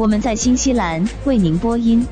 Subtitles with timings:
[0.00, 2.06] 我们在新西兰为您播音。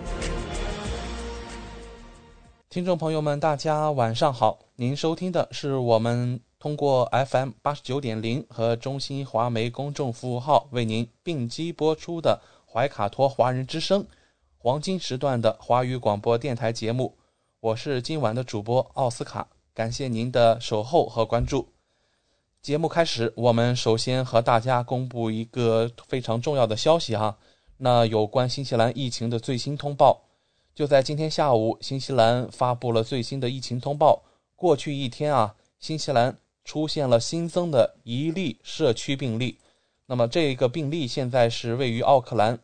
[2.68, 4.58] 听众朋友们，大家晚上好！
[4.76, 12.38] 您收听的是我们通过 FM 八十九点零和中新华媒公众服务号为您并机播出的
[12.70, 14.04] 怀卡托华人之声
[14.58, 17.16] 黄金时段的华语广播电台节目。
[17.60, 21.66] 我是今晚的主播奥斯卡，感谢您的守候和关注。
[22.60, 27.34] 节目开始，我们首先和大家公布一个非常重要的消息哈，
[27.78, 30.22] 那有关新西兰疫情的最新通报。
[30.74, 34.22] 就在今天下午，新西兰发布了最新的疫情通报。
[34.54, 39.58] 过去一天啊，新西兰出现了新增的一例社区病例。
[40.06, 42.58] 那么这个病例现在是位于奥克兰。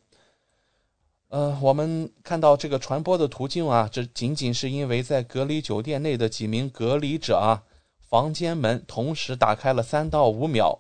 [1.28, 7.64] 呃，我们看到这个传播的途径啊，这仅仅是因为在隔离酒店内的几名隔离者啊，
[7.98, 10.78] 房间门同时打开了三到五秒，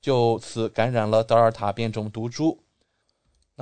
[0.00, 2.60] 就此感染了德尔塔变种毒株。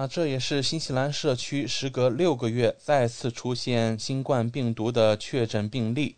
[0.00, 6.14] 那这也是新西兰社区时隔六个月再次出现新冠病毒的确诊病例。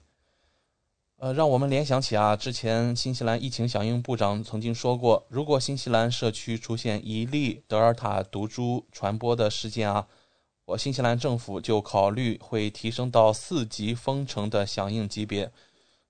[1.16, 10.06] 呃，让我们联想起啊，之前新西兰疫情响应部长曾经说过，如果新西兰社区出现一例德尔塔毒株传播的事件啊，
[10.66, 15.50] 我新西兰政府就考虑会提升到四级封城的响应级别。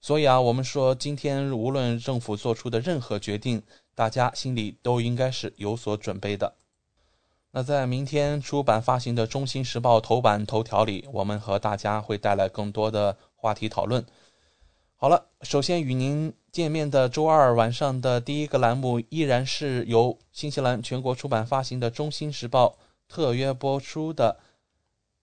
[0.00, 3.62] 所以啊，我们说今天无论政府做出的任何决定，
[3.94, 6.56] 大家心里都应该是有所准备的。
[7.52, 14.06] 那在明天出版发行的《中新时报》头版头条里，我们和大家会带来更多的话题讨论。
[14.94, 22.66] 好了，首先与您见面的周二晚上的第一个栏目，依然是由新西兰全国出版发行的《中新时报》
[23.08, 24.36] 特约播出的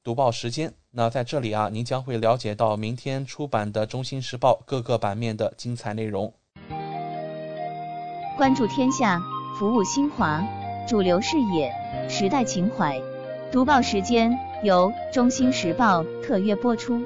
[0.04, 0.74] 读报时间。
[0.92, 6.34] 那在这里啊，您将会了解到明天出版的《中新时报》各个版面的精彩内容。
[8.36, 9.22] 关注天下，
[9.58, 10.44] 服务新华，
[10.88, 11.72] 主流视野，
[12.20, 13.00] 时代情怀。
[13.52, 17.00] 读报时间由中新时报特约播出。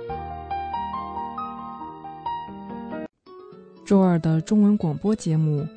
[3.85, 5.67] 周二的中文广播节目，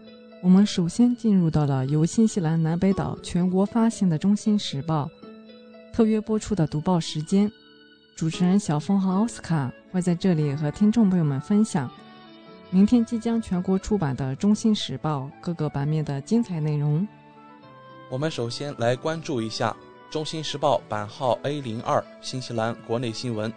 [0.40, 5.10] 我们首先进入到了由新西兰南北岛全国发行的《中新时报》
[5.92, 7.50] 特约播出的读报时间。
[8.14, 11.90] 主持人小峰和奥斯卡会在这里和听众朋友们分享
[12.70, 17.04] 明天即将全国出版的《中新时报》各个版面的精彩内容。
[18.10, 19.75] 我们首先来关注一下
[20.12, 23.53] 《中新时报》版号 A 零二新西兰国内新闻。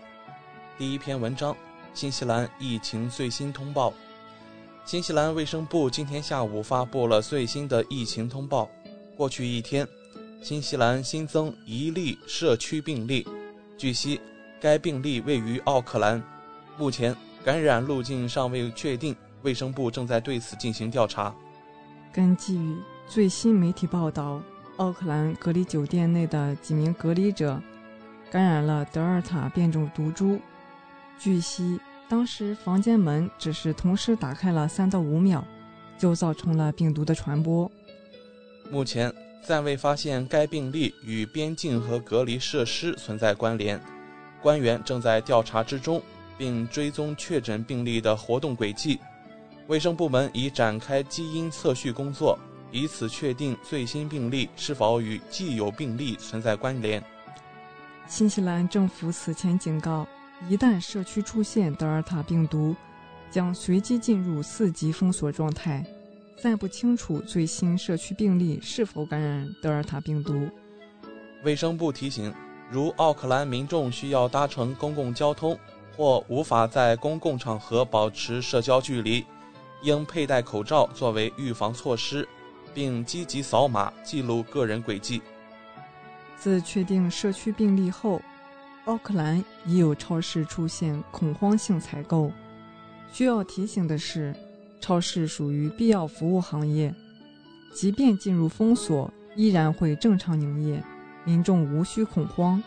[0.77, 1.55] 第一篇文章：
[1.93, 3.93] 新西兰疫情最新通报。
[4.85, 8.69] 新西兰卫生部今天下午发布了最新的疫情通报。
[9.17, 9.85] 过去一天，
[10.41, 13.27] 新西兰新增一例社区病例。
[13.77, 14.19] 据悉，
[14.61, 16.23] 该病例位于奥克兰。
[16.77, 17.13] 目前
[17.43, 21.35] 感染路径尚未确定，卫生部正在对此进行调查。
[22.13, 22.57] 根据
[23.09, 24.41] 最新媒体报道，
[24.75, 27.59] 奥克兰隔离酒店内的几名隔离者
[28.29, 30.39] 感染了德尔塔变种毒株。
[31.17, 31.79] 据悉。
[32.09, 35.43] 当时房间门只是同时打开了三到五秒，
[35.97, 37.69] 就造成了病毒的传播。
[38.71, 39.13] 目前
[39.43, 43.77] 暂未发现该病例与边境和隔离设施存在关联，
[44.41, 46.01] 官员正在调查之中，
[46.37, 48.97] 并追踪确诊病例的活动轨迹。
[49.67, 52.39] 卫生部门已展开基因测序工作，
[52.71, 57.03] 以此确定最新病例是否与既有病例存在关联。
[58.07, 60.07] 新西兰政府此前警告。
[60.47, 62.75] 一旦社区出现德尔塔病毒，
[63.31, 65.83] 将随机进入四级封锁状态，
[66.39, 70.47] 暂不清楚最新社区病例是否感染德尔塔病毒。
[71.43, 72.31] 卫生部提醒，
[72.69, 75.57] 如奥克兰民众需要搭乘公共交通
[75.95, 79.25] 或无法在公共场合保持社交距离，
[79.81, 82.29] 应佩戴口罩作为预防措施，
[82.77, 85.19] 并积极扫码记录个人轨迹。
[86.37, 88.21] 自确定社区病例后。
[88.85, 92.31] 奥克兰已有超市出现恐慌性采购。
[93.11, 94.33] 需要提醒的是，
[94.79, 96.93] 超市属于必要服务行业，
[97.73, 100.81] 即便进入封锁，依然会正常营业，
[101.25, 102.63] 民众无需恐慌。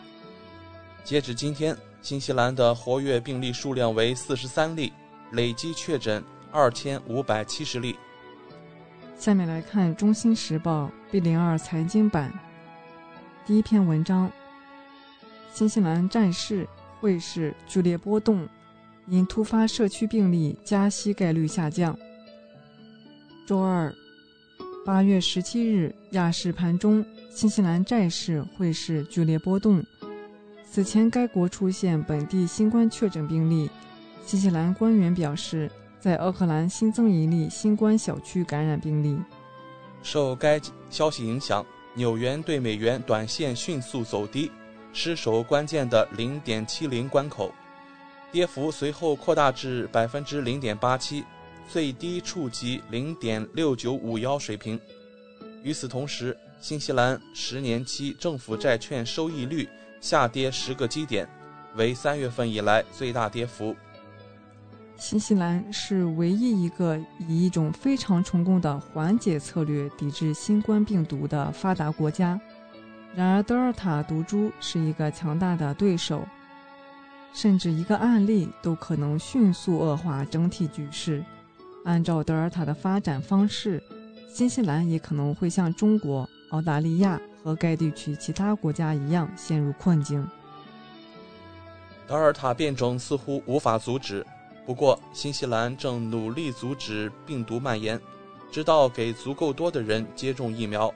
[1.03, 4.93] 截止今天，新西兰的活跃病例数量为四十三例，
[5.31, 7.95] 累计确诊二千五百七十例。
[9.21, 12.33] 下面来看《中新时报》B 零二财经版
[13.45, 14.31] 第一篇文章：
[15.53, 16.67] 新西兰债市、
[16.99, 18.49] 汇市剧烈波动，
[19.05, 21.95] 因突发社区病例加息概率下降。
[23.45, 23.93] 周二，
[24.83, 29.85] 八月十七日亚市盘中，新西兰债市、汇市剧烈波动。
[30.67, 33.69] 此前该国出现本地新冠确诊病例，
[34.25, 35.69] 新西兰官员表示。
[36.01, 39.15] 在奥克兰新增一例新冠小区感染病例。
[40.01, 40.59] 受该
[40.89, 41.63] 消息影响，
[41.93, 44.51] 纽元对美元短线迅速走低，
[44.91, 47.53] 失守关键的零点七零关口，
[48.31, 51.23] 跌幅随后扩大至百分之零点八七，
[51.69, 54.79] 最低触及零点六九五幺水平。
[55.61, 59.69] 与此同时，新西兰十年期政府债券收益率
[60.01, 61.29] 下跌十个基点，
[61.75, 63.75] 为三月份以来最大跌幅。
[65.01, 72.39] 新西兰是唯一一个以一种非常成功的缓解策略抵制新冠病毒的发达国家。
[73.15, 76.23] 然而，德尔塔毒株是一个强大的对手，
[77.33, 81.25] 甚至一个案例都可能迅速恶化整体局势。
[81.83, 83.81] 按照德尔塔的发展方式，
[84.31, 90.25] 新西兰也可能会像中国、澳大利亚和该地区其他国家一样陷入困境。
[92.05, 94.23] 德尔塔变种似乎无法阻止。
[94.71, 97.99] 不过，新西兰正努力阻止病毒蔓延，
[98.49, 100.89] 直到给足够多的人接种疫苗。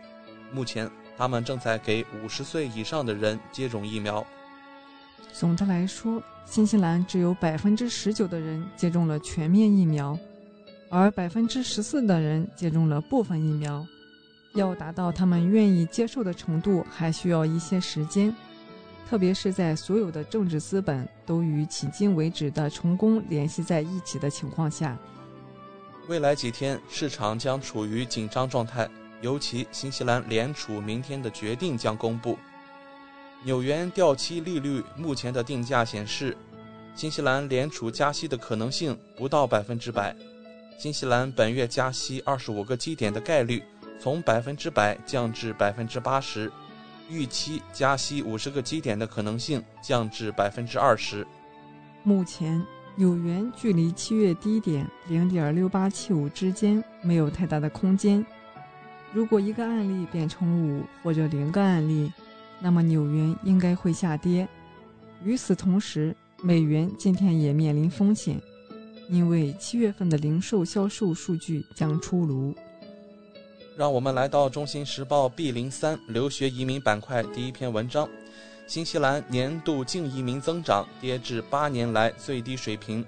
[0.50, 4.26] 目前，他们正在给五十岁以上的人接种疫苗。
[5.34, 10.18] 总的来说，新西兰只有百分之十九的人接种了全面疫苗，
[10.90, 13.86] 而百分之十四的人接种了部分疫苗。
[14.54, 18.34] 要达到他们愿意接受的程度，还需要一些时间。
[19.08, 24.98] 特别是在所有的政治资本都与迄今为止的成功联系在一起的情况下，
[26.08, 28.90] 未来几天市场将处于紧张状态，
[29.22, 32.38] 尤其新西兰联储明天的决定将公布。
[33.44, 36.36] 纽元掉期利率目前的定价显示，
[36.96, 40.16] 新西兰联储加息的可能性不到百分之百。
[40.80, 43.64] 新西兰本月加息二十五个基点的概率
[44.00, 46.52] 从百分之百降至百分之八十。
[47.10, 51.26] 预期加息五十个基点的可能性降至百分之二十。
[52.04, 52.64] 目前，
[52.96, 58.26] 纽元距离七月低点零点六八七五之间没有太大的空间。
[59.14, 62.12] 如果一个案例变成五或者零个案例，
[62.60, 64.48] 那么纽元应该会下跌。
[65.24, 68.42] 与此同时，美元今天也面临风险，
[69.10, 72.54] 因为七月份的零售销售数据将出炉。
[73.76, 78.08] 让我们来到《中新时报》B 零三留学移民板块第一篇文章：
[78.68, 83.06] 新西兰年度净移民增长跌至八年来最低水平。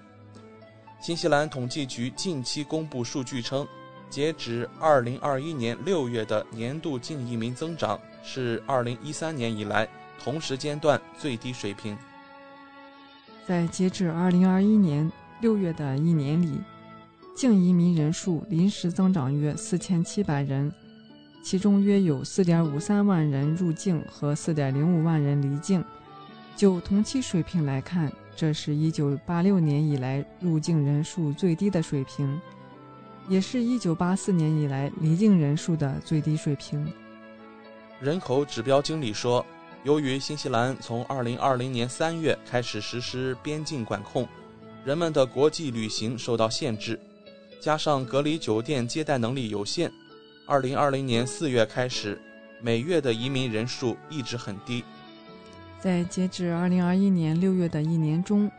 [0.99, 3.65] 新西兰统计局近期公布数据称，
[4.09, 9.87] 截止二零二一年六月的年度净移民增长是二零一三年以来
[10.21, 11.97] 同时间段最低水平。
[13.47, 16.59] 在截止二零二一年六月的一年里。
[17.37, 20.73] 净移民人数临时增长约四千七百人，
[21.43, 25.85] 其中约有四点五三万人入境和四点零五万人离境。
[26.55, 32.41] 就同期水平来看，这是一九八六年以来入境人数最低的水平，
[33.29, 36.91] 也是一九八四年以来离境人数的最低水平。
[38.01, 39.45] 人口指标经理说，
[39.83, 44.27] 由于新西兰从二零二零年三月开始实施边境管控，
[44.83, 46.99] 人们的国际旅行受到限制。
[47.59, 49.91] 加上隔离酒店接待能力有限，
[50.45, 52.21] 二零二零年四月开始，
[52.61, 54.83] 每月的移民人数一直很低。
[55.79, 58.49] 在截至二零二一年六月的一年中，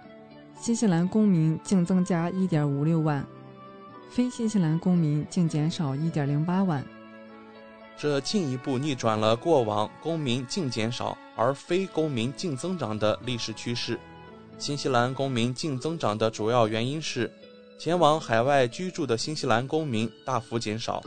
[0.60, 3.24] 新西兰公民净增加一点五六万，
[4.10, 6.84] 非新西兰公民净减少一点零八万。
[7.96, 13.98] 这进一步逆转了过往公民净减少而非公民净增长的历史趋势。
[14.58, 17.30] 新西兰公民净增长的主要原因是。
[17.78, 21.00] 前往海外居住的新西兰公民大幅减少。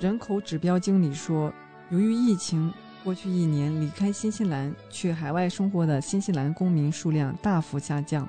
[0.00, 1.52] 人口指标经理说，
[1.90, 2.72] 由于疫情，
[3.04, 8.26] 过去一年离开新西兰去海外生活的新西兰公民数量大幅下降，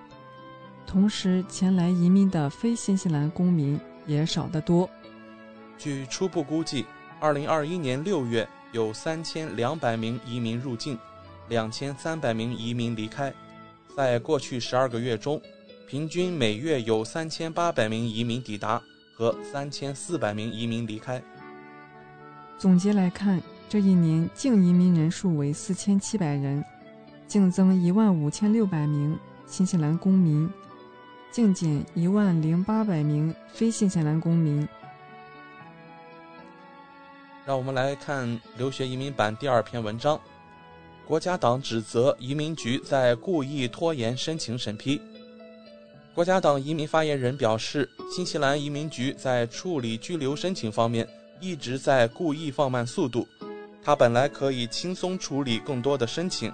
[0.85, 4.89] 同时前来移民的非新西兰公民也少得多。
[5.77, 6.85] 据初步估计，
[7.21, 10.99] 二零二一年六月有三千两百名移民入境，
[11.47, 13.33] 两千三百名移民离开。
[13.95, 15.41] 在过去十二个月中，
[15.87, 18.81] 平均每月有三千八百名移民抵达
[19.13, 21.21] 和三千四百名移民离开。
[22.57, 23.39] 总结来看，
[23.69, 26.63] 这一年净移民人数为四千七百人，
[27.27, 30.49] 净增一万五千六百名新西兰公民，
[31.31, 34.67] 净减一万零八百名非新西兰公民。
[37.45, 40.19] 让我们来看留学移民版第二篇文章。
[41.05, 44.99] 国家党指责移民局在故意拖延申请审批。
[46.15, 51.05] 国家党移民发言人表示，新西兰移民局在处理居留申请方面
[51.41, 53.27] 一直在故意放慢速度。
[53.83, 56.49] 他本来可以轻松处理更多的申请。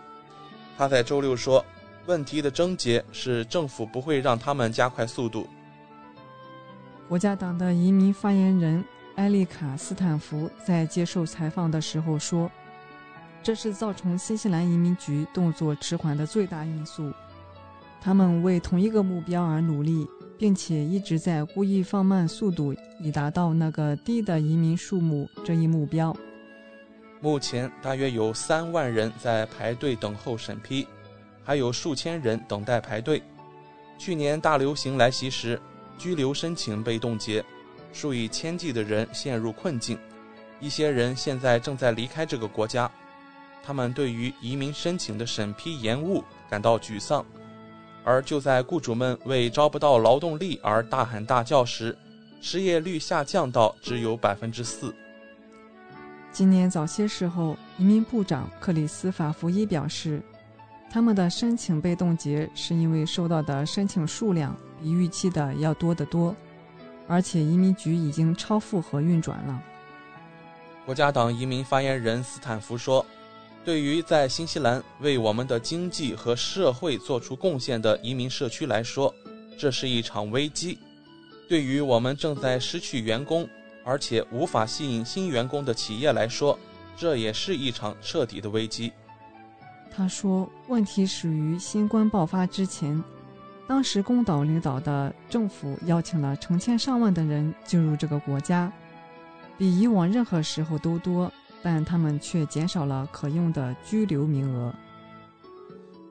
[0.76, 1.64] 他在周六说，
[2.08, 5.48] 问题的症结是政府不会让他们加快速度。
[7.08, 8.84] 国家党的移民发言人。
[9.18, 12.50] 埃利卡·斯坦福在接受采访的时候说
[13.44, 17.12] ：“这是造成新西兰移民局动作迟缓的最大因素。
[18.02, 26.16] 他们为同一个目标而努力，并且一直在故意放慢速度，以达到那个低的移民数目这一目标。
[27.22, 30.88] 目前大约有三万人在排队等候审批，
[31.44, 33.22] 还有数千人等待排队。
[34.00, 35.62] 去年大流行来袭时，
[36.00, 37.46] 居留申请被冻结。”
[37.94, 40.00] 数以千计的人陷入困境，
[40.62, 42.90] 一些人现在正在离开这个国家。
[43.62, 47.24] 他们对于移民申请的审批延误感到沮丧，
[48.04, 51.98] 而就在雇主们为招不到劳动力而大喊大叫时，
[52.42, 54.94] 失业率下降到只有百分之四。
[56.32, 60.22] 今年早些时候，移民部长克里斯法福伊表示，
[60.90, 66.36] 他们的申请被冻结是因为收到的申请数量比预期的要多得多。
[67.08, 69.62] 而且移民局已经超负荷运转了。
[70.86, 73.06] 国家党移民发言人斯坦福说
[73.64, 79.14] ：“对于在新西兰为我们的经济和社会做出贡献的移民社区来说，
[79.58, 80.78] 这是一场危机；
[81.48, 83.48] 对于我们正在失去员工
[83.86, 86.58] 而且无法吸引新员工的企业来说，
[86.98, 88.92] 这也是一场彻底的危机。”
[89.96, 93.04] 他说：“问题始于新冠爆发之前。”
[93.68, 98.72] 当时，宫岛领导的政府邀请了成千上万的人进入这个国家，
[99.58, 101.32] 比以往任何时候都多，
[101.64, 104.74] 但他们却减少了可用的居留名额。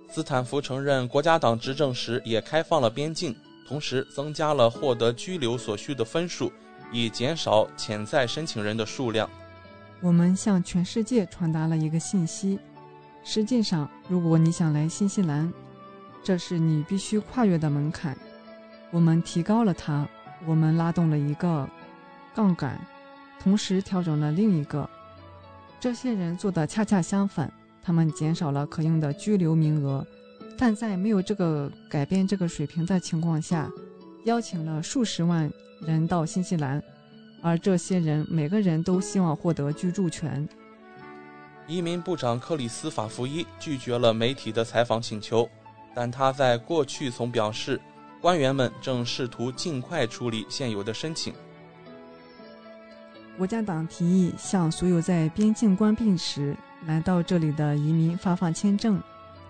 [0.09, 3.35] 斯坦福承认，国家党执政时也开放了边境，
[3.69, 6.53] 同时增加了获得居留所需的分数，
[6.91, 9.31] 以减少潜在申请人的数量。
[10.01, 12.59] 我们向全世界传达了一个信息：
[13.23, 15.53] 实际上，如果你想来新西兰，
[16.25, 18.17] 这是你必须跨越的门槛，
[18.91, 20.09] 我们提高了它，
[20.47, 21.69] 我们拉动了一个
[22.35, 22.81] 杠杆，
[23.39, 24.89] 同时调整了另一个。
[25.81, 27.51] 这些人做的恰恰相反，
[27.83, 30.07] 他们减少了可用的居留名额，
[30.59, 33.71] 但在没有这个改变这个水平的情况下，
[34.27, 36.83] 邀请了数十万人到新西兰，
[37.43, 40.47] 而这些人每个人都希望获得居住权。
[41.67, 45.49] 移民部长克里斯法福伊拒绝了媒体的采访请求。
[45.95, 47.81] 但他在过去曾表示，
[48.21, 51.33] 官员们正试图尽快处理现有的申请。
[53.41, 56.55] 国家党提议向所有在边境关闭时
[56.87, 59.03] 来到这里的移民发放签证，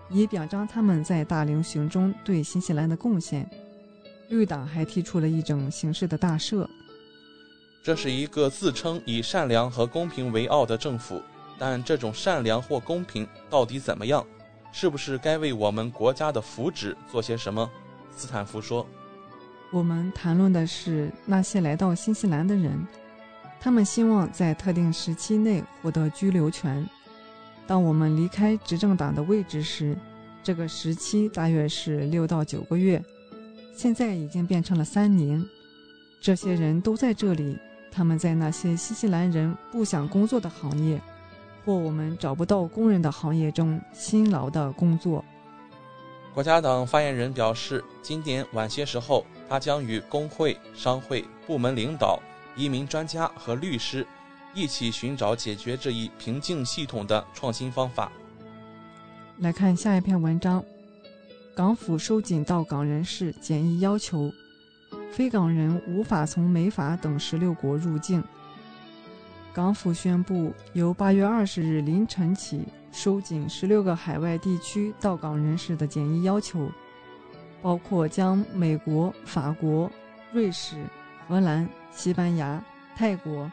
[0.09, 3.50] 以表彰他们在大流行中对新西兰的贡献。
[4.28, 6.64] 绿党还提出了一种形式的大赦。
[7.82, 11.20] 这是一个自称以善良和公平为傲的政府，
[11.59, 14.25] 但这种善良或公平到底怎么样？
[14.70, 17.68] 是不是该为我们国家的福祉做些什么？
[18.16, 18.87] 斯坦福说
[19.73, 22.87] ：“我们谈论的是那些来到新西兰的人，
[23.61, 26.85] 他们希望在特定时期内获得居留权。
[27.67, 29.97] 当我们离开执政党的位置时，
[30.43, 33.00] 这个时期大约是六到九个月，
[33.75, 35.45] 现在已经变成了三年。
[36.21, 37.59] 这些人都在这里，
[37.93, 41.00] 他们在那些新西兰人不想工作的行业。”
[41.62, 45.23] 或我们找不到工人的行业中辛劳的工作。
[46.33, 52.19] 国家党发言人表示，今年晚些时候，他将与工会、商会、部门领导、
[52.61, 54.07] 移民专家和律师
[54.52, 58.12] 一起寻找解决这一瓶颈系统的创新方法。
[59.38, 60.62] 来看下一篇文章：
[61.57, 64.31] 港府收紧到港人士检疫要求，
[65.11, 68.23] 非港人无法从美法等十六国入境。
[69.55, 72.61] 港府宣布，由八月二十日凌晨起，
[72.93, 76.71] 收紧十六个海外地区到港人士的检疫要求，
[77.62, 79.90] 包括将美国、法国、
[80.31, 80.85] 瑞士、
[81.26, 82.62] 荷兰、西班牙、
[82.97, 83.50] 泰国、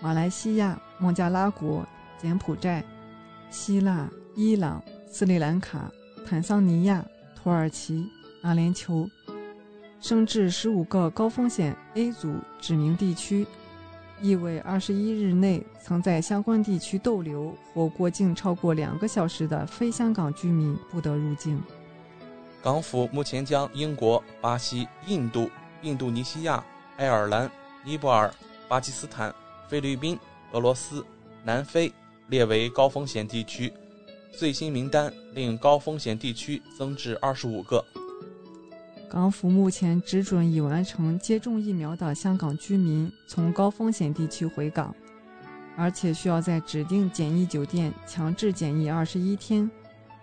[0.00, 1.86] 马来西亚、孟加拉国、
[2.18, 2.84] 柬埔寨、
[3.50, 5.90] 希腊、伊朗、斯里兰卡、
[6.26, 7.04] 坦桑尼亚、
[7.34, 8.10] 土耳其、
[8.42, 9.08] 阿联酋，
[10.00, 13.46] 升至十五个高风险 A 组指明地区，
[14.20, 21.62] 意味二十一日内曾在相关地区逗留或过境超过两个小时的非香港居民不得入境。
[22.62, 25.48] 港府目前将英国、巴西、印度、
[25.82, 26.64] 印度尼西亚、
[26.96, 27.48] 爱尔兰、
[27.86, 28.34] 尼泊尔、
[28.66, 29.32] 巴基斯坦、
[29.68, 30.18] 菲律宾、
[30.50, 31.06] 俄罗斯、
[31.44, 31.92] 南非
[32.26, 33.72] 列为高风险地区。
[34.36, 37.82] 最新名单令高风险地区增至二十五个。
[39.08, 44.92] 港府目前只准已完成接种疫苗的香港居民从高风险地区回港，
[45.76, 49.70] 而且需要在指定检疫酒店强制检疫二十一天，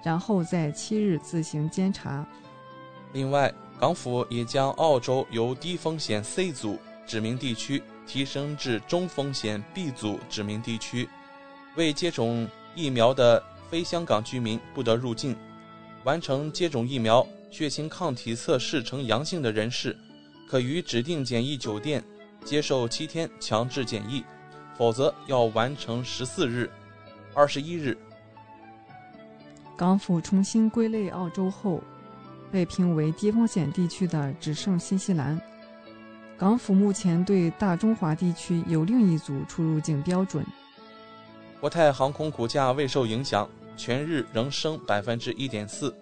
[0.03, 2.27] 然后在七日自行监察。
[3.13, 11.07] 另外，港府也将澳洲由低风险 C 组指明地区提升至中风险 B 组指明地区，
[11.75, 13.43] 未接种疫苗的。
[13.69, 15.35] 非香港居民不得入境，
[16.03, 19.97] 完成接种疫苗、血清抗体测试呈阳性的人士，
[20.47, 22.03] 可于指定检疫酒店
[22.45, 24.23] 接受七天强制检疫，
[24.77, 26.69] 否则要完成十四日、
[27.33, 27.97] 二十一日。
[29.75, 31.81] 港府重新归类澳洲后，
[32.51, 35.41] 被评为低风险地区的只剩新西兰。
[36.43, 40.45] 港府目前对大中华地区有另一组出入境标准。
[41.61, 43.49] 国泰航空股价未受影响。
[43.77, 45.95] 全日仍升百分之一点四。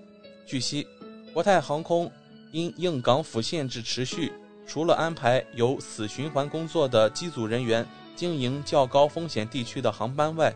[0.48, 0.86] 据悉，
[1.32, 2.12] 国泰航空
[2.52, 4.34] 因应港府限制持续，
[4.66, 10.52] 除了安排有死循环工作的机组人员经营较高风险地区的航班外，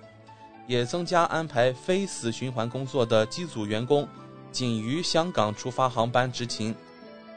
[0.67, 4.05] 也增加安排非死循环工作的机组员工
[4.51, 6.75] 仅于香港出发航班执勤，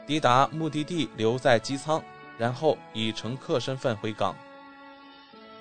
[0.07, 2.03] 抵达目的地留在机舱，
[2.39, 4.33] 然后以乘客身份回港。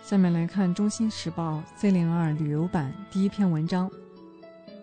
[0.03, 3.91] 下面来看《中新时报》C 零二旅游版第一篇文章。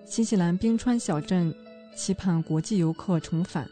[0.05, 1.55] 新西兰冰川小镇
[1.95, 3.67] 期盼国际游客重返。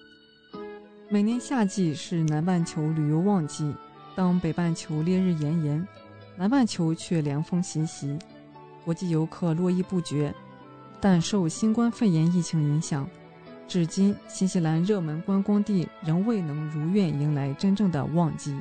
[1.09, 3.75] 每年夏季是南半球旅游旺季，
[4.15, 5.87] 当北半球烈日炎炎，
[6.37, 8.17] 南半球却凉风习习，
[8.85, 10.33] 国际游客络绎不绝。
[10.99, 13.07] 但受新冠肺炎疫情影响，
[13.73, 18.55] 至今新西兰热门观光地仍未能如愿迎来真正的旺季。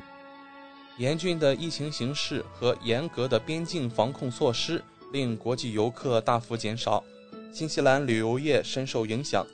[0.97, 7.03] 严峻的疫情形势和严格的边境防控措施令国际游客大幅减少。
[7.51, 9.45] 新西兰旅游业深受影响，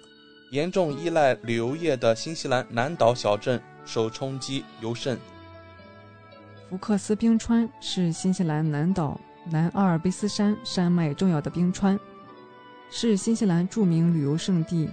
[0.50, 5.20] 严重依赖旅游业的新西兰南岛小镇受冲击尤甚。
[6.70, 9.20] 福克斯冰川是新西兰南岛
[9.52, 12.00] 南阿尔卑斯山山脉重要的冰川，
[12.90, 14.90] 是新西兰著名旅游胜地。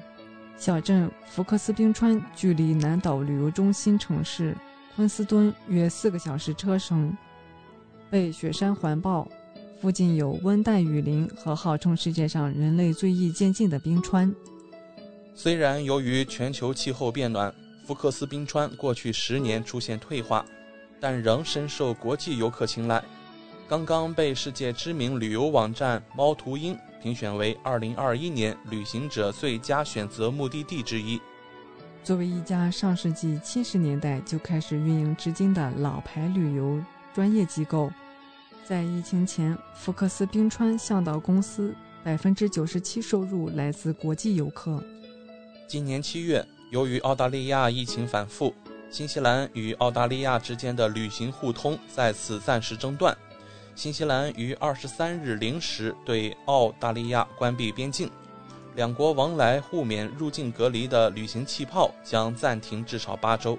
[0.59, 4.57] 小镇福克斯冰川距离南岛旅游中心城市
[4.95, 7.15] 昆斯敦约四个小时车程，
[8.11, 9.29] 被雪山环抱。
[9.79, 14.35] 附近有温带雨林和号称世界上人类最易渐进的冰川。
[15.35, 17.55] 虽然由于全球气候变暖，
[17.87, 20.43] 福克斯冰川过去十年出现退化，
[20.99, 23.05] 但仍深受国际游客青睐。
[23.69, 31.21] 刚刚被世界知名旅游网站猫途鹰评选为2021年旅行者最佳选择目的地之一。
[32.05, 36.81] 作为一家上世纪70年代就开始运营至今的老牌旅游
[37.13, 37.91] 专业机构。
[38.65, 41.75] 在疫情前，福克斯冰川向导公司
[42.05, 44.81] 百分之九十七收入来自国际游客。
[45.67, 48.55] 今年七月，由于澳大利亚疫情反复，
[48.91, 53.17] 新西兰与澳大利亚之间的旅行互通再次暂时中断。
[53.77, 58.11] 新西兰于二十三日零时对澳大利亚关闭边境，
[58.75, 63.59] 两国往来互免入境隔离的旅行气泡将暂停至少八周。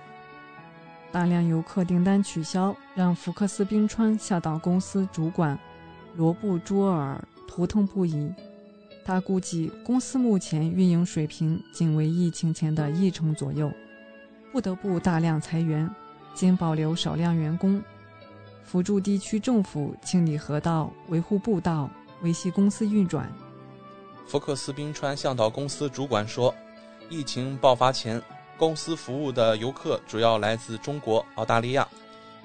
[1.12, 5.58] 大量游客订单取消，让福克斯冰川向导公司主管
[6.16, 8.34] 罗布·朱尔头痛不已。
[9.06, 13.72] 他估计公司目前运营水平仅为疫情前的一成左右，
[14.52, 15.88] 不得不大量裁员，
[16.34, 17.80] 仅保留少量员工，
[18.68, 21.90] 辅助地区政府清理河道、维护步道、
[22.22, 23.32] 维系公司运转。
[24.28, 26.54] 福克斯冰川向导公司主管说
[27.10, 28.22] ：“疫情爆发前。”
[28.58, 31.88] 公司服务的游客主要来自中国、澳大利亚。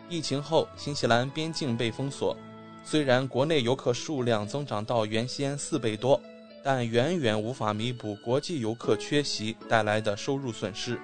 [0.08, 2.36] 疫情后，新西兰边境被封锁，
[2.84, 6.20] 虽然国内游客数量增长到原先四倍多，
[6.62, 11.00] 但远远无法弥补国际游客缺席带来的收入损失。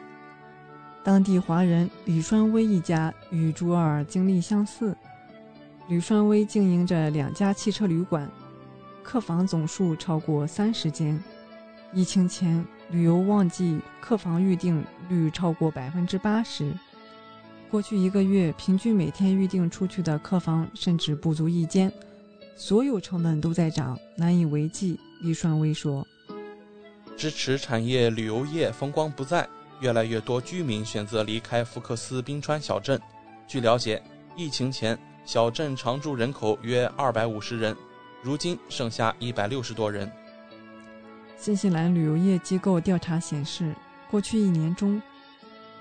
[1.02, 4.94] 当地华人李双威一家与朱尔经历相似，
[5.88, 8.30] 吕双威经营着两家汽车旅馆，
[9.02, 11.20] 客房总数超过三十间。
[11.92, 12.64] 疫情前。
[12.90, 16.72] 旅游旺季，客房预订率超过百分之八十。
[17.70, 21.92] 过去一个月，平均每天预订出去的客房甚至不足一间，
[22.56, 24.98] 所有成本都在涨，难以为继。
[25.20, 26.06] 李双威说
[27.14, 29.46] ：“支持产业旅游业风光不再，
[29.80, 32.98] 越来越多居民选择离开福克斯冰川小镇。
[33.46, 34.02] 据了解，
[34.34, 34.98] 疫情前
[35.28, 37.76] 小镇常住人口约二百五十人，
[38.22, 40.10] 如今剩下一百六十多人。
[41.36, 43.74] 新西兰旅游业机构调查显示，
[44.10, 45.02] 过去一年中，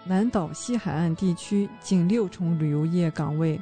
[0.04, 3.58] 南岛西海岸地区近六重旅游业岗位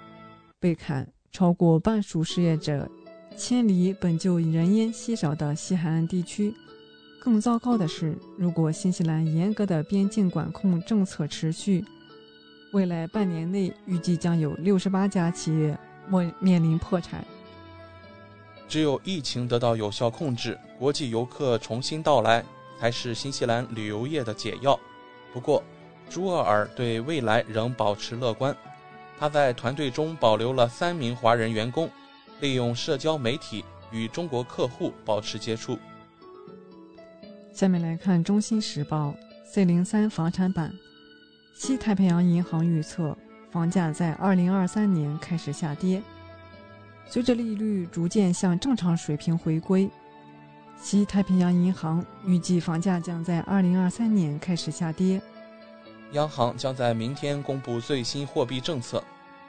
[0.60, 2.90] 被砍，超过半数失业者
[3.38, 6.52] 迁离本就人烟稀少的西海岸地区。
[7.22, 11.86] 更糟糕的是，如果新西兰严格的边境管控政策持续，
[12.72, 17.26] 未来半年内预计将有六十八家企业面面临破产。
[18.68, 22.44] 只有疫情得到有效控制，国际游客重新到来，
[22.80, 24.78] 才是新西兰旅游业的解药。
[25.32, 25.64] 不过，
[26.10, 28.56] 朱厄尔对未来仍保持乐观。
[29.18, 31.90] 他在团队中保留了三名华人员工，
[32.42, 35.78] 利用社交媒体与中国客户保持接触。
[37.54, 39.10] 下面来看《中新时报》
[39.46, 40.74] C 零三房产版，
[41.58, 43.18] 西太平洋银行预测
[43.50, 46.04] 房价在二零二三年开始下跌，
[47.08, 49.90] 随着利率逐渐向正常水平回归，
[50.78, 55.22] 西太平洋银行预计房价将在二零二三年开始下跌。
[56.12, 59.02] 央行将在明天公布最新货币政策，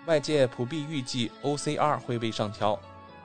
[0.07, 2.79] 外界普遍预计 OCR 会被上调。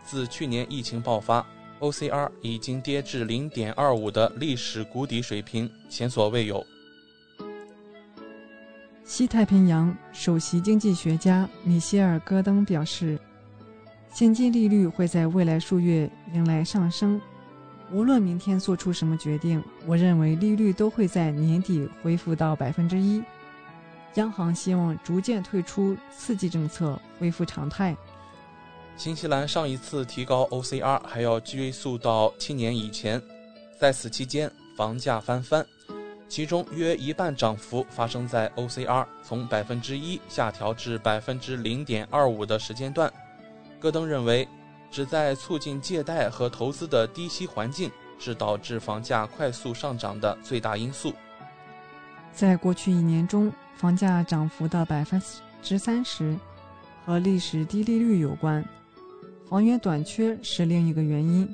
[0.03, 1.45] 自去年疫情爆发。
[1.79, 6.63] OCR 已经跌至零点二五的历史谷底水平，前所未有。
[9.11, 13.19] 西太平洋首席经济学家米歇尔·戈登表示，
[14.13, 17.19] 现金利率会在未来数月迎来上升。
[17.91, 23.21] 无论明天做出什么决定，我认为利率都会在年底恢复到百分之一。
[24.13, 27.93] 央行希望逐渐退出刺激政策，恢复常态。
[28.95, 33.21] 新西兰上一次提高 OCR 还要追溯到七年以前，
[33.77, 35.67] 在此期间房价翻番，
[36.31, 43.11] 其中约一半涨幅发生在 OCR 从百分之一下调至百分之零点二五的时间段。
[43.81, 44.47] 戈登认为，
[44.89, 51.11] 旨在促进借贷和投资的低息环境是导致房价快速上涨的最大因素。
[52.31, 55.21] 在过去一年中，房价涨幅的百分
[55.61, 56.33] 之三十
[57.05, 58.63] 和历史低利率有关。
[59.49, 61.53] 房源短缺是另一个原因，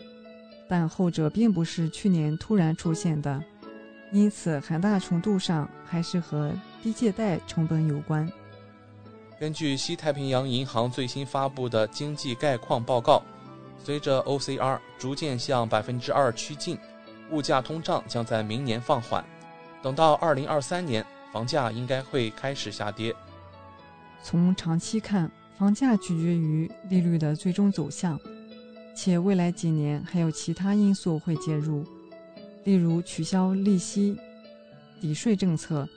[0.69, 3.43] 但后者并不是去年突然出现的，
[4.11, 8.31] 因此很大程度上还是和低借贷成本有关。
[9.39, 13.21] 根据西太平洋银行最新发布的经济概况报告，
[13.83, 16.77] 随着 OCR 逐渐向百分之二趋近，
[17.31, 19.23] 物价通胀将在明年放缓，
[19.81, 23.15] 等到二零二三年，房价应该会开始下跌。
[24.23, 25.31] 从长期看。
[25.57, 28.19] 房价取决于利率的最终走向，
[28.95, 31.83] 且未来几年还有其他因素会介入，
[32.67, 34.17] 例如取消利息
[34.99, 35.87] 抵税政策，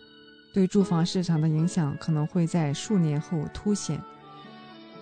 [0.54, 4.00] 对住房市场的影响可能会在数年后凸显。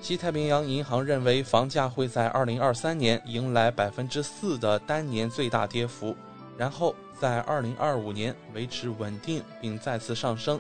[0.01, 6.17] 西太平洋银行认为，房价会在2023年迎来百分之四的单年最大跌幅，
[6.57, 10.59] 然后在2025年维持稳定并再次上升。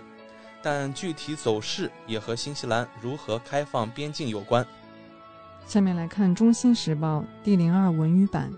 [0.60, 4.66] 但具体走势也和新西兰如何开放边境有关。
[5.66, 8.52] 下面来看《中新时报》第零二文娱版。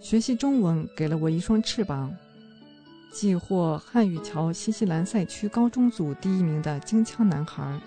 [0.00, 2.14] 学习中文给了我一双翅膀。
[3.12, 7.80] 既获汉语桥新西兰赛区高中组第一名的京腔男孩。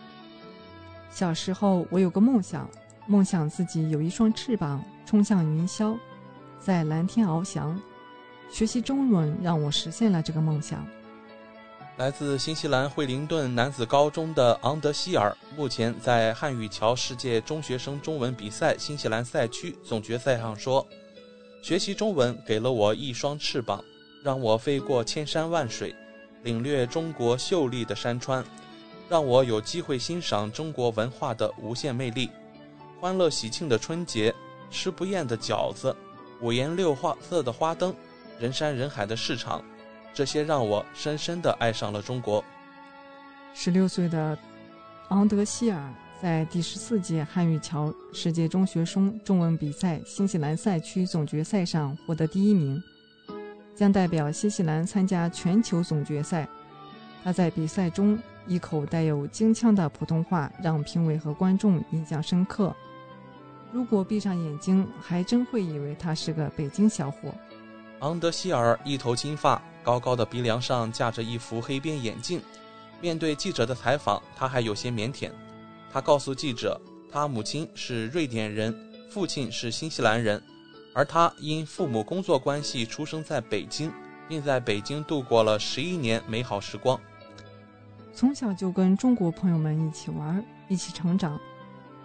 [1.11, 2.67] 小时候我有个梦想，
[3.07, 5.95] 梦想自己有一双翅膀，冲向云霄，
[6.59, 7.79] 在蓝天翱翔。
[8.49, 10.83] 学习中文让我实现了这个梦想。
[11.97, 20.87] 来自新西兰惠灵顿男子高中的昂德希尔，目前在汉语桥世界中学生中文比赛新西兰赛区总决赛上说
[21.61, 23.83] ：“学习中文给了我一双翅膀，
[24.23, 25.93] 让我飞过千山万水，
[26.43, 28.43] 领略中国秀丽的山川，
[29.09, 32.29] 让我有机会欣赏中国文化的无限魅力。
[32.99, 34.33] 欢乐喜庆的春节，
[34.71, 35.95] 吃不厌的饺子，
[36.41, 37.93] 五颜六色的花灯，
[38.39, 39.63] 人山人海的市场。”
[40.11, 42.43] 这些让我深深地爱上了中国。
[43.53, 44.37] 十六岁的
[45.09, 52.81] 昂德希尔在第十四届汉语桥世界中学生中文比赛新西兰赛区总决赛上获得第一名，
[53.73, 56.45] 将代表新西兰参加全球总决赛。
[57.23, 62.75] 他在比赛中一口带有京腔的普通话让评委和观众印象深刻。
[63.71, 67.33] 如果闭上眼睛，还真会以为他是个北京小伙。
[67.99, 69.61] 昂德希尔一头金发。
[69.81, 72.41] 高高的鼻梁上架着一副黑边眼镜，
[72.99, 75.31] 面对记者的采访，他还有些腼腆。
[75.91, 76.79] 他告诉记者，
[77.11, 78.75] 他母亲是瑞典人，
[79.09, 80.41] 父亲是新西兰人，
[80.93, 83.91] 而他因父母工作关系出生在北京，
[84.27, 86.99] 并在北京度过了十一年美好时光。
[88.13, 91.39] 从小就跟中国朋友们一起玩，一起成长。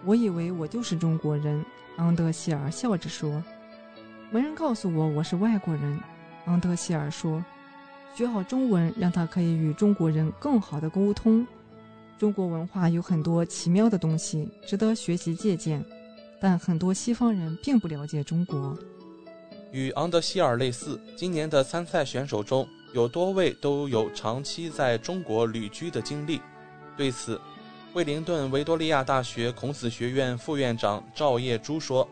[0.03, 1.63] 我以为我就是中国人。
[1.97, 3.41] 昂德希尔笑着说
[4.29, 5.99] ：“没人告诉我我是外国人。”
[6.45, 7.43] 昂德希尔说
[8.13, 11.45] ：“学好中文，让他可以与中国人更好的沟通。
[12.17, 15.83] 中国文化有很多奇妙的东西，值得学习借鉴。
[16.39, 18.77] 但很多西方人并不了解中国。”
[19.71, 26.39] 与昂德希尔类似，今年的参赛选手中有多位都有长期在中国旅居的经历。
[26.95, 27.39] 对此，
[27.93, 32.07] 惠灵顿维多利亚大学孔子学院副院长赵业珠说：“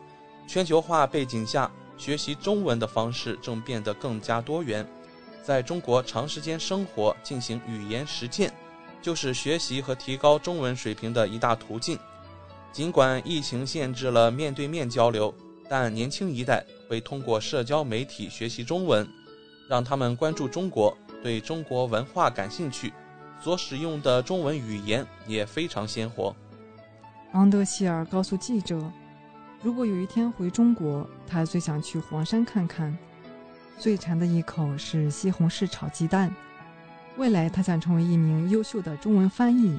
[0.46, 4.86] 全球化背景下，学习中文的方式正变得更加多元。
[5.42, 8.52] 在中国长时间生活，进行语言实践，
[9.04, 11.98] 就是学习和提高中文水平的一大途径。
[12.72, 15.32] 尽管疫情限制了面对面交流，
[15.68, 19.06] 但年轻一代会通过社交媒体学习中文，
[19.68, 22.94] 让他们关注中国，对中国文化感兴趣。”
[23.42, 26.34] 所使用的中文语言也非常鲜活。
[27.32, 28.80] 昂德希尔告诉记者
[29.60, 32.96] ：“如果有一天回中国，他最想去黄山看看。
[33.78, 36.34] 最馋的一口是西红柿炒鸡蛋。
[37.16, 39.78] 未来，他想成为一名优秀的中文翻译，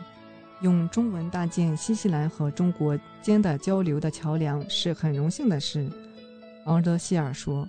[0.61, 5.89] 用中文搭建新西兰和中国间的交流的桥梁是很荣幸的事。”
[6.65, 7.67] 昂德希尔说。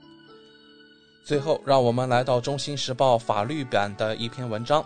[1.24, 4.84] 最后，让我们来到《中新时报》法律版的一篇文章。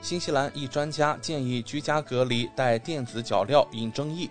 [0.00, 4.30] 新西兰一专家建议居家隔离带电子脚镣引争议。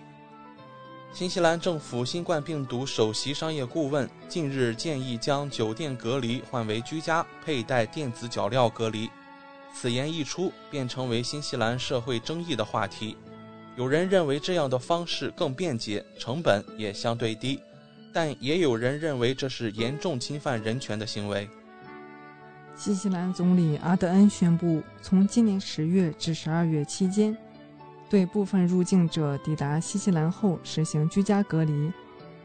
[1.12, 9.08] 新西兰政府新冠病毒首席商业顾问近日建议将酒店隔离换为居家佩戴电子脚镣隔离。
[9.74, 13.16] 此言一出，便成为新西兰社会争议的话题。
[13.76, 17.58] 有人认为这样的方式更便捷，成本也相对低，
[18.12, 21.48] 但也有人认为这是严重侵犯人权的行为。
[22.76, 27.36] 新西兰总理阿德恩宣布，从今年十月至十二月期间，
[28.10, 31.92] 对部分入境者抵达新西兰后实行居家隔离，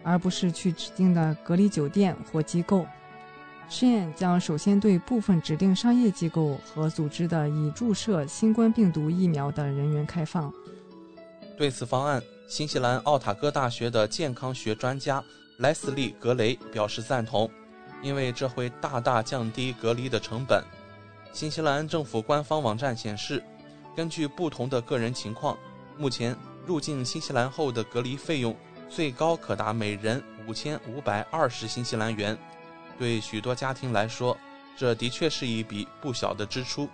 [0.03, 2.85] 而不是去指定的隔离酒店或机构。
[3.69, 10.51] 试验将首先对部分指定商业机构和组织的已注射新冠病毒疫苗的人员开放。
[11.57, 15.23] 对此方案，新西兰奥塔哥大学的健康学专家
[15.57, 17.49] 莱斯利·格雷表示赞同。
[18.03, 20.63] 因为这会大大降低隔离的成本。
[21.33, 23.41] 新西兰政府官方网站显示，
[23.95, 25.57] 根据不同的个人情况，
[25.97, 28.55] 目前入境新西兰后的隔离费用
[28.87, 32.37] 最高可达每人五千五百二十新西兰元。
[32.97, 34.37] 对许多家庭来说，
[34.75, 36.87] 这的确是一笔不小的支出。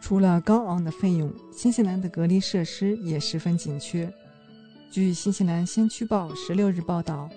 [0.00, 4.12] 除了高昂的费用，新西兰的隔离设施也十分紧缺。
[4.90, 7.28] 据新西兰先驱报十六日报道。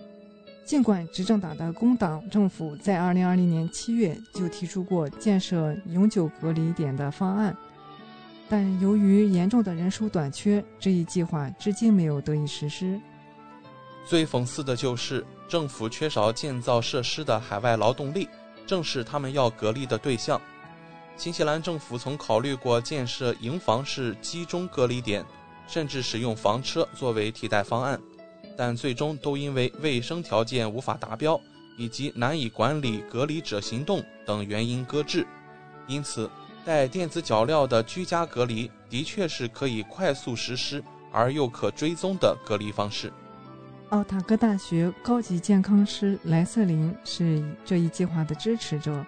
[0.65, 7.57] 尽管执政党的工党政府在二零二零年七月就提出过建设永久隔离点的方案，
[8.47, 13.01] 但由于严重的人手短缺，这一计划至今没有得以实施。
[14.05, 18.29] 最讽刺的就是，政府缺少建造设施的海外劳动力，
[18.67, 20.39] 正是他们要隔离的对象。
[21.17, 25.25] 新西兰政府曾考虑过建设营房式集中隔离点，
[25.67, 27.99] 甚至使用房车作为替代方案。
[28.55, 31.39] 但最终都因为卫生条件无法达标，
[31.77, 35.25] 以及难以管理隔离者行动等原因搁置。
[35.87, 36.29] 因此，
[36.63, 43.11] 带电子脚镣的居家隔离的确是可以快速实施而又可追踪的隔离方式。
[43.89, 49.03] 奥塔哥大学高级健康师莱瑟林是这一计划的支持者。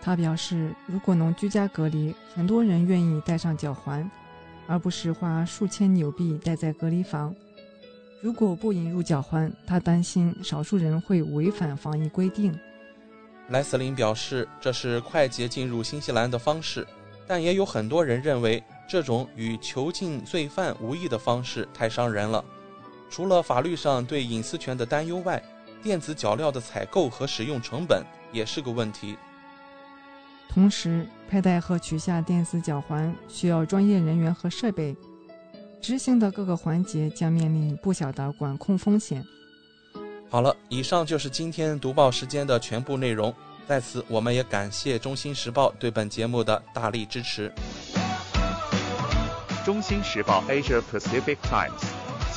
[0.00, 4.10] 他表示，如果能居家隔离，很多人愿意戴上脚环，
[4.66, 7.34] 而不是花数千纽币待在隔离房。
[8.22, 12.58] 如果不引入脚环，他担心少数人会违反防疫规定。
[13.48, 16.86] 莱瑟林表示，这是快捷进入新西兰的方式，
[17.26, 22.42] 但也有很多人认为这种与囚禁罪犯无异的方式太伤人了。
[23.10, 25.42] 除了法律上对隐私权的担忧外，
[25.82, 29.18] 电子脚镣的采购和使用成本也是个问题。
[30.48, 34.96] 同时，佩戴和取下电子脚环需要专业人员和设备。
[35.80, 39.24] 执行的各个环节将面临不小的管控风险。
[40.28, 43.34] 好了，以上就是今天读报时间的全部内容。
[43.66, 47.50] 在此，我们也感谢《中新时报》对本节目的大力支持。
[49.64, 51.70] 《中新时报 Asia Pacific Times》，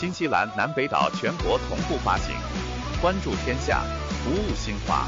[0.04, 2.36] 新西兰南北岛全国同步发行。
[3.02, 3.82] 关注天下，
[4.22, 5.08] 服务新华，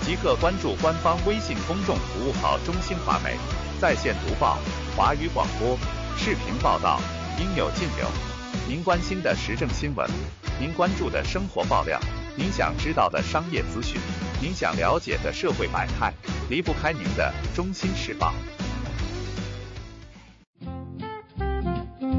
[0.00, 3.36] 即刻关注官方微信公众服务号“中新华媒”，
[3.78, 4.56] 在线读报、
[4.96, 5.78] 华语广播、
[6.16, 6.98] 视频报道。
[7.38, 8.06] 应有尽有。
[8.66, 10.08] 您关心的时政新闻，
[10.58, 12.00] 您关注的生活爆料，
[12.34, 14.00] 您想知道的商业资讯，
[14.40, 16.14] 您想了解的社会百态，
[16.48, 18.32] 离不开您的《中心时报》。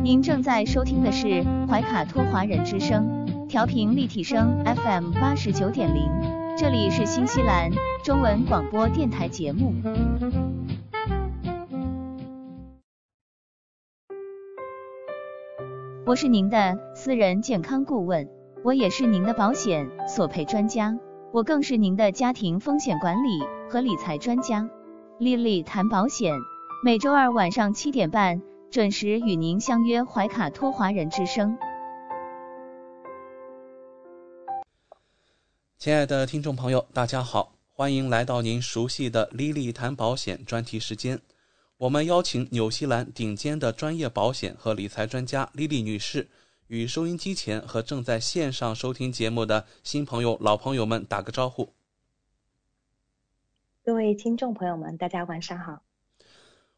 [0.04, 6.10] 您正在收听的是怀卡托华人之声，调频立体声 FM 八十九点零，
[6.58, 7.70] 这里是新西兰
[8.04, 9.72] 中文广播电台节目。
[16.08, 18.28] 我是您的私人健康顾问，
[18.64, 20.98] 我也是您的保险索赔专家，
[21.32, 24.68] 我更是您的家庭风险管理和理财专家。
[25.20, 26.34] 丽丽谈保险，
[26.84, 31.58] 每周二晚上七点半准时与您相约怀卡托华人之声。
[35.78, 41.20] 亲爱的听众朋友，大家好，欢迎来到您熟悉的丽丽谈保险专题时间。
[41.80, 46.30] 我们邀请纽西兰顶尖的专业保险和理财专家莉莉女士，
[46.68, 51.74] 与收音机前和正在线上收听节目的新朋友、老朋友们打个招呼。
[53.84, 55.82] 各位听众朋友们，大家晚上好。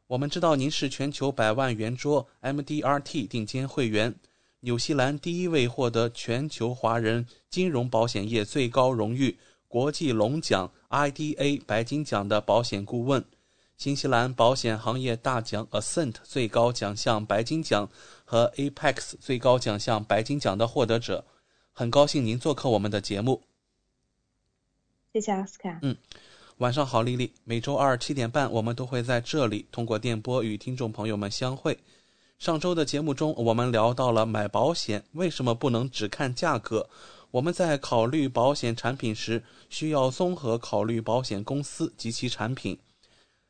[0.07, 4.13] 我们知道您是全球百万圆桌 MDRT 顶尖会员，
[4.59, 9.37] 纽西兰第一位获得全球华人金融保险业最高荣誉
[9.67, 13.23] 国际龙奖 IDA 白金奖的保险顾问。
[13.75, 17.89] 新西兰保险行业大奖 Ascent 最高奖项白金奖
[18.23, 21.25] 和 Apex 最高奖项白金奖的获得者，
[21.71, 23.41] 很高兴您做客我们的节目。
[25.11, 25.79] 谢谢奥斯卡。
[25.81, 25.97] 嗯，
[26.57, 27.33] 晚上好，丽丽。
[27.43, 31.77] 每周二七点半，我们都会在这里通过电波与听众朋友们相会。
[32.37, 36.87] 上周的节目中，我们聊到了买保险为什么不能只看价格，
[37.31, 42.77] 我们在考虑保险产品时需要综合考虑保险公司及其产品。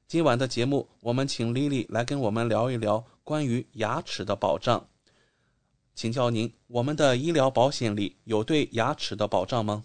[0.08, 4.88] 今晚的节目，我们请丽丽来跟我们聊一聊关于牙齿的保障。
[5.94, 9.84] 请教您，我们的医疗保险里有对牙齿的保障吗？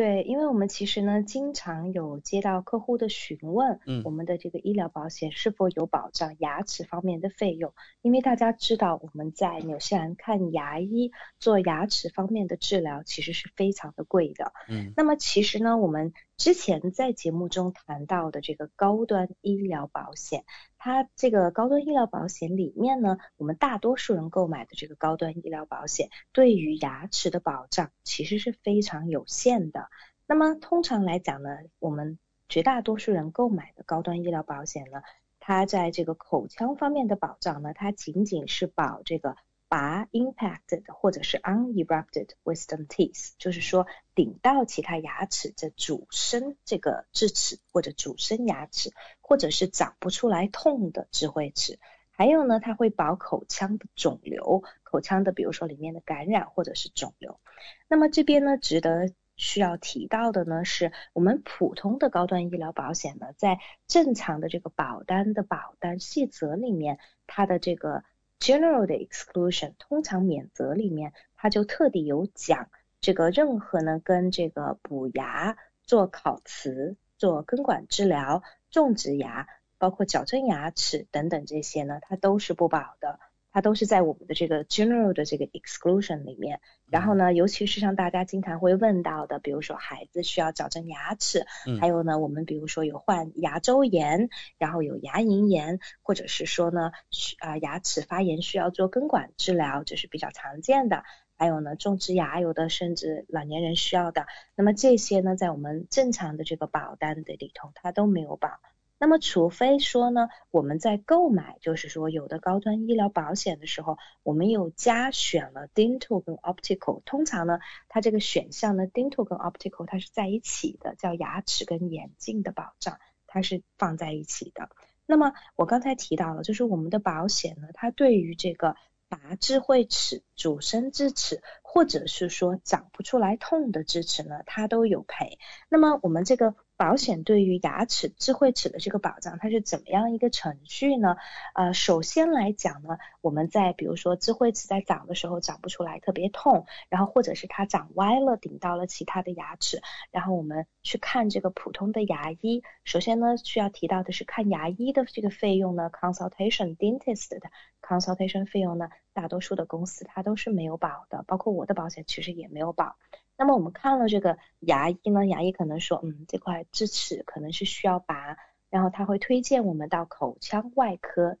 [0.00, 7.74] 对，因为我们其实呢，经常有接到客户的询问，嗯，我们的这个医疗保险是否有保障牙齿方面的费用？
[8.00, 14.94] 因为大家知道，我们在纽西兰看牙医做牙齿方面的治疗，其实是非常的贵的，嗯。
[14.96, 20.44] 那么其实呢，我们之前在节目中谈到的这个高端医疗保险，
[20.82, 29.90] 它这个高端医疗保险里面呢，我们大多数人购买的这个高端医疗保险，对于牙齿的保障其实是非常有限的。
[30.26, 35.02] 那么通常来讲呢，我们绝大多数人购买的高端医疗保险呢，
[35.38, 39.36] 它在这个口腔方面的保障呢，它仅仅是保这个。
[39.70, 48.90] 拔 impacted 或者是 unerupted wisdom teeth，就是说顶到其他牙齿的主生这个智齿或者主生牙齿，
[49.30, 51.78] 或者是长不出来痛的智慧齿。
[52.10, 57.38] 还有呢，它会保口腔的肿瘤，口腔的比如说里面的感染或者是肿瘤。
[57.86, 68.02] 那么这边呢，值得需要提到的呢，是我们普通的高端医疗保险呢，在正常的这个保单的保单细则里面，它的这个。
[68.40, 72.70] General 的 exclusion 通常免责里面，它就特地有讲，
[73.02, 79.46] 这个任何呢跟这个补牙、做烤瓷、做根管治疗、种植牙，
[79.78, 83.18] 包括矫正牙齿等等这些呢，它都是不保的。
[83.52, 91.44] 它都是在我们的这个 general 的这个 exclusion 里面，然后呢，尤其是像大家经常会问到的，比如说孩子需要矫正牙齿，
[91.80, 101.02] 还有呢，我们比如说有患牙周炎，然后有牙龈炎，或者是说呢，需啊牙齿发炎需要做根管治疗，这是比较常见的。
[101.40, 104.26] 还有呢，种植牙，有的甚至老年人需要的，
[104.56, 108.50] 那么这些呢，在我们正常的这个保单的里头，它都没有保。
[108.98, 117.00] 那么，除非说呢，我们在购买，就是说有的高端医疗保险的时候，我们有加选了 dental 跟 optical。
[117.06, 124.68] 通常呢，它这个选项呢，dental 跟 optical 它是在一起的，叫牙齿跟眼镜的保障，它是放在一起的。
[125.06, 128.76] 那么我刚才提到了，就是我们的保险呢，它对于这个
[129.10, 135.38] 拔智慧齿、主生智齿，或者是说长不出来痛的智齿呢，它都有赔。
[135.68, 136.54] 那么我们这个。
[136.80, 141.18] 保险对于牙齿、智慧齿的这个保障，它是怎么样一个程序呢？
[141.54, 152.62] 呃，首先来讲呢，我们在比如说智慧齿在长的时候长不出来，特别痛，然后或者是它长歪了，顶到了其他的牙齿，然后我们去看这个普通的牙医。
[152.84, 157.50] 首先呢，需要提到的是看牙医的这个费用呢，consultation dentist 的
[157.82, 162.96] consultation 费用呢，大多数的公司它都是没有保的，包括我的保险其实也没有保。
[163.40, 168.36] 那么我们看了这个牙医呢，牙医可能说，嗯，这块智齿可能是需要拔，
[168.68, 171.38] 然后他会推荐我们到口腔外科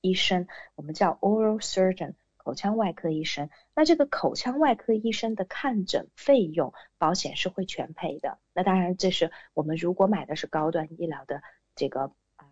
[0.00, 3.50] 医生，我们叫 oral surgeon，口腔外科医生。
[3.72, 8.38] 那这个口腔外科医生的看诊费用，保险是会全赔的。
[8.52, 11.40] 那当然，这是我们如果买的是高端医疗的
[11.76, 12.46] 这个啊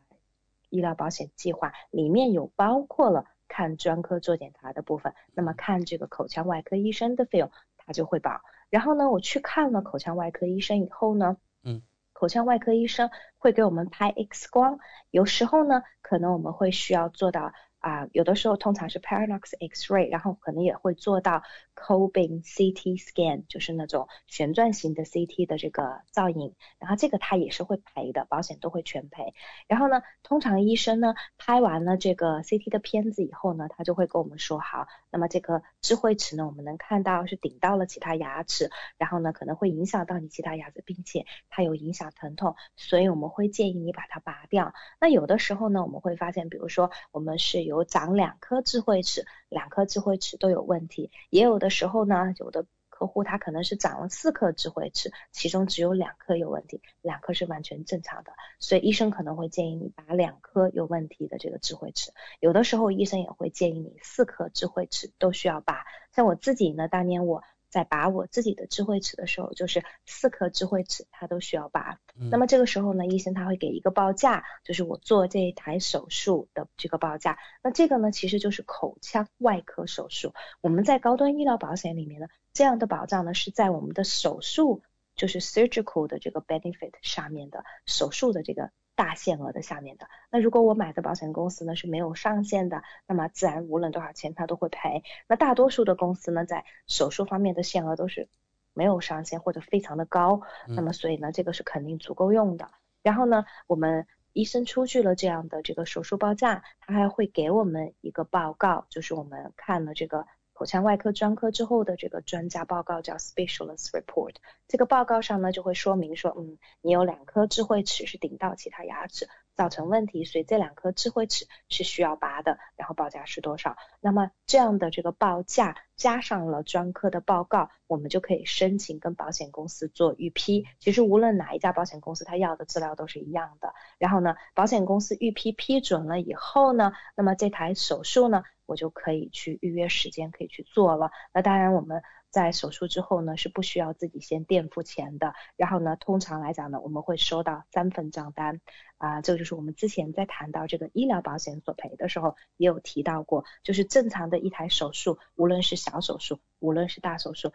[0.68, 5.12] 医疗保险计划，里面有包括了看专科做检查的部分。
[5.34, 8.42] 那么看这个口腔外科医生的费用，它就会保。
[8.70, 14.78] 然后呢，我去看了口腔外科医生以后呢，嗯，口腔外科医生会给我们拍 X 光，
[15.10, 17.52] 有时候呢，可能我们会需要做到。
[17.78, 21.44] 啊，有的时候通常是 Paranox X-ray，然后可能也会做到
[21.76, 29.32] Cobin CT scan，就是那种旋转型的 CT 的这个造影，然后这个它也是会赔的，保险都会全赔。
[29.68, 44.74] 然后呢，通常医生呢拍完了这个 CT 的片子以后呢，他就会跟我们说，好，那么这个智慧齿呢，我们能看到是顶到了其他牙齿，然后呢可能会影响到你其他牙齿，并且它有影响疼痛，所以我们会建议你把它拔掉。
[45.00, 51.10] 那有的时候呢，我们会发现，比如说我们是有有长两颗智慧齿，两颗智慧齿都有问题。
[51.30, 58.32] 也有的时候呢，有的客户他可能是长了四颗智慧齿，其中只有两颗有问题，两颗是完全正常的。
[58.58, 62.12] 所以医生可能会建议你拔两颗有问题的这个智慧齿。
[62.40, 65.84] 有的时候医生也会建议你四颗智慧齿都需要拔。
[66.14, 67.42] 像我自己呢，当年我。
[67.76, 71.98] 在拔我自己的智慧齿的时候，就是四颗智慧齿它都需要拔。
[72.30, 77.38] 那么这个时候呢，医生他会给一个报价，就是我做这一台手术的这个报价。
[77.62, 80.32] 那这个呢，其实就是口腔外科手术。
[80.62, 84.82] 我们在高端医疗保险里面呢，这样的保障呢是在我们的手术，
[85.14, 88.70] 就是 surgical 的这个 benefit 上面的手术的这个。
[88.96, 95.04] 大限额的下面的，那如果我买的保险公司呢是没有上限的，那么自然无论多少钱他都会赔。
[95.28, 98.28] 那大多数的公司呢，在手术方面的限额都是
[98.72, 102.70] 没有上限或者非常的高，那么所以呢，这个是肯定足够用的。
[103.02, 110.26] 然后呢，我们医生出具了这样的这个手术报价，他还会给我们一个报告，就是我们看了这个。
[110.56, 114.36] 口腔外科专科之后的这个专家报告叫 Specialist Report，
[114.68, 119.28] 这个报告上呢就会说明说，嗯，你有两颗智慧齿是顶到其他牙齿。
[119.56, 123.76] 造成问题，所以这两颗智慧齿是需要拔的，然后报价是多少？
[124.00, 130.66] 那么这样的这个报价加上了专科的报告，我们就可以申请跟保险公司做预批。
[130.78, 133.74] 其实无论哪一家保险公司，他要的资料都是一样的。
[133.98, 141.10] 然后呢，保险公司预批批准了以后呢，那么这台手术呢，我就可以去预约时间，可以去做了。
[141.32, 142.02] 那当然我们。
[142.30, 145.34] 在手术之后呢，是不需要自己先垫付钱的。
[145.56, 148.60] 然后呢，通常来讲呢，我们会收到三份账单。
[148.98, 157.52] 啊，这个就是我们之前在谈到这个医疗保险索赔的时候，也有提到过，就是正常的一台手术，无论是小手术，无论是大手术，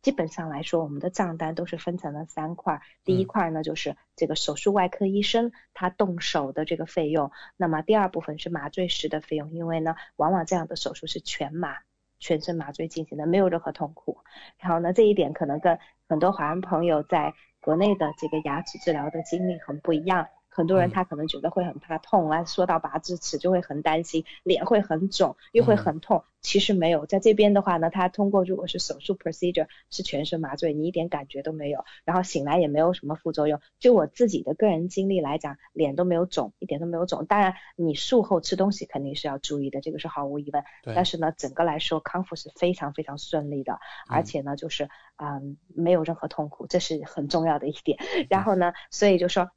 [0.00, 2.80] 基本上来说，我们的账单都是分成了三块。
[3.02, 7.32] 第一块呢，就是这个手术外科医生他动手的这个费用。
[7.56, 11.78] 那么第二部分是麻醉师的费用，因为呢，往往这样的手术是全麻。
[12.18, 14.18] 全身麻醉进行的，没有任何痛苦。
[14.58, 20.28] 然后呢，这一点可能跟很多华人朋友在国内的这个牙齿治疗的经历很不一样。
[20.56, 26.24] 很多人他可能觉得会很怕痛啊，说到拔智齿就会很担心，脸会很肿，又会很痛。
[26.40, 33.60] 其实没有，在这边的话呢，他通过如果是手术 procedure 是全身麻醉，你一点感觉都没有，然后醒来也没有什么副作用。
[33.78, 37.26] 就我自己的个人经历来讲，脸都没有肿，一点都没有肿。
[37.26, 40.64] 当然，你术后吃东西肯定是要注意的，这个是毫无疑问。
[40.94, 43.78] 但是呢，整个来说康复是非常非常顺利的，
[44.08, 47.98] 而且呢，就是嗯没有任何痛苦，这是很重要的一点。
[48.30, 49.50] 然后呢，所以就说。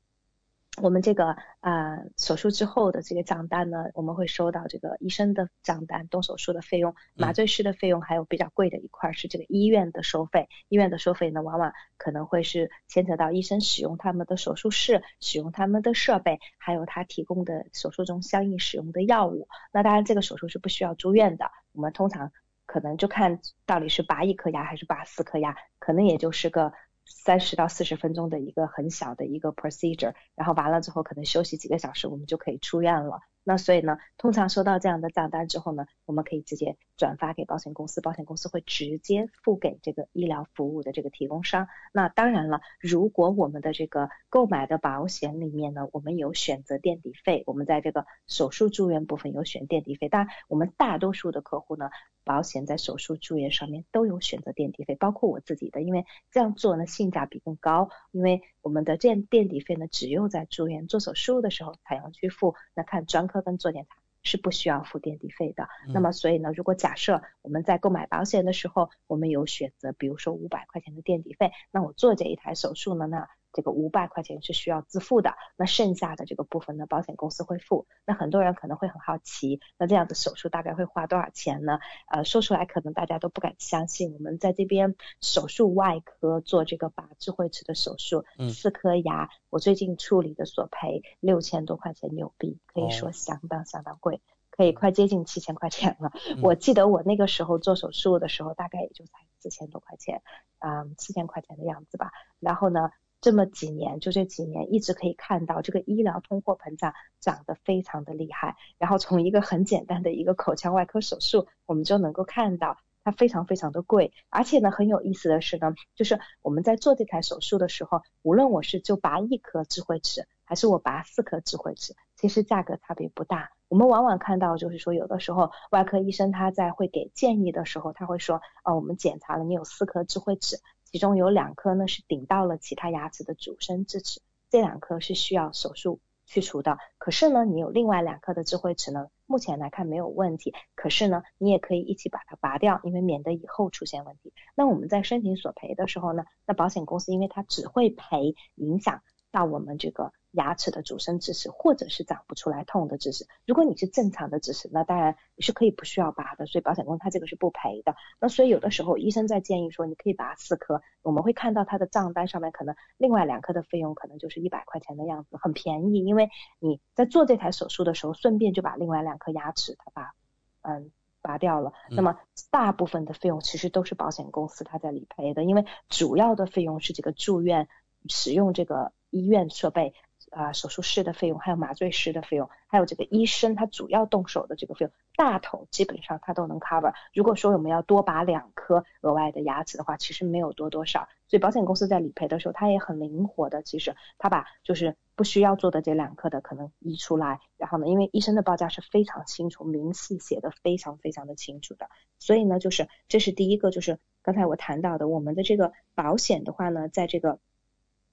[0.81, 10.47] 我们这个啊手术之后的这个账单呢，我们会收到这个医生的账单，动手术的费用、麻醉师的费用，还有比较贵的一块是这个医院的收费。
[10.69, 19.47] 医院的收费呢，往往可能会是牵扯到医生使用他们的手术室、使用他们的设备，还有他提供的手术中相应使用的药物。
[19.71, 21.51] 那当然，这个手术是不需要住院的。
[21.73, 22.31] 我们通常
[22.65, 26.73] 可能就看到底是拔一颗牙还是拔四颗牙，可能也就是个。
[27.09, 33.19] 三十到四十分钟的一个很小的一个 procedure，然后完了之后可能休息几个小时，我们就可以出院了。
[33.49, 41.67] 那所以呢，通常收到这样的账单之后呢，我们可以直接转发给保险公司，保险公司会直接付给这个医疗服务的这个提供商。
[41.91, 50.09] 那当然了，如果我们的这个购买的保险里面呢，我们有选择垫底费，我们在这个手术住院部分有选垫底费。
[50.09, 51.89] 当然，我们大多数的客户呢，
[52.23, 62.53] 保险在手术住院上面都有选择垫底费，包括我自己的，因为这样做呢性价比更高，因为我们的垫垫底费呢，只有在住院做手术的时候才要去付。
[62.75, 63.38] 那看专科。
[63.41, 65.67] 跟做检查是不需要付垫底费的。
[65.87, 77.87] 那么，所以呢，如果假设我们在购买保险的时候，我们有选择，比如说五百块钱的垫底费，那我做这一台手术呢，那这个五百块钱是需要自付的，那剩下的这个部分呢，保险公司会付。
[78.05, 81.79] 那很多人可能会很好奇，那这样的手术大概会花多少钱呢？
[82.07, 84.13] 呃，说出来可能大家都不敢相信。
[84.13, 94.21] 我们在这边手术外科做这个拔智慧齿的手术，四颗牙，我最近处理的索赔六千多块钱纽币，可以说相当相当贵，
[94.51, 96.11] 可以快接近七千块钱了。
[96.43, 100.21] 我记得我那个时候做手术的时候，大概也就才四千多块钱，
[100.59, 102.11] 嗯，四千块钱的样子吧。
[102.39, 102.91] 然后呢？
[103.21, 108.55] 这么几年，就这几年一直可以看到这个医疗通货膨胀涨得非常的厉害。
[108.77, 114.13] 然后从一个很简单的一个口腔外科手术，我们就能够看到它非常非常的贵。
[114.29, 123.51] 而且呢，很有意思的是呢，就是我们在做这台手术的时候，无论我是就拔一颗智慧齿，还是我拔四颗智慧齿，其实价格差别不大。
[123.67, 130.57] 我们往往看到就是说，有的时候外科医生他在会给建议的时候，他会说，哦，我们检查了你有四颗智慧齿。
[130.91, 136.79] 其中有两颗呢是顶到了其他牙齿的主生智齿，这两颗是需要手术去除的。
[136.97, 140.55] 可是呢，你有另外两颗的智慧齿呢，目前来看没有问题。
[140.73, 144.33] 可是呢，你也可以一起把它拔掉，因为免得以后出现问题。
[144.55, 150.11] 那我们在申请索赔的时候呢，那保险公司因为它只会赔影响到我们这个。
[150.31, 157.95] 牙齿的主生智齿，或者是长不出来痛的智齿，如果你是正常的智齿，那当然你是可以不需要拔的，所以保险公司它这个是不赔的。
[158.19, 170.13] 那所以有的时候医生在建议说你可以拔四颗，我们会看到他的账单上面可能另外两颗的费用可能就是一百块钱的样子，很便宜，因为你在做这台手术的时候顺便就把另外两颗牙齿它把
[170.61, 170.91] 嗯
[171.23, 172.19] 拔掉了，那么
[172.51, 177.67] 大部分的费用其实都是保险公司它在理赔的，因为主要的费用是这个住院
[178.07, 179.95] 使用这个医院设备。
[180.31, 186.93] 啊，手术室的费用，还有麻醉师的费用，还有这个医生他主要动手的这个费用，大头基本上他都能 cover。
[187.13, 191.07] 如果说我们要多拔两颗额外的牙齿的话，其实没有多多少。
[191.27, 207.39] 所以保险公司在理赔的时候，他也很灵活的，其实他把就是不需要做的这两颗的可能移出来，然后呢，因为医生的报价是非常清楚，明细写的非常非常的清楚的，所以呢，就是这是第一个，就是刚才我谈到的，我们的这个保险的话呢，在这个。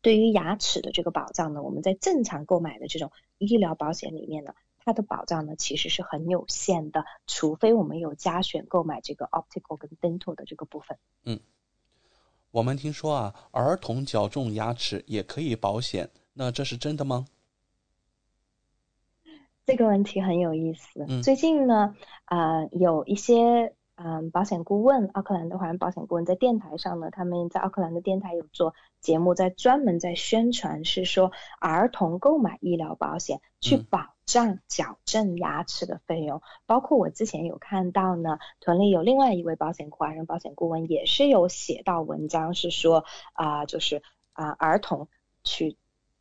[0.03, 10.97] 对于牙齿的这个保障呢，我们在正常购买的这种医疗保险里面呢，它的保障呢其实是很有限的，除非我们有加选购买这个 optical 跟 dental 的这个部分。
[11.24, 11.40] 嗯，
[12.53, 17.26] 我们听说啊，儿童矫正牙齿也可以保险，那这是真的吗？
[19.64, 21.22] 这个问题很有意思。
[21.22, 23.74] 最近呢，啊，有一些。
[23.97, 36.42] 嗯，保险顾问，奥克兰的华人保险顾问在电台上呢，他们在奥克兰的电台有做节目，在专门在宣传，是说儿童购买医疗保险去保障矫正牙齿的费用。
[36.66, 44.03] 包括我之前有看到呢，屯里有另外一位保险华人保险顾问也是有写到文章，是说啊，就是
[44.34, 45.09] 啊，儿童
[45.42, 45.78] 去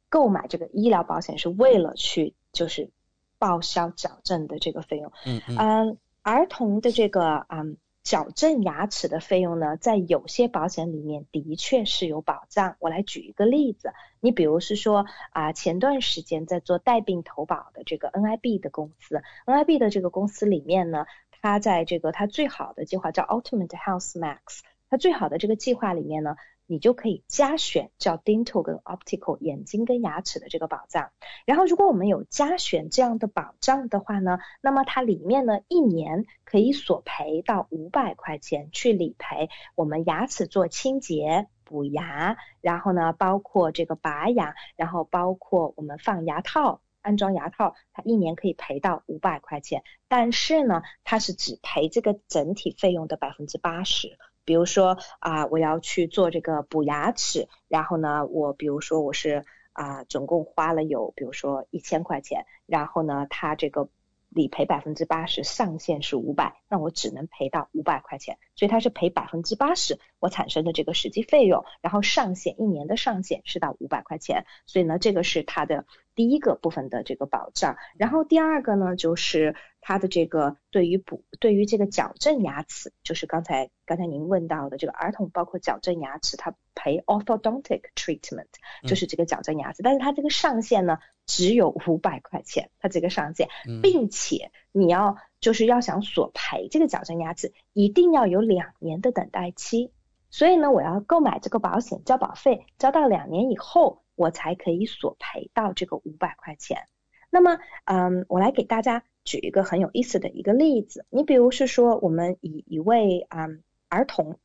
[0.07, 2.89] 购买这个医疗保险是为了去就是
[3.38, 5.11] 报销矫正的这个费用。
[5.26, 5.97] 嗯嗯。
[6.26, 12.78] 儿童的这个嗯矫正牙齿的费用呢，在有些保险里面的确是有保障。
[12.80, 26.38] 我来举一个例子，你比如是说啊，前段时间在做带病投保的这个 NIB 的公司，NIB 的这个公司里面呢，它在这个它最好的计划叫 Ultimate Health Max，它最好的这个计划里面呢。
[26.68, 31.11] 你就可以加选叫 dental 跟 optical 眼睛跟牙齿的这个保障。
[31.45, 49.84] 然后，如果我们有加选这样的保障的话呢，那么它里面呢一年可以索赔到五百块钱去理赔我们牙齿做清洁、补牙，然后呢包括这个拔牙，然后包括我们放牙套、安装牙套，它一年可以赔到五百块钱。
[50.07, 54.18] 但是呢，它是只赔这个整体费用的百分之八十。
[54.45, 59.43] 比如说啊，我要去做这个补牙齿，然后呢，我比如说我是
[59.73, 63.89] 啊，总共花了有比如说一千块钱，然后呢，他这个
[64.29, 75.85] 理赔百分之八十，上限是五百，那我只能赔到五百块钱，所以他是赔百分之八十我产生的这个实际费用，然后上限一年的上限是到五百块钱，所以呢，这个是它的
[76.16, 79.55] 第一个部分的这个保障，然后第二个呢就是。
[79.88, 88.47] 它的这个对于补对于这个矫正牙齿，就是刚才刚才您问到的这个儿童，包括矫正牙齿，它赔 orthodontic treatment，
[88.88, 90.97] 就是这个矫正牙齿，但是它这个上限呢
[91.28, 93.47] 只有五百块钱，它这个上限，
[93.84, 99.91] 并且你要就是要想索赔这个矫正牙齿，一定要有两年的等待期，
[100.32, 106.88] 所以呢，我要购买这个保险，交保费交到两年以后，我才可以索赔到这个五百块钱。
[107.30, 109.03] 那么，嗯，我来给大家。
[109.26, 113.47] 举一个很有意思的一个例子，你比如是说，我们以一位啊
[113.89, 114.39] 儿童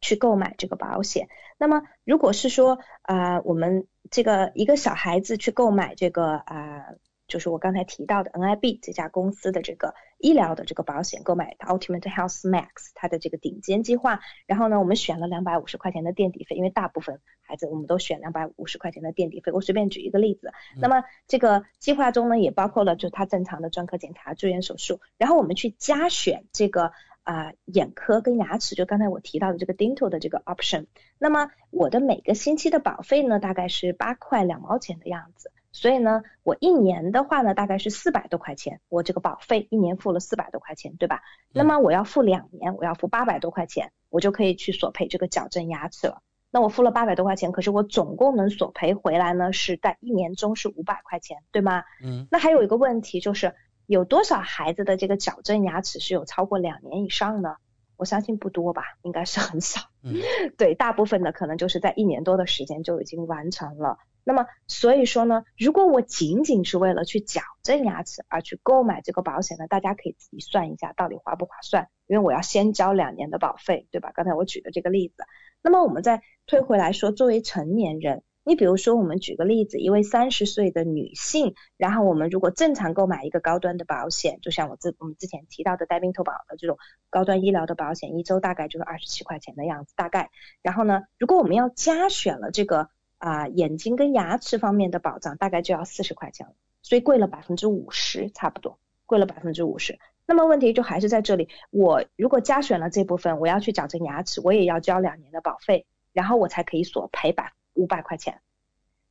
[0.00, 1.28] 去购买这个保险。
[1.58, 6.94] 那么如果是说啊，我们这个一个小孩子去购买这个啊。
[7.28, 14.20] 就是我刚才提到的 NIB 这家公司的这个医疗的这个保险，购买的 Ultimate Health Max 它的这个顶尖计划。
[14.46, 19.52] 然后呢，我们选了两百五十块钱的垫底费，因为大部分孩子我们都选两百五十块钱的垫底费。
[19.52, 25.00] 我随便举一个例子，那么这个计划中呢，也包括了就他正常的专科检查、住院手术。
[25.18, 26.92] 然后我们去加选这个
[27.24, 30.86] 啊眼科跟牙齿，就刚才我提到的这个 Dental 的这个 option。
[31.18, 35.50] 那么我的每个星期的保费呢，大概是八块两毛钱的样子。
[35.76, 41.20] 所以呢，我一年的话呢，大概是四百多块钱，我这个保费一年付了四百多块钱，对吧？
[41.52, 46.22] 那么我要付两年，我要付八百多块钱，我就可以去索赔这个矫正牙齿了。
[46.50, 51.84] 那我付了八百多块钱，可是我总共能索赔回来呢，是在一年中是五百块钱，对吗？
[52.02, 52.26] 嗯。
[52.30, 53.54] 那还有一个问题就是，
[53.84, 57.56] 有多少孩子的这个矫正牙齿是有超过两年以上呢？
[57.98, 59.82] 我相信不多吧，应该是很少。
[60.02, 60.14] 嗯。
[60.56, 63.98] 对，大部分的可能就是在一年多的时间就已经完成了。
[64.28, 74.10] 那么，所以说呢，如果我仅仅是为了去矫正牙齿而去购买这个保险呢，大家可以自己算一下到底划不划算，因为我要先交两年的保费，对吧？
[74.12, 75.22] 刚才我举的这个例子。
[75.62, 86.78] 那么我们再退回来说，作为成年人，你比如说我们举个例子，一位三十岁的女性，然后我们如果正常购买一个高端的保险，就像我之我们之前提到的带病投保的这种
[87.10, 90.30] 高端医疗的保险，一周大概就是二十七块钱的样子，大概。
[90.62, 92.88] 然后呢，如果我们要加选了这个。
[93.18, 96.52] 啊，眼睛跟牙齿方面的保障大概就要四十块钱了，
[96.82, 99.98] 所以贵了百分之五十，差不多贵了百分之五十。
[100.26, 108.40] 那么问题就还是在这里，我如果加选了这部分，我要去矫正牙齿，我也要交两年的保费，然后我才可以索赔百五百块钱。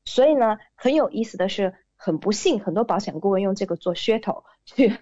[0.03, 4.93] 所以呢，很有意思的是，很不幸，很多保险顾问用这个做噱头，去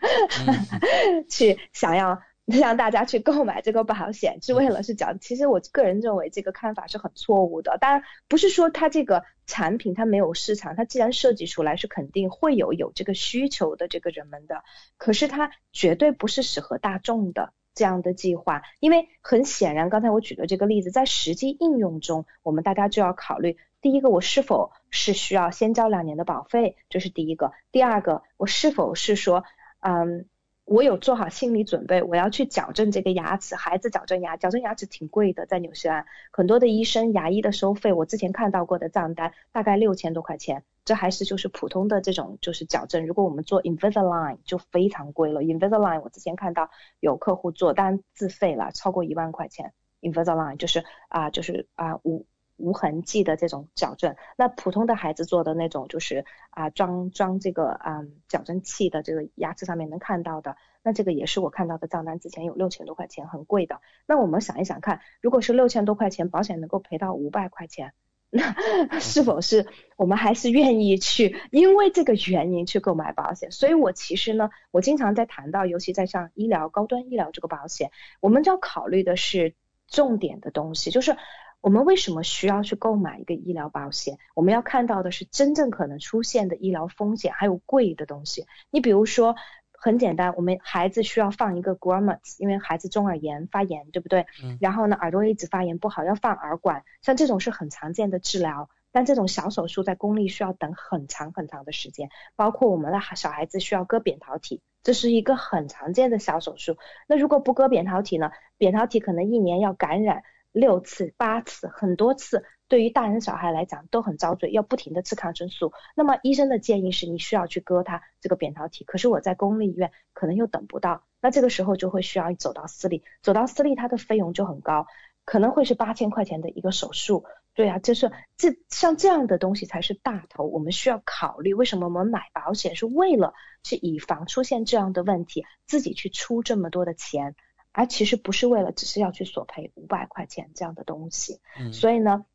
[1.29, 2.21] 去想要。
[2.59, 7.77] 让大家去购买这个保险，是为了是讲，其实我个人认为这个看法是很错误的。
[7.79, 14.65] 当然不是说它这个产品它没有市场，它既然设计出来是肯定会有有这个需求的这个人们的，
[14.97, 18.63] 可是它绝对不是适合大众的这样的计划。
[18.81, 29.45] 因为很显然，刚才我举的这个例子，在实际应用中，我们大家就要考虑，第一个，我是否是需要先交两年的保费，这是第一个；第二个，我是否是说，
[29.79, 30.25] 嗯。
[30.65, 33.55] 我有做好心理准备，我要去矫正这个牙齿。
[33.55, 43.05] 孩子矫正牙，矫正牙齿挺贵的，在纽西兰很多的医生牙医的收费，我之前看到过的账单大概六千多块钱，这还是就是普通的这种就是矫正。
[43.05, 49.73] 如果我们做 Invisalign 就非常贵了，Invisalign 我之前看到有客户做，但自费了，超过一万块钱。
[50.01, 52.25] Invisalign 就是啊就是啊五。
[52.55, 63.81] 无痕迹的这种矫正，那普通的孩子做的那种就是啊装装这个啊矫正器的这个牙齿上面能看到的，那这个也是我看到的账单，之前有六千多块钱，很贵的。
[64.05, 67.93] 那我们想一想看，如果是六千多块钱，保险能够赔到五百块钱，
[68.29, 68.53] 那
[69.01, 69.65] 是否是
[69.97, 73.51] 我们还是愿意去因为这个原因去购买保险？
[73.51, 77.89] 所以我其实呢，我经常在谈到，尤其在像医疗高端医疗这个保险，
[78.21, 79.55] 我们就要考虑的是
[79.87, 81.17] 重点的东西，就是。
[81.63, 84.17] 我们为什么需要去购买一个医疗保险？
[84.35, 88.45] 我们要看到的是真正可能出现的医疗风险，还有贵的东西。
[88.69, 89.37] 你比如说，
[89.71, 94.25] 很简单，我们孩子需要放一个 Grommet，因为孩子中耳炎发炎，对不对？
[94.43, 94.57] 嗯。
[94.59, 96.83] 然后呢，耳朵一直发炎不好，要放耳管。
[97.01, 102.09] 像这种是很常见的治疗，但这种小手术在公立需要等很长很长的时间。
[102.35, 106.75] 包括我们的小孩子需要割扁桃体，这是一个很常见的小手术。
[107.07, 108.31] 那如果不割扁桃体呢？
[108.57, 110.23] 扁桃体可能一年要感染。
[110.53, 115.73] 六次、八次、很多次，对于大人小孩来讲都很遭罪，要不停的吃抗生素。
[115.95, 124.85] 那么医生的建议是你需要去割它这个扁桃体，可是我在公立医院可能又等不到，那这个时候就会需要走到私立，走到私立它的费用就很高，
[125.25, 127.25] 可能会是八千块钱的一个手术。
[127.55, 133.33] 对啊，就是这像这样的东西才是大头，我们需要考虑为什么我们买保险是为了
[133.63, 137.35] 去以防出现这样的问题，自己去出这么多的钱。
[137.73, 141.41] 而其实不是为了只是要去索赔五百块钱这样的东西，
[141.73, 142.25] 所以呢，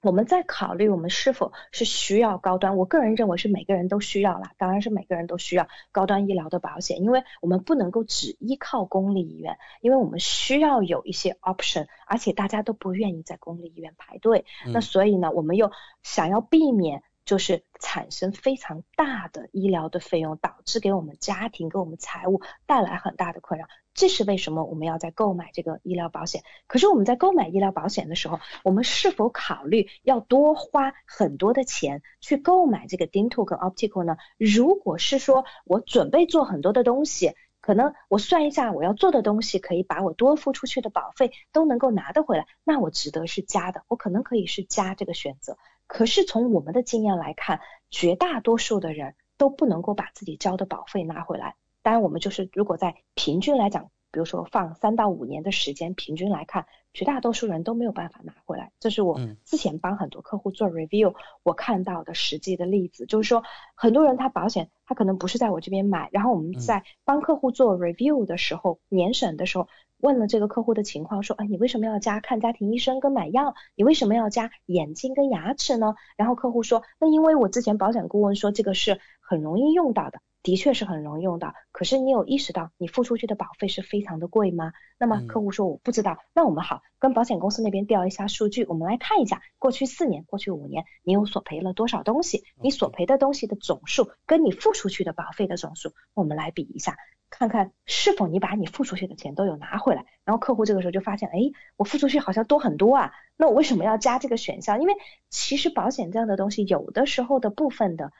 [0.00, 2.76] 我们在考虑我们是否是需要高端。
[2.76, 15.70] 我个人认为是每个人都需要啦，当然是每个人都需要高端医疗的保险，因为我们不能够只依靠公立医院，因为我们需要有一些 option，而且大家都不愿意在公立医院排队，那所以呢，我们又
[16.02, 17.02] 想要避免。
[17.28, 23.66] 就是产生非常大的医疗的费用，导致给我们家庭、给我们财务带来很大的困扰。
[23.92, 26.42] 这是为什么我们要在购买这个医疗保险？
[26.66, 34.16] 可是我们在购买医疗保险的时候，我们是否考虑要多花很多的钱去购买这个 dental 跟 optical 呢？
[34.38, 37.34] 如果是说我准备做很多的东西。
[37.60, 45.58] 可能我算一下我要做的东西，可以把我多付出去的保费都能够拿得回来，那我值得是加的，我可能可以是加这个选择。
[45.88, 47.60] 可是从我们的经验来看，
[47.90, 51.56] 绝大多数的人都不能够把自己交的保费拿回来。
[51.82, 53.90] 当然，我们就是如果在平均来讲。
[54.10, 58.72] 比如说放三到五年的时间，平均来看，绝大多数人都没有办法拿回来。
[58.80, 63.42] 这是我之前帮很多客户做 review，我看到的实际的例子，就是说
[63.74, 69.68] 很多人他保险他可能不是在我这边买，然后我们在帮客户做 review 的时候，年审的时候
[69.98, 73.54] 问了这个客户的情况，说，哎，你为什么要加看家庭医生跟买药？
[73.74, 75.94] 你为什么要加眼睛跟牙齿呢？
[76.16, 80.20] 然后客户说，那因为我之前保险顾问说这个是很容易用到的。
[80.40, 84.72] 的确是很容易用到，可是你有意识到你付出去的保费是非常的贵吗？
[84.96, 96.96] 那么客户说我不知道，那我们好跟保险公司那边调一下数据，我们来看一下过去四年、过去五年你有索赔了多少东西，你索赔的东西的总数跟你付出去的保费的总数，我们来比一下，
[97.30, 100.04] 看看是否你把你付出去的钱都有拿回来。
[100.24, 101.38] 然后客户这个时候就发现，哎，
[101.76, 104.80] 我付出去好像多很多啊，那我为什么要加这个选项？
[104.80, 104.94] 因为
[105.28, 108.12] 其实保险这样的东西有的时候的部分的。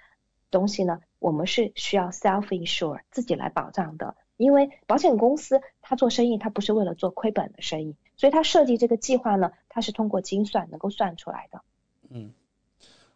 [0.50, 11.61] 东西呢，我们是需要 self insure 自己来保障的，因为保险公司它做生意，它不是为了做亏本的生意，所以它设计这个计划呢，它是通过精算能够算出来的。
[12.09, 12.32] 嗯，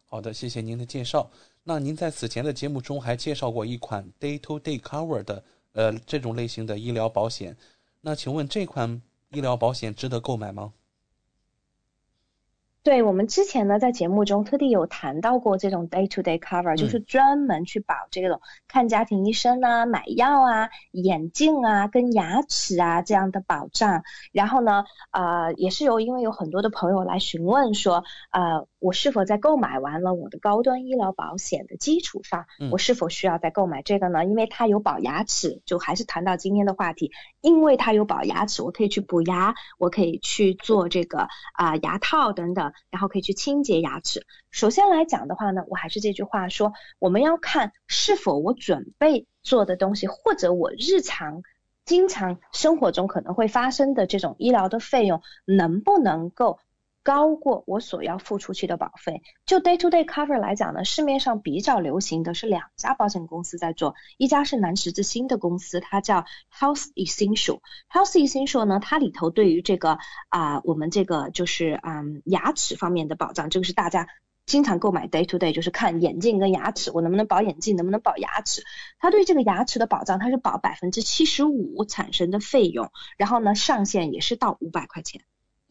[0.04, 1.30] 好的，谢谢您的介绍。
[1.64, 5.42] 那您在此前的节目中还介绍过一款 day to day cover 的
[5.72, 7.56] 呃这种类型的医疗保险，
[8.00, 10.72] 那请问这款医疗保险值得购买吗？
[12.84, 24.02] 对我们之前呢，在节目中特地有谈到过这种 day to day cover，就是专门去保这种看家庭医生啊、买药啊、眼镜啊、跟牙齿啊这样的保障。
[24.32, 28.02] 然后呢，呃，也是有因为有很多的朋友来询问说，
[28.32, 34.24] 呃，我是否在购买完了我的高端医疗保险的基础上，我是否需要再购买这个呢？
[34.24, 42.72] 因为它有保牙齿，就还是谈到今天的话题，因为它有保牙齿，我可以去补牙，我可以去做这个啊牙套等等。
[42.90, 44.26] 然后可以去清洁牙齿。
[44.50, 51.42] 首先来讲的话呢，我还是这句话说，我们要看是否我准备做的东西，或者我日常
[51.84, 56.58] 经常生活中可能会发生的这种医疗的费用，能不能够。
[57.02, 59.22] 高过我所要付出去的保费。
[59.46, 67.60] 就 day to day cover 来讲呢，市面上比较流行的是两家保险公司在做，一家是南十字星的公司，它叫 Health Essential。
[67.90, 69.98] Health Essential 呢，它里头对于这个
[70.28, 74.08] 啊，我们这个就是嗯牙齿方面的保障，这个是大家
[74.46, 78.62] 经常购买 day to day，就是看眼镜跟牙齿，我能不能保眼镜，能不能保牙齿。
[78.98, 85.22] 它对这个牙齿的保障，它是保百分之七十五产生的费用，然后呢上限也是到五百块钱。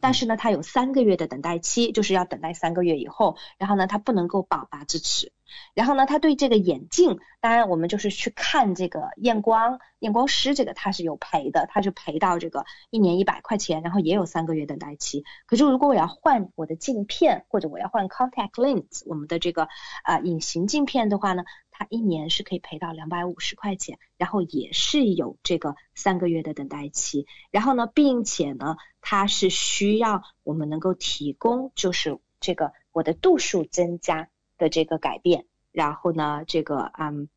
[0.02, 5.32] 但是呢，它有三个月的等待期，就是要等待三个月以后，然后呢，它不能够保拔智齿。
[5.74, 15.24] 然后呢，它对这个眼镜，当然我们就是去看这个验光，验光师这个他是有赔的，他就赔到这个一年一百块钱，然后也有三个月等待期。
[15.46, 19.68] 可是如果我要换我的镜片，或者我要换 contact lens，我们的这个
[20.02, 21.44] 啊隐形镜片的话呢？
[21.74, 37.28] 它一年是可以赔到两百五十块钱，然后也是有这个三个月的等待期，然后呢，并且呢，它是需要我们能够提供，就是这个我的度数增加的这个改变，然后呢，这个嗯，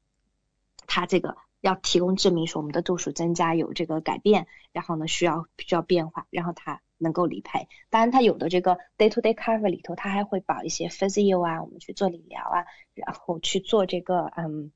[0.87, 6.79] 它这个要提供证明说我们的度数增加有这个改变，然后呢需要需要变化，然后它。
[6.97, 12.63] 能够理赔，当然它有的这个 day to day cover 里头，它还会保一些 physio 啊，我们去做理疗啊，
[12.93, 14.71] 然后去做这个嗯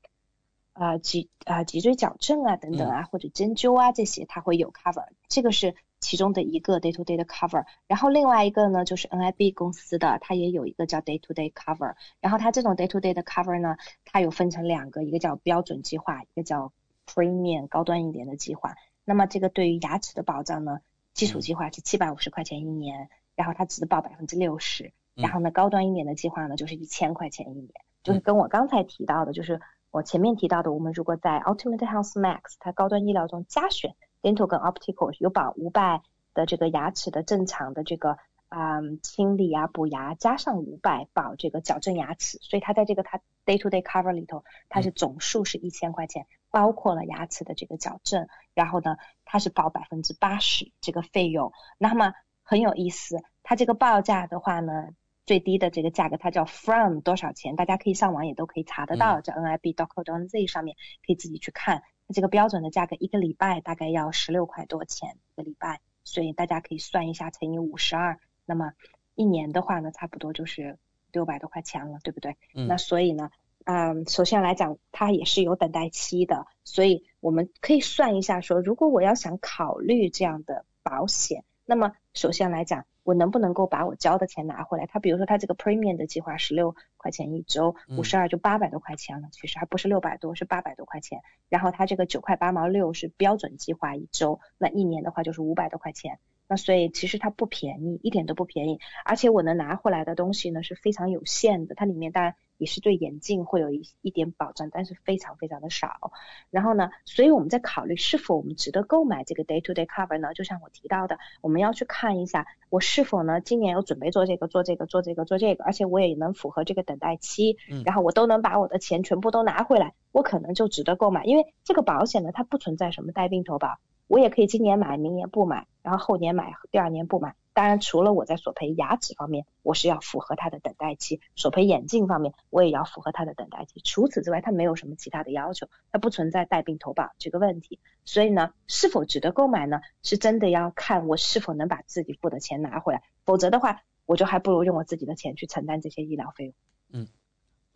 [0.74, 7.64] 啊脊啊脊椎矫正啊等等啊，或者针灸啊这些，它会有 cover，这个是其中的一个 day to day 的 cover。
[7.86, 11.94] 然后另外一个呢，就是 NIB 公司的，它也有一个叫 day to day cover。
[12.20, 16.72] 然后它这种 day to day 的 cover 呢，它有分成两个，一个叫标准计划，一个叫
[17.06, 18.74] premium 高端一点的计划。
[19.04, 20.80] 那么这个对于牙齿的保障呢？
[21.12, 27.68] 基础计划是七百五十块钱一年，然后它只报百分之六十，然后呢高端一点的计划呢就是一千块钱一年，
[28.04, 36.02] 就是跟我刚才提到的，就是我前面提到的，我们如果在 Ultimate Health Max 它高端医疗中加选 Dental 跟 Optical 有保五百
[36.34, 38.18] 的这个牙齿的正常的这个
[38.48, 46.26] 啊清理啊补牙，加上五百保这个矫正牙齿，所以它在这个它 Day to Day Cover 里头，它是总数是一千块钱。
[46.52, 51.52] 包括了牙齿的这个矫正，然后呢，它是保百分之八十这个费用。
[51.78, 52.12] 那么
[52.42, 54.88] 很有意思，它这个报价的话呢，
[55.24, 57.54] 最低的这个价格它叫 from 多少钱？
[57.54, 61.84] 大家可以上网也都可以查得到，在 nib.co.nz 上面可以自己去看。
[62.12, 68.72] 这个标准的价格一个礼拜大概要十六块多钱一个礼拜，所以大家可以算一下乘以五十二，那么
[69.14, 70.78] 一年的话呢，差不多就是
[71.12, 72.36] 六百多块钱了，对不对？
[72.66, 73.30] 那所以呢？
[73.64, 84.86] 嗯，首先来讲，它也是有等待期的，所以我们可以算一下，说如果我要想考虑这样的保险，那么首先来讲，我能不能够把我交的钱拿回来？
[84.86, 91.20] 他比如说他这个 premium 的计划十六块钱一周，五十二就八百多块钱了，其实还不是六百多，是八百多块钱。
[91.48, 96.18] 然后他这个九块八毛六是标准计划一周，那一年的话就是五百多块钱。
[96.48, 102.34] 那所以其实它不便宜，一点都不便宜，而且我能拿回来的东西呢是非常有限的，它里面当然。
[102.60, 106.12] 也是对眼镜会有一一点保障，但是非常非常的少。
[106.50, 110.34] 然后呢，所以我们在考虑是否我们值得购买这个 day to day cover 呢？
[110.34, 121.24] 就像我提到的，我们要去看一下我是否呢今年有准备做这个做这个做这个做这个，而且我也能符合这个等待期，然后我都能把我的钱全部都拿回来，我可能就值得购买。
[121.24, 127.34] 因为这个保险呢，它不存在什么带病投保，我也可以今年买，明年不买，然后后年买，第二年不买。
[127.52, 133.80] 当然，除了我在索赔牙齿方面，我是要符合它的等待期；索赔眼镜方面，我也要符合它的等待期。
[133.82, 137.80] 除此之外，它没有什么其他的要求，它不存在带病投保这个问题。
[138.04, 139.80] 所以呢，是否值得购买呢？
[140.02, 146.54] 是真的要看我是否能把自己付的钱拿回来，否则的话，我就还不如用我自己的钱去承担这些医疗费用。
[146.92, 147.08] 嗯，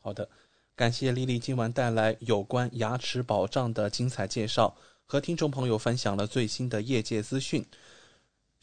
[0.00, 0.28] 好的，
[0.76, 7.66] 感谢丽丽今晚带来有关牙齿保障的精彩介绍，和听众朋友分享了最新的业界资讯。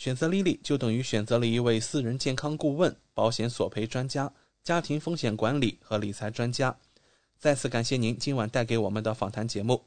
[0.01, 4.33] 选择 Lily 就等于选择了一位私人健康顾问、保险索赔专家、
[4.63, 6.75] 家庭风险管理和理财专家。
[7.37, 9.83] 再次感谢您今晚带给我们的访谈节目。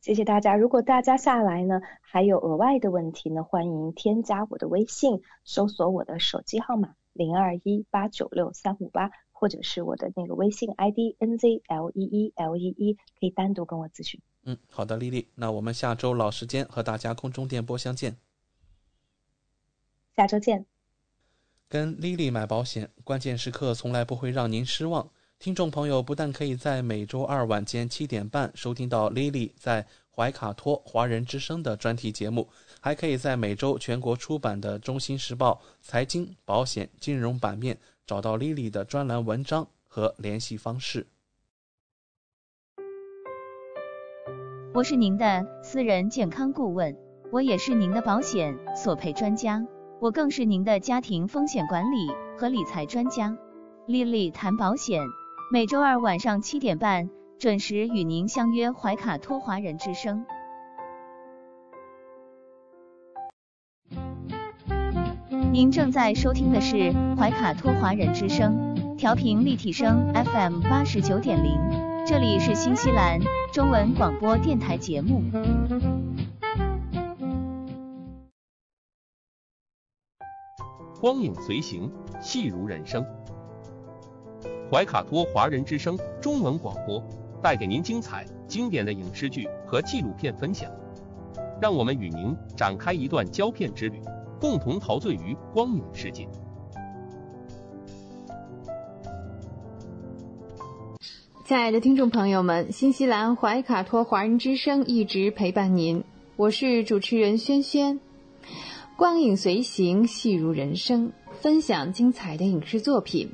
[0.00, 0.54] 谢谢大家。
[0.54, 9.10] 如果大家下来呢还有额外的问题呢，欢迎添加我的微信，搜索我的手机号码零二一八九六三五八，
[9.40, 14.20] 或者是我的那个微信 ID N Z L E E L E E，可以单独跟我咨询。
[14.44, 18.18] 嗯，好的，丽丽，那我们下周老时间和大家空中电波相见。
[20.14, 20.66] 下周见。
[21.70, 25.10] 跟丽丽买保险，关键时刻从来不会让您失望。
[25.38, 32.46] 听众朋友不但可以在每周二晚间七点半收听到丽丽在怀卡托华人之声的专题节目，
[32.78, 37.78] 还可以在每周全国出版的《中新时报》财经、保险、金融版面
[38.10, 41.06] 找到丽丽的专栏文章和联系方式。
[44.74, 46.96] 我是您的私人健康顾问，
[47.30, 49.64] 我也是您的保险索赔专家，
[50.00, 53.38] 我更是您的家庭风险管理和理财专家。
[53.86, 55.00] 丽丽谈保险，
[55.52, 57.08] 每周二晚上七点半
[57.38, 60.26] 准时与您相约怀卡托华人之声。
[65.60, 71.60] 您正在收听的是怀卡托华人之声，调频立体声 FM 八十九点零，
[72.06, 73.20] 这里是新西兰。
[73.52, 75.20] 中文广播电台节目，
[80.98, 81.92] 光影随行，
[82.22, 83.04] 戏如人生。
[84.72, 87.06] 怀卡托华人之声中文广播
[87.42, 90.70] 带给您精彩经典的影视剧和纪录片分享，
[91.60, 94.00] 让我们与您展开一段胶片之旅，
[94.40, 96.26] 共同陶醉于光影世界。
[101.44, 106.04] 亲爱的听众朋友们，新西兰怀卡托华人之声一直陪伴您，
[106.36, 108.00] 我是主持人轩轩。
[108.96, 113.32] 光影随行，戏如人生，分享精彩的影视作品，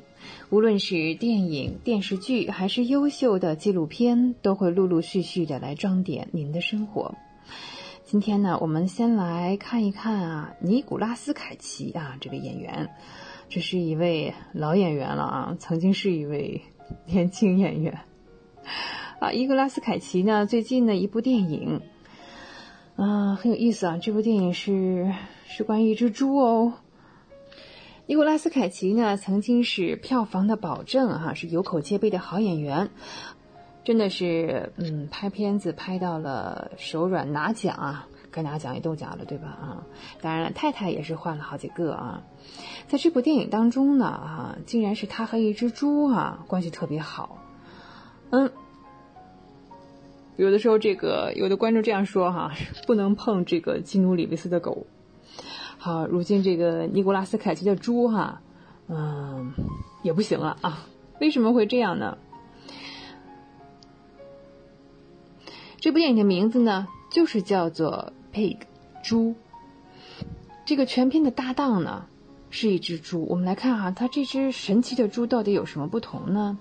[0.49, 7.15] 无论是电影、电视剧，还是优秀的纪录片，都会陆陆续续的来装点您的生活。
[8.07, 12.89] 今天呢，我们先来看一看啊，尼古拉斯凯奇啊，这个演员，
[13.49, 16.61] 这是一位老演员了啊，曾经是一位
[17.05, 17.99] 年轻演员。
[19.19, 20.45] 啊，尼古拉斯凯奇呢？
[20.45, 21.81] 最近的一部电影，
[22.95, 23.97] 啊，很有意思啊。
[24.01, 25.13] 这部电影是
[25.45, 26.75] 是关于一只猪哦。
[28.05, 32.89] 尼古拉斯凯奇呢，曾经是票房的保证哈，是有口皆碑的好演员，
[33.87, 39.47] 真的是嗯，拍片子拍到了手软拿奖啊，该拿奖也都奖了，对吧？
[39.47, 39.87] 啊，
[40.19, 42.21] 当然了，太太也是换了好几个啊。
[42.89, 47.37] 在这部电影当中呢，啊，竟然是他和一只猪啊关系特别好。
[48.31, 48.51] 嗯，
[50.35, 52.51] 有的时候这个有的观众这样说哈，
[52.85, 54.85] 不能碰这个基努里维斯的狗。
[55.77, 58.41] 好，如今这个尼古拉斯凯奇的猪哈，
[58.89, 59.53] 嗯，
[60.03, 60.85] 也不行了啊。
[61.21, 62.17] 为什么会这样呢？
[65.87, 68.57] 这部电影的名字呢，就是叫做《Pig》
[69.01, 69.35] 猪。
[70.65, 72.07] 这个全片的搭档呢，
[72.49, 73.25] 是一只猪。
[73.29, 76.57] 我们来看哈，它这只神奇的猪到底有什么不同呢？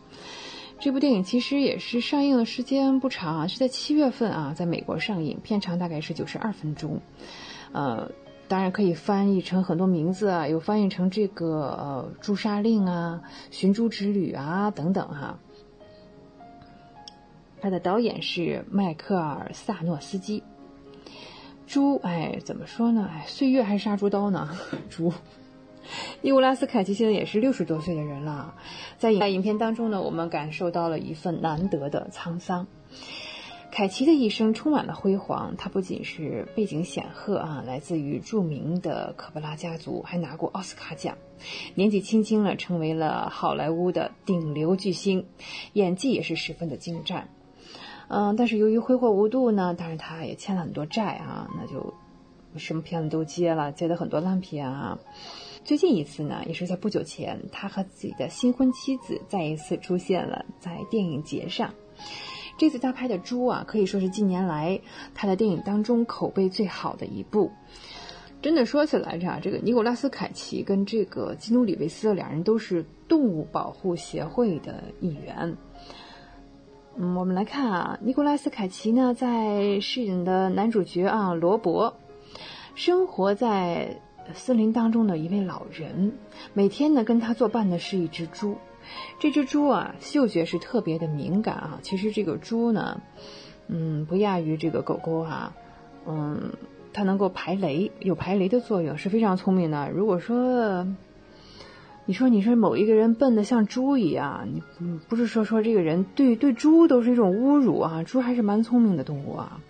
[0.79, 7.01] 这部电影其实也是上映的时间不长啊，是在七月份啊，在美国上映，片长大概是九十二分钟，
[7.73, 8.13] 呃，
[8.47, 11.47] 当然可以翻译成很多名字啊，有翻译成这个
[11.77, 15.41] 呃《朱砂令》啊，《寻猪之旅》啊等等哈。
[17.67, 20.45] 它的导演是迈克尔·萨诺斯基。
[21.67, 23.11] 猪，哎，怎么说呢？
[23.13, 24.57] 哎，岁月还是杀猪刀呢？
[24.89, 25.13] 猪。
[26.23, 28.55] 尼古拉斯·凯奇现在也是六十多岁的人了，
[28.99, 32.69] 在在影片当中呢，我们感受到了一份难得的沧桑。
[33.73, 41.19] 凯奇的一生充满了辉煌，他不仅是背景显赫啊，来自于著名的科波拉家族，还拿过奥斯卡奖。
[41.75, 45.27] 年纪轻轻了，成为了好莱坞的顶流巨星，
[45.73, 47.29] 演技也是十分的精湛。
[48.09, 51.93] 嗯，但是由于挥霍无度呢，当然他也欠了很多债啊，那就
[52.57, 54.99] 什么片子都接了，接的很多烂片啊。
[55.65, 61.75] 最近一次呢，也是在不久前，他和自己的新婚妻子再一次出现了在电影节上。
[62.57, 64.81] 这次他拍的《猪》啊，可以说是近年来
[65.15, 67.51] 他的电影当中口碑最好的一部。
[68.41, 75.57] 真的说起来着，这个尼古拉斯·凯奇跟这个基努·里维斯两人都是动物保护协会的一员。
[76.99, 81.95] 嗯，我们来看啊，尼古拉斯·凯奇呢，在饰演的男主角啊，罗伯，
[82.75, 84.01] 生活在
[84.33, 86.15] 森林当中的一位老人，
[86.55, 88.57] 每天呢跟他作伴的是一只猪。
[89.19, 91.79] 这只猪啊，嗅觉是特别的敏感啊。
[91.83, 92.99] 其实这个猪呢，
[93.69, 95.53] 嗯，不亚于这个狗狗啊，
[96.07, 96.55] 嗯，
[96.95, 99.91] 它能够排雷，有排雷的作用，是非常聪明的。
[99.91, 100.87] 如果说，
[102.09, 104.63] 你说你说某一个人笨的像猪一样，你
[105.09, 108.05] 不是说说这个人对对猪都是一种侮辱啊？
[108.05, 109.61] 猪还是蛮聪明的动物啊。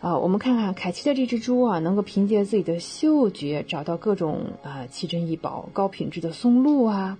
[0.00, 7.18] 啊，我们看看凯奇的这只猪啊，能够凭借自己的嗅觉找到各种啊奇珍异宝、高品质的松露啊。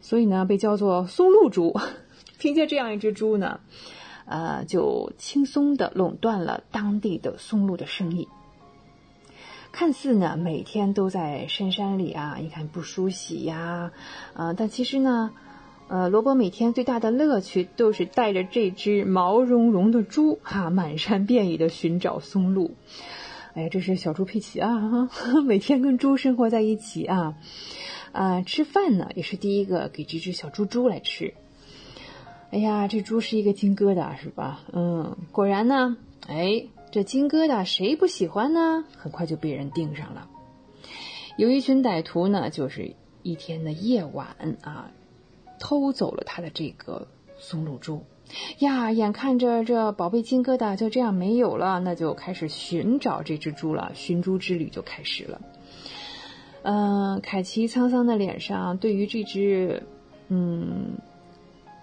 [0.00, 1.76] 所以呢，被叫做松露猪。
[2.38, 3.58] 凭借这样一只猪呢，
[4.24, 8.28] 呃，就轻松的垄断了当地的松露的生意。
[9.78, 13.92] 看似呢，每天都在深山里啊，你看不梳洗呀，
[14.34, 15.30] 呃，但其实呢，
[15.86, 22.74] 呃，罗伯每天最大的乐趣都是带着这只毛茸茸的猪哈，满山遍野的寻找松露。
[23.54, 25.08] 哎呀，这是小猪佩奇啊，
[25.46, 27.36] 每天跟猪生活在一起啊。
[28.10, 31.34] 啊，吃饭呢也是第一个给这只小猪猪来吃。
[32.50, 34.62] 哎呀，这猪是一个金疙瘩，是吧？
[34.72, 38.84] 嗯，果然呢，哎，这金疙瘩谁不喜欢呢？
[38.96, 40.28] 很快就被人盯上了。
[41.36, 44.90] 有一群歹徒呢，就是一天的夜晚啊，
[45.60, 47.06] 偷走了他的这个
[47.38, 48.04] 松露猪。
[48.58, 55.40] 呀，眼看着这宝贝金疙瘩就这样没有了，那就开始寻找这只猪了，寻猪之旅就开始了。
[56.62, 59.82] 嗯，凯奇沧桑的脸上，对于这只，
[60.28, 60.98] 嗯，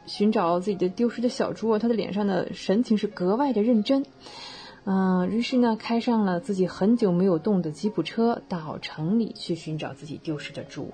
[0.06, 4.06] 寻找自己的丢失的小猪，他的脸上的神情是格外的认真。
[4.86, 10.92] 嗯，于是呢，开上了自己很久没有动的吉普车，到城里去寻找自己丢失的猪。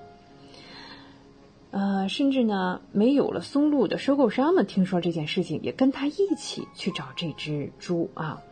[1.70, 8.42] 呃，甚至呢，没有了松露的收购商们听说这件事情，也跟他一起去找这只猪啊。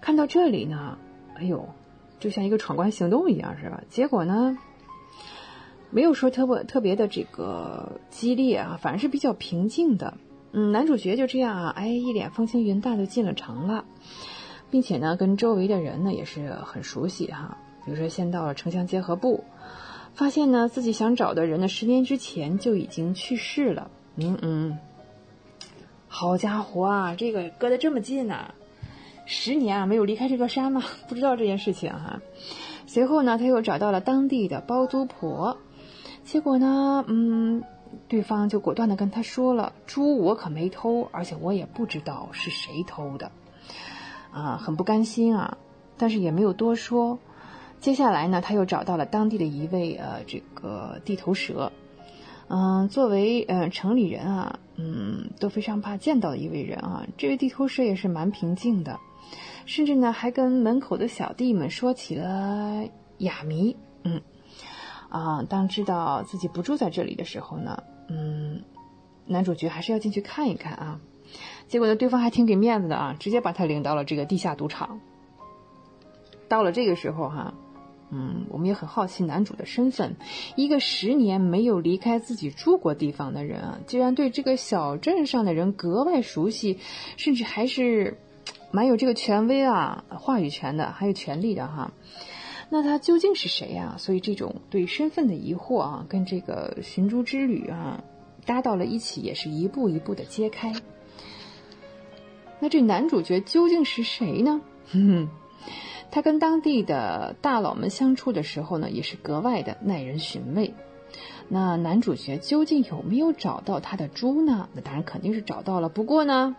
[0.00, 0.98] 看到这里呢，
[1.34, 1.68] 哎呦！
[2.18, 3.82] 就像一个闯关行动一样，是吧？
[3.90, 4.56] 结果呢，
[5.90, 10.14] 没有说特别特别的这个激烈啊，反而是比较平静的。
[10.52, 13.84] 嗯，男主角就这样啊，哎，一脸风轻云淡的进了城了，
[14.72, 17.58] 并且呢，跟周围的人呢也是很熟悉哈。
[17.84, 19.44] 比如说，先到了城乡结合部，
[20.14, 23.90] 发现呢自己想找的人呢，十年之前就已经去世了。
[24.16, 24.78] 嗯嗯，
[26.08, 28.54] 好家伙啊，这个隔得这么近呐！
[29.26, 30.82] 十年啊，没有离开这座山吗？
[31.06, 32.22] 不知道这件事情哈。
[32.86, 35.58] 随后呢，他又找到了当地的包租婆，
[36.24, 37.62] 结果呢，嗯，
[38.08, 43.30] 对方就果断的跟他说了：“猪我可没偷，而且我也不知道是谁偷的。”
[44.32, 45.58] 啊，很不甘心啊，
[45.98, 47.18] 但是也没有多说。
[47.80, 51.72] 接下来呢，他又找到了当地的一位呃这个地头蛇，
[52.48, 58.98] 嗯，作为呃城里人啊，嗯，都非常怕见到的一位人啊，这位地头蛇也是蛮平静的。
[59.66, 62.84] 甚至呢，还跟门口的小弟们说起了
[63.18, 63.76] 哑谜。
[64.04, 64.20] 嗯，
[65.08, 68.62] 啊，当知道自己不住在这里的时候呢，嗯，
[69.26, 71.00] 男主角还是要进去看一看啊。
[71.72, 75.00] 结果呢，对方还挺给面子的啊，直接把他领到了这个地下赌场。
[76.46, 77.54] 到了这个时候哈，
[78.10, 80.16] 嗯，我们也很好奇男主的身份。
[80.54, 86.78] 一个十年没有离开自己住过地方的人啊，居然对这个小镇上的人格外熟悉，
[87.16, 88.18] 甚至还是。
[88.70, 91.92] 蛮有这个权威啊，话语权的，还有权利的哈。
[92.70, 93.96] 那他究竟是谁呀？
[93.98, 98.04] 所以这种对身份的疑惑啊，跟这个寻珠之旅啊
[98.46, 100.72] 搭到了一起，也是一步一步的揭开。
[102.62, 104.62] 那这男主角究竟是谁呢？
[106.12, 110.72] 他跟当地的大佬们相处的时候呢，也是格外的耐人寻味。
[111.48, 114.68] 那男主角究竟有没有找到他的猪呢？
[114.74, 115.88] 那当然肯定是找到了。
[115.88, 116.54] 不过呢。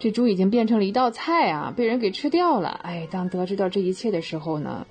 [0.00, 2.70] 这猪已经变成了一道菜啊，被人给吃掉了。
[2.70, 4.88] 哎，当得知到这一切的时候呢，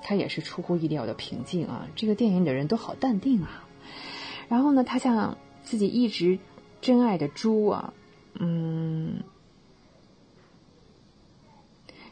[0.00, 1.88] 他也是出乎意料的平静啊。
[1.96, 3.66] 这个电影里的人都好淡定啊。
[4.48, 6.38] 然后呢，他向自己一直
[6.80, 7.92] 真爱的猪啊，
[8.34, 9.22] 嗯，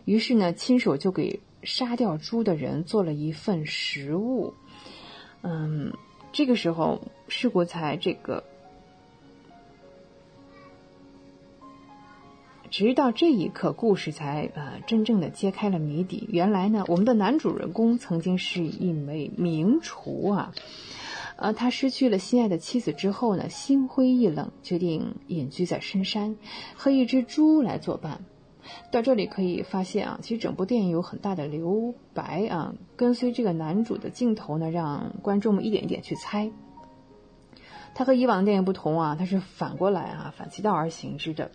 [0.05, 4.53] 于是呢，亲手就给杀掉猪的人做了一份食物。
[5.43, 5.93] 嗯，
[6.33, 8.43] 这个时候，世国才这个。
[12.71, 16.27] 直到这一刻，故事才呃真正的揭开了谜底。
[16.29, 20.53] 原来呢，我们的男主人公曾经是一位名厨啊，
[21.37, 26.37] 呃，他失去了心爱的妻子之后呢，心灰意冷，决定隐居在深山，
[26.77, 28.25] 和一只猪来作伴。
[28.91, 36.51] 到这里可以发现啊，其实整部电影有很大的留白啊，跟随这个男主的镜头呢，让观众们一点一点去猜。
[37.95, 41.51] 它和以往的电影不同啊，它是反过来啊，反其道而行之的。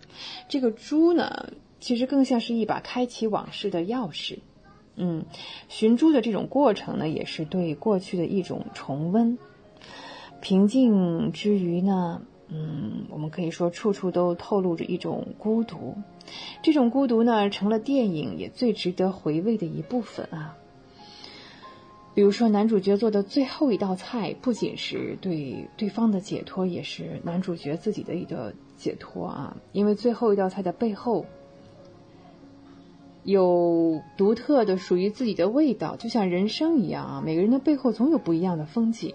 [0.48, 4.38] 这个猪呢，其实更像是一把开启往事的钥匙。
[4.94, 5.24] 嗯，
[5.68, 9.38] 寻猪的这种过程呢，也是对过去的一种重温。
[10.40, 15.96] 平静之余呢，嗯，我们可以说处处都透露着一种孤独。
[16.62, 20.56] 这种孤独呢，成了电影也最值得回味的一部分啊。
[22.12, 29.56] 比如说，男主角做的最后一道菜，不仅是对对方的解脱，也是男主角自己的一个解脱啊！
[29.72, 31.24] 因为最后一道菜的背后，
[33.22, 37.22] 有独特的属于自己的味道，就像人生一样啊！
[37.24, 39.14] 每个人的背后总有不一样的风景，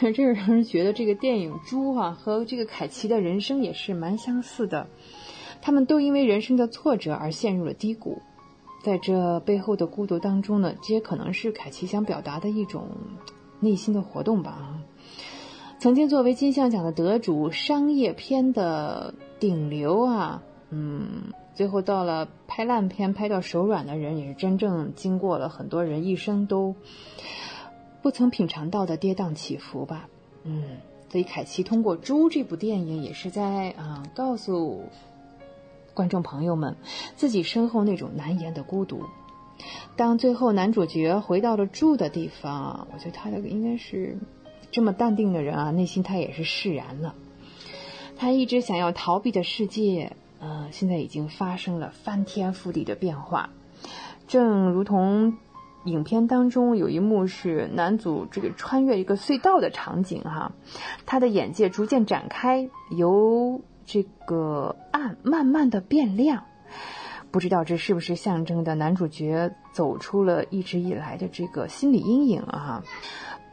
[0.00, 4.86] 这是让人觉得这个电影《猪》啊和这个凯奇的人生也是蛮相似的，
[5.60, 8.22] 他们都因为人生的挫折而陷入了低谷。
[8.80, 12.88] 在这背后的孤独当中呢，这也可能是凯奇想表达的一种
[13.58, 14.78] 内心的活动吧。
[15.80, 26.76] 曾经作为金像奖的得主，商业片的顶流啊，嗯，最后到了拍烂片拍到手软的人，也是真正经过了很多人一生都
[28.02, 30.08] 不曾品尝到的跌宕起伏吧。
[30.44, 30.78] 嗯，
[31.10, 34.84] 所以凯奇通过《猪》这部电影，也是在啊告诉。
[35.94, 36.76] 观众朋友们，
[37.16, 39.02] 自己身后那种难言的孤独。
[39.96, 44.16] 当最后男主角回到了住的地方，我觉得他的应该是
[44.70, 47.16] 这么淡定的人啊，内心他也是释然了。
[48.16, 53.50] 他一直想要逃避的世界，呃，现在已经发生了翻天覆地的变化。
[54.28, 55.36] 正如同
[55.88, 60.52] 影片当中有一幕是男主这个穿越一个隧道的场景哈，
[61.06, 63.60] 他的眼界逐渐展开，由。
[63.90, 66.44] 这个暗慢慢的变亮，
[67.30, 72.82] 不知道这是不是象征的男主角走出了一直以来的这个心理阴影啊？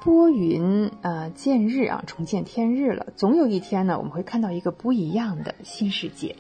[0.04, 3.08] 拨云啊见日啊，重见天日了。
[3.16, 6.36] 总有一天呢，我们会看到一个不一样的新世界。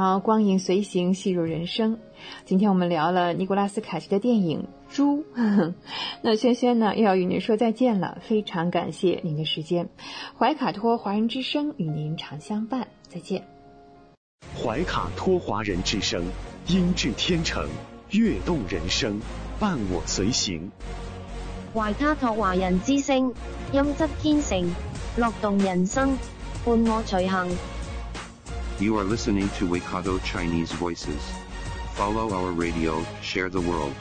[0.00, 1.98] 好，光影随行，戏入人生。
[2.46, 5.26] 今天我们聊了尼古拉斯凯奇的电影《猪》，
[6.24, 8.16] 那轩轩呢又要与您说再见了。
[8.22, 9.90] 非常感谢您的时间，
[10.38, 13.46] 怀卡托华人之声与您常相伴，再见。
[14.56, 16.24] 怀卡托华人之声，
[16.66, 17.68] 音质天成，
[18.12, 19.20] 悦动人生，
[19.58, 20.70] 伴我随行。
[21.74, 23.34] 怀卡托华人之声，
[23.70, 24.66] 音质天成，
[25.18, 26.16] 乐动人生，
[26.64, 27.54] 伴我随行。
[28.80, 31.20] You are listening to Waikato Chinese Voices.
[31.96, 33.92] Follow our radio, share the world.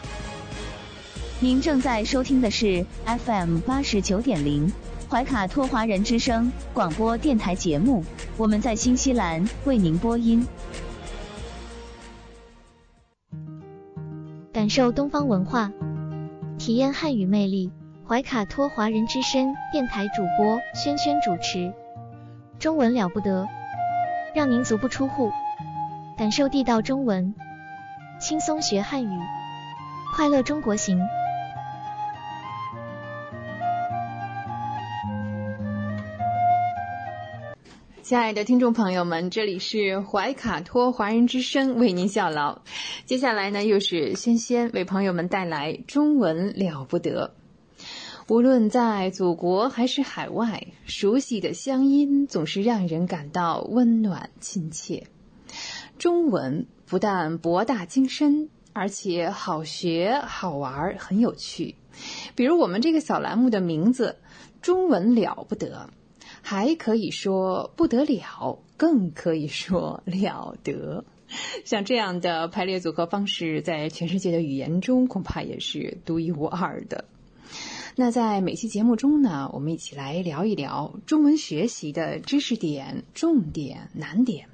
[1.42, 4.72] 您正在收听的是 FM 八十九点零
[5.10, 8.06] 怀卡托华人之声广播电台节目，
[8.38, 10.48] 我们在新西兰为您播音。
[14.54, 15.70] 感受东方文化，
[16.58, 17.70] 体验汉语魅力。
[18.08, 21.74] 怀卡托华人之声电台主播轩轩主持，
[22.58, 23.46] 中文了不得。
[24.40, 25.30] 让您足不出户，
[26.18, 27.36] 感受地道中文，
[28.22, 29.20] 轻松学汉语，
[30.16, 30.98] 快乐中国行。
[38.02, 42.62] 亲爱的听众朋友们，这里是怀卡托华人之声为您效劳。
[43.04, 47.36] 接下来呢，又是轩轩为朋友们带来中文了不得。
[48.30, 55.08] 无论在祖国还是海外，熟悉的乡音总是让人感到温暖亲切。
[55.98, 61.74] 中文不但博大精深，而且好学好玩，很有趣。
[62.36, 64.18] 比如我们这个小栏目的名字
[64.62, 65.90] “中文了不得”，
[66.44, 71.04] 还可以说不得了，更可以说了得。
[71.66, 77.06] 像这样的排列组合方式，在全世界的语言中恐怕也是独一无二的。
[77.96, 84.48] 那在每期节目中呢，我们一起来聊一聊中文学习的知识点、重点、难点。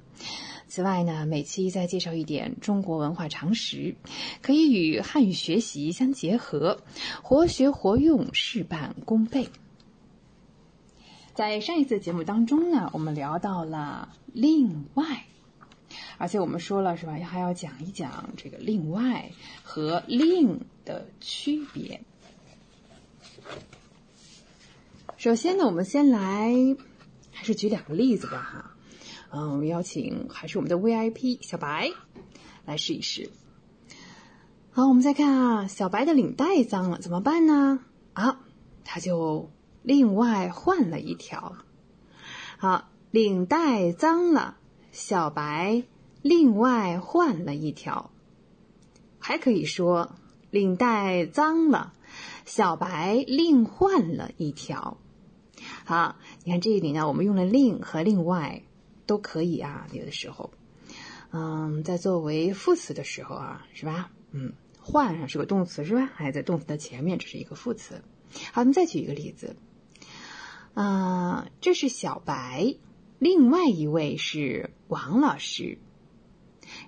[0.67, 3.95] 此外呢，每期再介绍一点中国文化常识，
[4.41, 6.81] 可以与汉语学习相结合，
[7.21, 9.47] 活学活用，事半功倍。
[11.33, 15.25] 在上一次节目当中呢，我们聊到了另外，
[16.17, 19.29] 而且我们说了是吧，还要讲一讲这个另外
[19.61, 22.01] 和另的区别。
[25.25, 26.53] 首先呢，我们先来
[27.31, 28.75] 还是举两个例子吧哈。
[29.31, 31.89] 嗯，我们邀请还是我们的 VIP 小白
[32.63, 33.31] 来试一试。
[34.69, 37.79] 好，我们再看啊，小白的领带脏了怎么办呢？
[38.13, 38.39] 啊，
[38.83, 39.49] 他就。
[39.81, 41.55] 另外换了一条，
[42.59, 44.57] 好，领带脏了，
[44.91, 45.81] 小白
[46.21, 48.11] 另外换了一条。
[49.17, 50.11] 还可以说，
[50.51, 51.93] 领带脏了，
[52.45, 54.99] 小白另换了一条。
[55.87, 58.63] 好，你看这里呢，我们用了另和另外
[59.05, 60.51] 都可以啊，有的时候，
[61.29, 64.11] 嗯，在作为副词的时候啊，是吧？
[64.31, 66.09] 嗯，换上是个动词是吧？
[66.15, 68.01] 还在动词的前面，这是一个副词。
[68.51, 69.55] 好，我们再举一个例子。
[70.73, 72.75] 啊，这是小白，
[73.19, 75.77] 另外一位是王老师。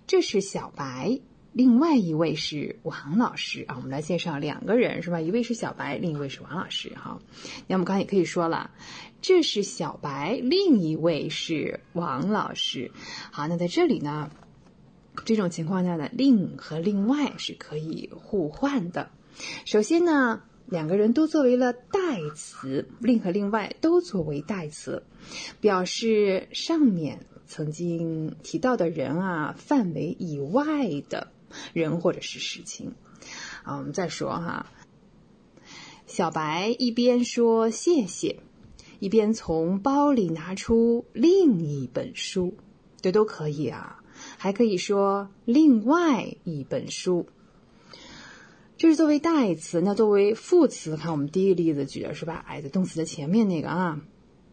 [0.08, 1.20] 这是小白，
[1.58, 3.74] 另外一位是王老师啊。
[3.78, 5.20] 我们来介绍两个人是吧？
[5.20, 7.20] 一位是小白，另一位是王老师哈。
[7.66, 8.70] 那我们刚才也可以说了，
[9.24, 12.92] 这是小白，另一位是王老师。
[13.32, 14.30] 好，那在这里呢，
[15.26, 19.10] 这种情况下呢，另和另外是可以互换的。
[19.66, 20.44] 首先呢。
[20.70, 25.02] 两个人都作为了代词，另和另外都作为代词，
[25.62, 31.32] 表示上面曾经提到的人啊范围以外的
[31.74, 32.94] 人或者是事情。
[33.64, 34.72] 啊，我们再说哈，
[36.06, 38.40] 小白一边说谢谢，
[39.00, 42.56] 一边从包里拿出另一本书，
[43.02, 44.02] 这都可以啊，
[44.38, 47.28] 还可以说另外一本书。
[48.78, 52.46] 这是作为代词，那作为副词，看我们第一个例子举的是吧？
[52.48, 54.00] 哎，在动词的前面那个啊，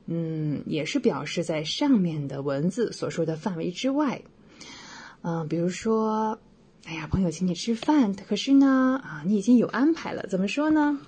[0.07, 4.23] 嗯，也是表示在上面的文字所说的范围之外。
[5.21, 6.41] 嗯，比如说，
[6.87, 10.99] 哎呀，朋友请你吃饭，可是呢，啊，你已经有安排了，怎么说呢？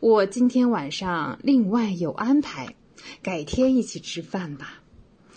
[0.00, 2.74] 我今天晚上另外有安排，
[3.22, 4.80] 改天一起吃饭吧。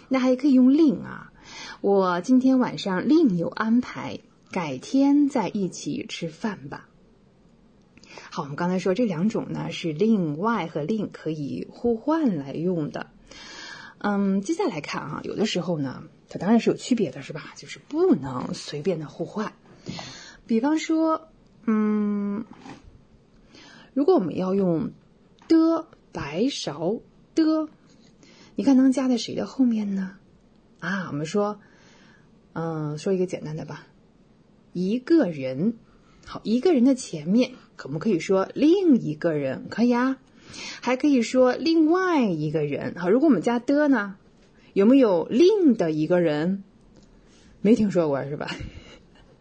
[0.08, 1.34] 那还可以用另啊，
[1.82, 6.88] 我今天晚上另有安排，改天再一起吃饭吧。
[8.32, 13.08] 好，我们刚才说这两种呢是另外和另可以互换来用的。
[13.98, 17.54] 嗯，接下来看啊，有的时候呢，它当然是有区别的，是吧？
[17.58, 19.52] 就是不能随便的互换。
[20.46, 21.30] 比方说，
[21.66, 22.46] 嗯，
[23.94, 24.92] 如果我们要用
[25.48, 27.02] 的白勺
[27.36, 27.68] 的，
[28.56, 30.18] 你看能加在谁的后面呢？
[30.80, 31.60] 啊，我们说，
[32.54, 33.88] 嗯，说一个简单的吧，
[34.74, 35.76] 一个人。
[36.26, 39.68] 好，一个人的前面可不可以说另一个人？
[39.70, 40.20] 可以啊，
[40.82, 42.96] 还可以说另外一个人。
[42.96, 44.16] 好，如果我们加的呢，
[44.72, 46.64] 有没有另的一个人？
[47.62, 48.56] 没听说过是吧？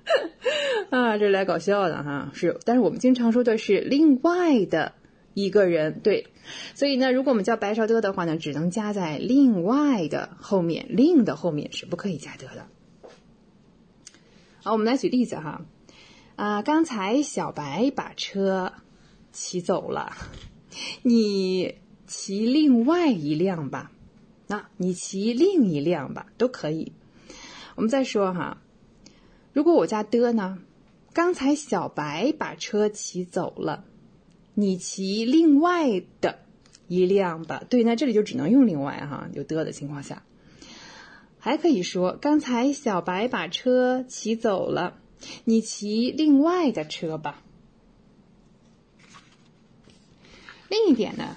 [0.91, 2.59] 啊，这来搞笑的哈，是。
[2.65, 4.95] 但是我们经常说的是另外的
[5.35, 6.27] 一个人，对。
[6.75, 12.67] 所以呢，如果我们叫白勺的的话呢，只能加在另外的后面，另的后面是不可以加的的。
[14.63, 15.63] 好，我们来举例子哈。
[16.37, 18.73] 啊，刚才小白把车
[19.33, 20.13] 骑走了，
[21.03, 21.77] 你
[22.07, 23.93] 骑另外一辆吧。
[24.49, 26.93] 那你骑另一辆吧，都可以。
[27.75, 28.62] 我们再说哈，
[29.53, 30.59] 如果我加的呢？
[31.15, 33.85] 刚才小白把车骑走了，
[34.55, 36.39] 你骑另外的
[36.89, 37.63] 一辆吧。
[37.69, 40.23] 对，那这里就只能用另外哈，有的的情况下，
[41.39, 44.99] 还可以说刚才小白把车骑走了。
[45.45, 47.43] 你骑另外的车吧。
[50.69, 51.37] 另一点呢？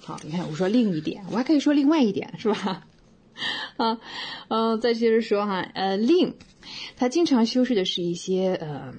[0.00, 2.86] 好，你看我说另一点，我还可以说另外一点，是吧？
[3.78, 3.98] 啊，
[4.48, 6.34] 嗯，再接着说哈，呃，另，
[6.96, 8.94] 它经常修饰的是一些呃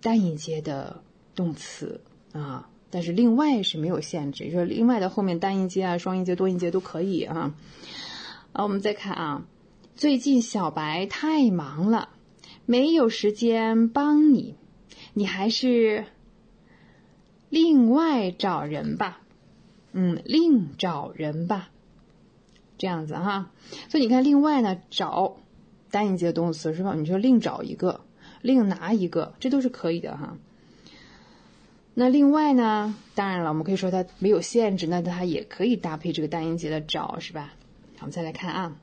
[0.00, 1.02] 单音节的
[1.34, 2.00] 动词
[2.32, 7.54] 啊，但是另外是没有限制，说另外的后面单音节啊、双音节、多音节都可以啊。
[8.52, 9.46] 啊，我们再看啊，
[9.96, 12.10] 最近小白太忙了。
[12.66, 14.54] 没有时间帮你，
[15.12, 16.06] 你还是
[17.50, 19.20] 另外找人吧。
[19.92, 21.68] 嗯，另找人吧，
[22.78, 23.50] 这样子哈。
[23.90, 25.36] 所以你看，另外呢，找
[25.94, 26.92] 单音节的动词是吧？
[26.96, 28.00] 你说另找一个，
[28.42, 30.36] 另拿一个，这都是可以的哈。
[31.94, 37.54] 那另外呢，当然了，我们可以说它没有限制，那它也可以搭配这个单音节的找是吧？
[37.96, 38.76] 好我们再来看啊。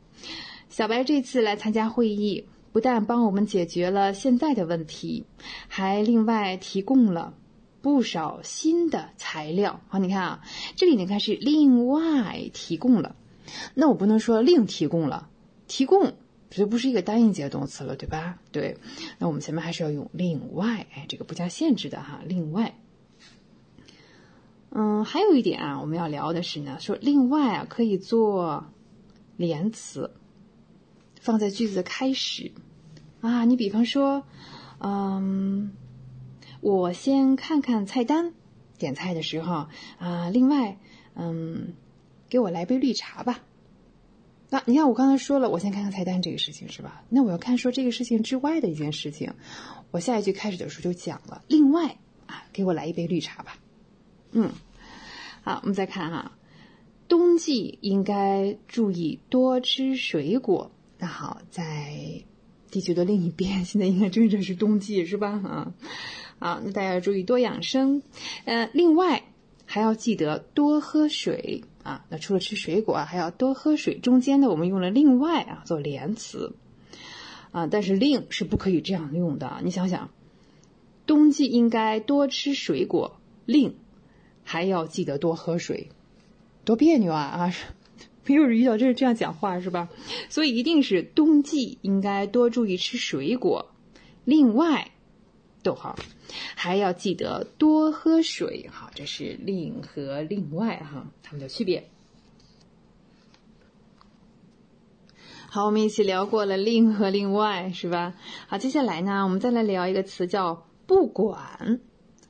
[0.69, 5.25] 小白这次来参加会议，不但帮我们解决了现在的问题，
[5.67, 7.33] 还另外提供了
[7.81, 9.81] 不少新的材料。
[9.89, 10.41] 好，你看啊，
[10.77, 13.17] 这里你看是另外提供了，
[13.73, 15.27] 那我不能说另提供了，
[15.67, 16.13] 提供
[16.51, 18.37] 这不是一个单音节动词了，对吧？
[18.51, 18.77] 对，
[19.17, 22.75] 那我们前面还是要用另外，哎，这个不加限制的哈，另外。
[24.69, 28.65] 嗯，还有一点啊，我们要聊的是呢，说另外啊可以做
[29.37, 30.11] 连词，
[31.21, 32.51] 放在句子的开始
[33.21, 33.45] 啊。
[33.45, 34.23] 你比方说，
[34.79, 35.71] 嗯，
[36.59, 38.33] 我先看看菜单，
[38.77, 39.67] 点菜的时候
[39.99, 40.77] 啊，另外，
[41.15, 41.73] 嗯，
[42.29, 43.39] 给我来杯绿茶吧。
[44.53, 47.03] 那你看我刚才说了，我先看看菜单这个事情是吧？
[47.07, 49.33] 那我要看说这个事情之外的一件事情，
[49.91, 53.57] 我下一句开始的时候就讲了，另外啊，给我来一杯绿茶吧。
[54.33, 54.51] 嗯，
[55.41, 56.33] 好，我们再看哈，
[57.07, 60.69] 冬季应该注意多吃水果。
[60.99, 62.21] 那好，在
[62.69, 65.29] 地球的另一边， 现在应该真正是冬季，是吧？
[65.29, 65.73] 啊，
[66.39, 68.03] 好，那大家要注意多养生。
[68.43, 69.23] 呃，另外
[69.65, 72.05] 还要记得多喝水啊。
[72.09, 73.97] 那除了吃水果啊，还要多喝水。
[73.97, 76.55] 中间呢，我们用了另外啊做连词
[77.51, 79.59] 啊，但是另是不可以这样用的。
[79.63, 80.09] 你想想，
[81.05, 83.75] 冬季应该多吃水果，另。
[84.43, 85.89] 还要记得多喝水，
[86.65, 87.53] 多别扭啊啊！
[88.25, 89.87] 没有人遇到这这样讲话是吧？
[90.29, 93.71] 所以一定是冬季应该多注意吃水果。
[94.25, 94.91] 另外，
[95.63, 95.95] 逗号
[96.55, 98.69] 还要记得多喝水。
[98.71, 101.89] 好，这是另和另外哈，它们的区别。
[105.47, 108.13] 好，我们一起聊过了另和另外是吧？
[108.47, 111.79] 好，接下来呢，我们再来聊一个词叫不管，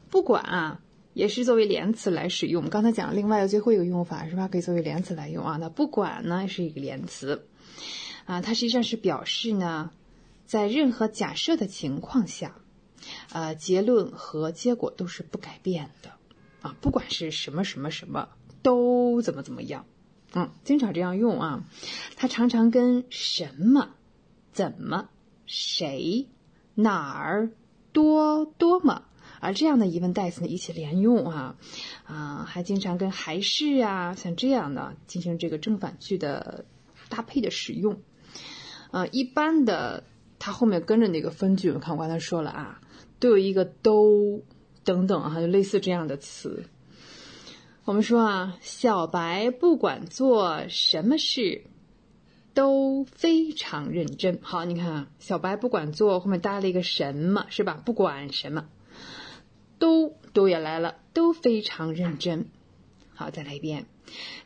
[0.10, 0.82] 不管啊。
[1.14, 2.62] 也是作为连词来使用。
[2.62, 4.48] 我们刚才讲了另外的最后一个用法是吧？
[4.48, 5.58] 可以作为连词来用啊。
[5.60, 7.49] 那不管呢是一个连词
[8.24, 9.91] 啊，它实际上是表示呢，
[10.45, 12.56] 在任何假设的情况下，
[13.32, 16.11] 呃，结论和结果都是不改变的
[16.61, 16.76] 啊。
[16.82, 18.30] 不管是什么什么什么，
[18.61, 19.86] 都怎么怎么样，
[20.34, 21.64] 嗯，经常这样用啊。
[22.15, 23.90] 它常常跟什么、
[24.52, 25.10] 怎么、
[25.45, 26.28] 谁、
[26.76, 27.52] 哪儿、
[27.91, 29.03] 多、多么。
[29.40, 31.56] 而这样的疑问代词呢，一起连用啊，
[32.06, 36.65] 啊，还经常跟还是啊，像这样的进行这个正反句的
[37.10, 37.99] 搭配的使用。
[38.91, 40.03] 啊，一般的
[40.38, 42.82] 它后面跟着那个分句，我看我刚才说了啊，
[43.22, 44.43] 都有一个都
[44.84, 46.65] 等等啊，就类似这样的词。
[47.85, 51.64] 我们说啊，小白不管做什么事
[52.53, 54.39] 都非常认真。
[54.41, 57.81] 好，你看啊，小白不管做后面搭了一个什么，是吧？
[57.85, 58.68] 不管什么。
[59.77, 62.48] 都都也来了，都非常认真。
[63.15, 63.85] 好，再来一遍。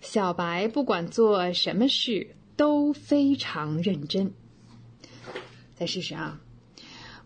[0.01, 4.33] 小白不管做什么事都非常认真。
[5.75, 6.41] 再试试啊！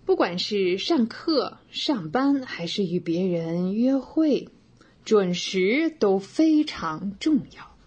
[0.09, 4.49] 不管是上课、上班，还是与别人约会，
[5.05, 7.77] 准时都非常重要。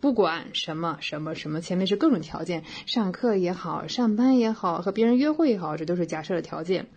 [0.00, 6.88] 不管什么什么什么，前面是各种条件，上课也好，上班也好，和别人约会也好，这都是假设的条件。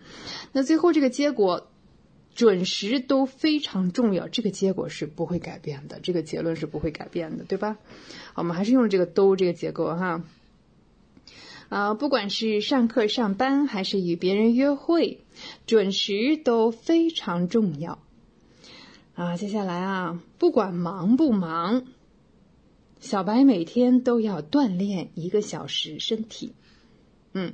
[0.52, 1.70] 那最后这个结果，
[2.34, 7.78] 准时都非常重要，这个结果是不会改变的，这个结论是不会改变的，对吧？
[8.34, 10.24] 我们还是用这个都这个结构哈。
[11.70, 15.22] 啊，不管是上课、上班，还是与别人约会，
[15.68, 18.00] 准时都非常重要。
[19.14, 21.86] 啊，接下来啊，不管忙不忙。
[23.00, 26.54] 小白每天都要锻炼一个小时身体，
[27.32, 27.54] 嗯，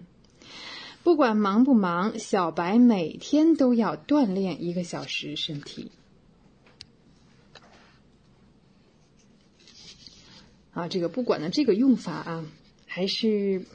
[1.03, 5.91] 不管忙不忙，小白每天都要锻炼一个小时身体。
[10.73, 12.45] 啊，这个不管的这个用法啊，
[12.87, 13.65] 还是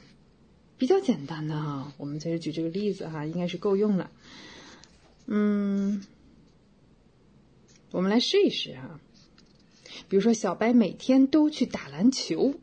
[0.81, 1.93] 比较简单的哈。
[1.97, 4.09] 我们在这举这个例子哈，应该是够用了。
[5.27, 6.03] 嗯，
[7.91, 8.99] 我们来试一试哈。
[10.09, 12.55] 比如说，小白每天都去打篮球，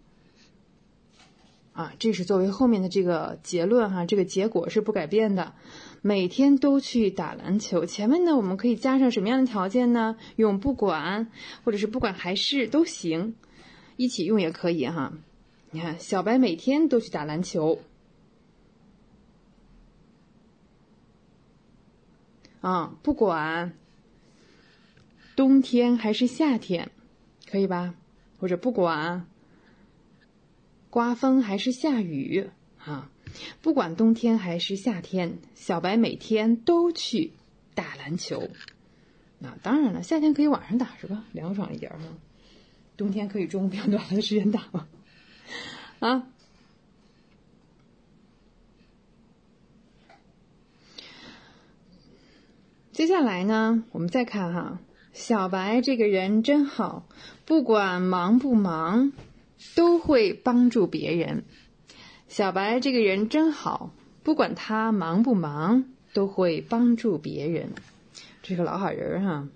[1.72, 5.54] 啊，这是作为后面的这个结论哈，这个结果是不改变的。
[6.02, 10.16] 每天都去打篮球，前面呢我们可以加上什么样的条件呢？
[10.34, 11.30] 用不管，
[11.62, 13.36] 或者是不管还是都行，
[13.96, 15.12] 一起用也可以哈。
[15.70, 17.78] 你看，小白每天都去打篮球，
[22.60, 23.72] 啊，不管
[25.36, 26.90] 冬天还是夏天。
[27.50, 27.94] 可以吧？
[28.38, 29.26] 或者不管
[30.90, 33.10] 刮风还是下雨啊，
[33.62, 37.32] 不管冬天还是夏天，小白每天都去
[37.74, 38.48] 打篮球。
[39.38, 41.24] 那当然了，夏天可以晚上打是吧？
[41.32, 42.18] 凉爽一点嘛。
[42.96, 44.86] 冬天可以中午比较短的时间打嘛。
[46.00, 46.26] 啊。
[52.98, 54.80] 接下来呢，我们再看哈，
[55.12, 57.06] 小白这个人真好，
[57.44, 59.12] 不管忙不忙，
[59.76, 61.44] 都会帮助别人。
[62.26, 63.92] 小白这个人真好，
[64.24, 67.68] 不管他忙不忙，都会帮助别人。
[68.42, 69.46] 这是个老好人哈。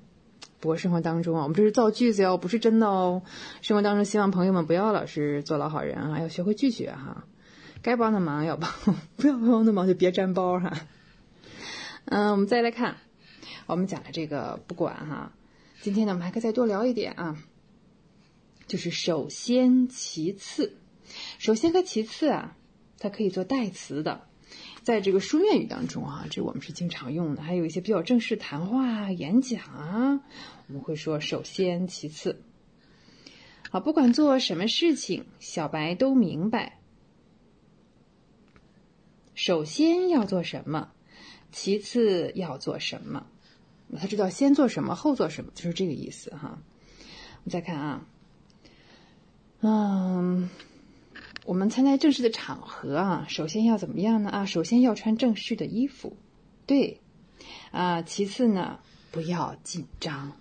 [0.61, 3.23] 不过生活当中啊，我们这是造句子哟，不是真的哦。
[3.61, 7.25] 生活当中，希望朋友们不要老是做老好人啊，要学会拒绝哈。
[7.83, 8.71] 该帮的忙要帮，
[9.19, 10.73] 不要帮的忙就别沾包哈。
[12.05, 12.99] 嗯，我们再来看。
[13.73, 15.33] 我们讲的这个不管哈，
[15.81, 17.43] 今天呢我们还可以再多聊一点啊，
[18.67, 20.77] 就是首先其次，
[21.39, 22.55] 首先和其次啊，
[22.99, 24.29] 它可以做代词的，
[24.83, 30.21] 在这个书面语当中啊，这我们是经常用的，还有一些比较正式谈话、演讲啊，
[30.69, 32.43] 我们会说首先其次。
[33.71, 36.79] 好，不管做什么事情，小白都明白，
[39.35, 40.93] 首先要做什么，
[41.51, 43.29] 其次要做什么。
[43.99, 46.59] 他知道先做什么，后做什么，就是这个意思哈。
[47.45, 48.07] 我们再看啊，
[49.61, 50.49] 嗯，
[51.45, 54.31] 我们参加正式的场合啊，首先要怎么样呢？
[54.31, 56.17] 啊，首先要穿正式的衣服，
[56.67, 57.01] 对，
[57.71, 58.79] 啊，其次呢，
[59.11, 60.33] 不要紧张。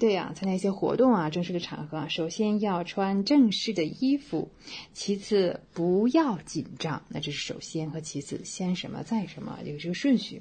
[0.00, 4.48] 对呀，参加一些活动啊，正式的场合啊，首先要穿正式的衣服，
[4.92, 7.02] 其次不要紧张。
[7.08, 10.40] 那这是首先和其次，先什么再什么，有这个顺序。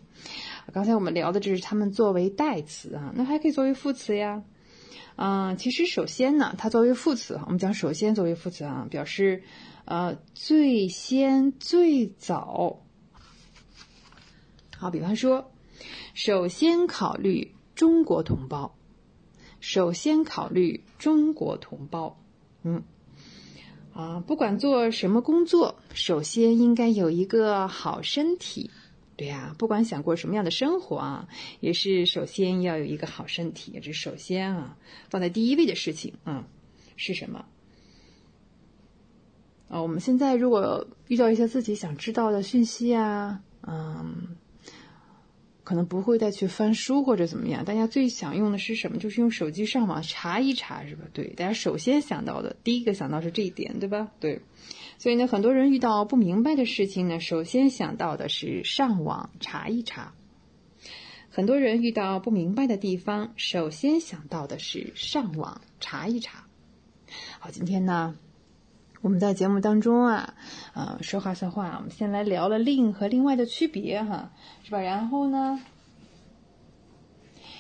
[0.74, 4.44] 刚才我们聊的这是他们作为代词啊，那还可以作为副词呀。
[5.16, 9.44] 嗯，其实首先呢，它作为副词，我们讲首先作为副词啊，表示
[9.86, 12.82] 呃最先最早。
[14.78, 15.52] 好，比方说，
[16.14, 18.76] 首先考虑中国同胞。
[19.60, 22.20] 首先考虑中国同胞，
[22.62, 22.84] 嗯，
[23.92, 28.70] 啊，不管做什么工作，首先应该有一个好身体，
[29.18, 31.28] 对呀，不管想过什么样的生活啊，
[31.60, 34.78] 也是首先要有一个好身体，这是首先啊，
[35.10, 36.48] 放在第一位的事情啊，
[36.96, 37.46] 是什么？
[39.68, 44.38] 啊，我们现在如果遇到一些自己想知道的讯息啊，嗯。
[45.64, 48.98] 可能不会再去翻书或者怎么样，大家最想用的是什么？
[48.98, 51.04] 就是用手机上网查一查，是吧？
[51.12, 54.10] 对，大家首先想到的第一个想到是这一点，对吧？
[54.22, 54.40] 对，
[55.00, 60.14] 所以呢，很多人遇到不明白的事情呢，首先想到的是上网查一查。
[61.30, 66.48] 很多人遇到不明白的地方，首先想到的是上网查一查。
[67.40, 68.16] 好，今天呢，
[69.02, 70.34] 我们在节目当中啊，
[70.74, 74.32] 呃，说话算话，我们先来聊了另和另外的区别，哈。
[74.64, 74.80] 是吧？
[74.80, 75.62] 然后呢，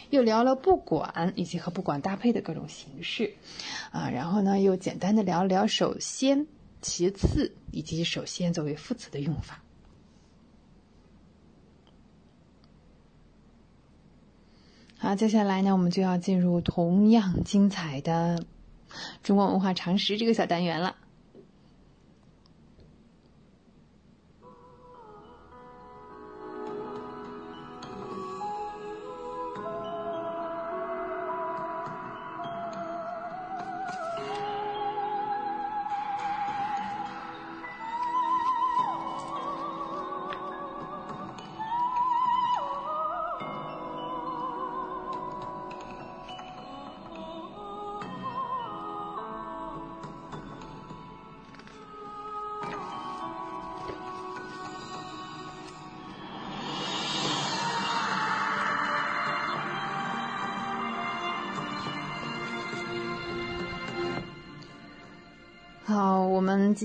[0.09, 3.35] 又聊了不管以及和不管搭配的各种形式，
[3.91, 6.47] 啊，然后呢，又简单的聊了聊首先、
[6.88, 9.61] 其次以及首先作为副词的用法。
[14.97, 18.41] 好，接下来呢，我们就要进入同样精彩的
[19.22, 20.95] 中国文化常识这个小单元了。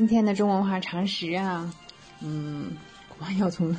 [0.03, 1.73] 今天的中文化常识啊，
[2.23, 2.73] 嗯，
[3.21, 3.77] 我们要从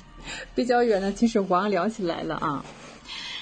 [0.56, 2.64] 比较远的秦始皇聊起来了啊。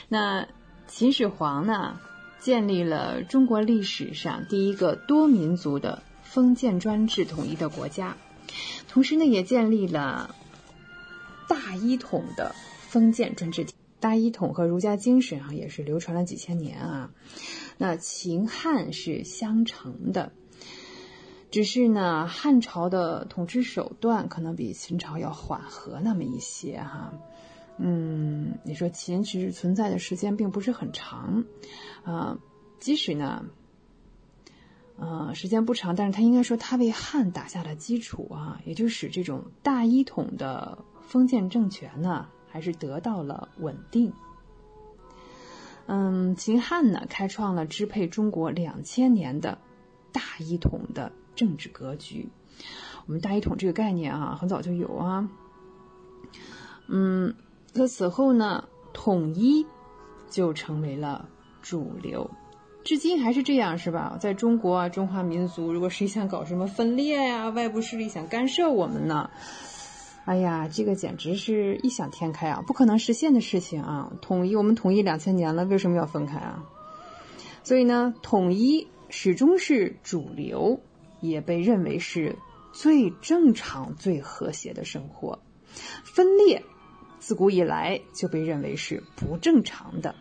[0.09, 0.45] 那
[0.89, 2.01] 秦始皇呢，
[2.41, 8.17] 建立了中国历史上第一个多民族的封建专制统一的国家，
[8.89, 10.35] 同时呢，也建立了
[11.49, 12.53] 大一统的
[12.89, 13.65] 封建专制。
[14.01, 17.11] 大一统和儒家精神啊，也是流传了几千年啊。
[17.79, 20.33] 那秦汉是相承的。
[21.55, 27.13] 只是呢，汉朝的统治手段可能比秦朝要缓和那么一些哈。
[27.77, 31.45] 嗯，你说秦其实存在的时间并不是很长，
[32.03, 32.37] 啊，
[32.81, 33.47] 即使呢，
[34.99, 44.13] 呃，时间不长，但是他应该说他为汉打下了基础啊，也就使这种大一统的封建政权呢，还是得到了稳定。
[45.87, 49.57] 嗯，秦汉呢，开创了支配中国两千年的
[50.15, 51.13] 大一统的。
[51.37, 52.29] 政治格局，
[53.07, 55.29] 我们大一统这个概念啊，很早就有啊。
[56.87, 57.35] 嗯，
[57.73, 59.67] 在此后呢，统一
[60.31, 61.29] 就成为了
[61.61, 62.31] 主流，
[62.85, 64.17] 至今还是这样，是吧？
[64.21, 69.29] 在中国啊，中华民族如果谁想搞什么分裂呀，外部势力想干涉我们呢？
[70.27, 74.13] 哎呀，这个简直是异想天开啊，不可能实现的事情啊！
[74.23, 76.63] 统一，我们统一两千年了，为什么要分开啊？
[77.65, 78.87] 所以呢，统一
[79.17, 80.81] 始终是主流，
[81.21, 82.37] 也被认为是
[82.73, 85.39] 最正常、最和谐的生活。
[86.03, 86.65] 分裂，
[87.21, 90.17] 自古以来就被认为是不正常的。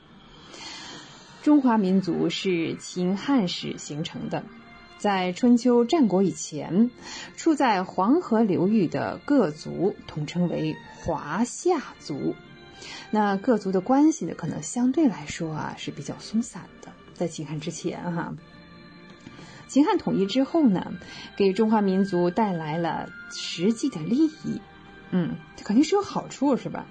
[1.41, 4.45] 中华民族是秦汉时形成的。
[4.99, 6.91] 在春秋战国以前，
[7.36, 12.36] 处在黄河流域的各族统称为华夏族。
[13.10, 16.94] 那各族的关系呢，可能相对来说啊是比较松散的。
[17.15, 18.36] 在秦汉之前，哈，
[19.74, 20.94] 秦汉统一之后呢，
[21.36, 24.62] 给中华民族带来了实际的利益。
[25.10, 26.86] 嗯，肯定是有好处，是吧？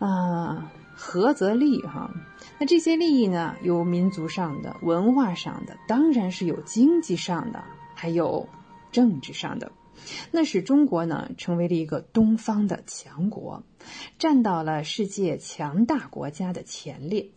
[0.00, 2.10] 啊，合则利，哈。
[2.58, 7.62] 那这些利益呢，有民族上的、文化上的，当然是有经济上的，
[7.94, 8.48] 还有
[8.90, 9.70] 政治上的。
[10.32, 13.62] 那使中国呢，成为了一个东方的强国，
[14.18, 17.30] 站到了世界强大国家的前列。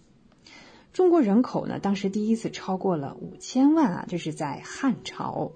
[0.92, 5.52] 中国人口呢，当时第一次超过了五千万啊，这是在汉朝；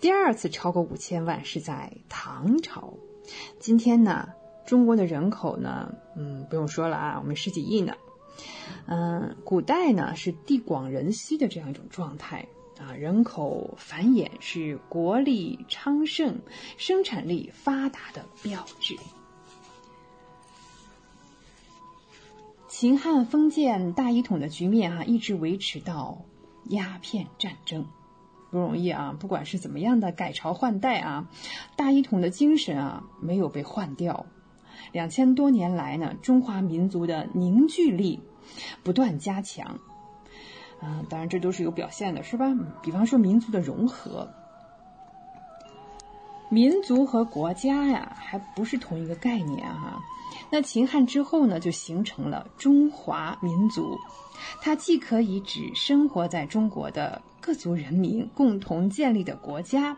[0.00, 2.94] 第二次超过五千万是在唐朝。
[3.58, 4.28] 今天呢，
[4.66, 7.94] 中国的人口呢，嗯，不用说了啊，我们十几亿呢。
[8.86, 12.46] 嗯，古代呢是地广人稀的这样一种状态
[12.78, 16.40] 啊，人口繁衍是国力昌盛、
[16.78, 18.96] 生产力发达的标志。
[22.80, 26.22] 秦汉封建大一统的局面哈，一直维持到
[26.64, 27.84] 鸦片战争，
[28.50, 29.14] 不容易啊！
[29.20, 31.28] 不管是怎么样的改朝换代啊，
[31.76, 34.24] 大一统的精神啊没有被换掉。
[34.92, 38.20] 两千多年来呢，中华民族的凝聚力。
[38.82, 39.78] 不断加强，
[40.80, 42.46] 啊，当然这都是有表现的，是吧？
[42.80, 44.32] 比方说民族的融合，
[46.48, 50.00] 民族和国家呀，还不是同一个概念哈。
[50.50, 53.98] 那秦汉之后呢，就形成了中华民族，
[54.60, 59.96] 它既可以指生活在中国的各族人民共同建立的国家，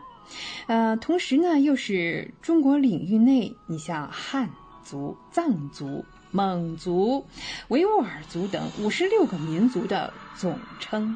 [0.67, 4.49] 呃，同时呢，又是中国领域内，你像汉
[4.83, 6.03] 族、藏族。
[6.35, 7.23] 蒙族、
[7.67, 11.15] 维吾尔族等五十六个民族的总称，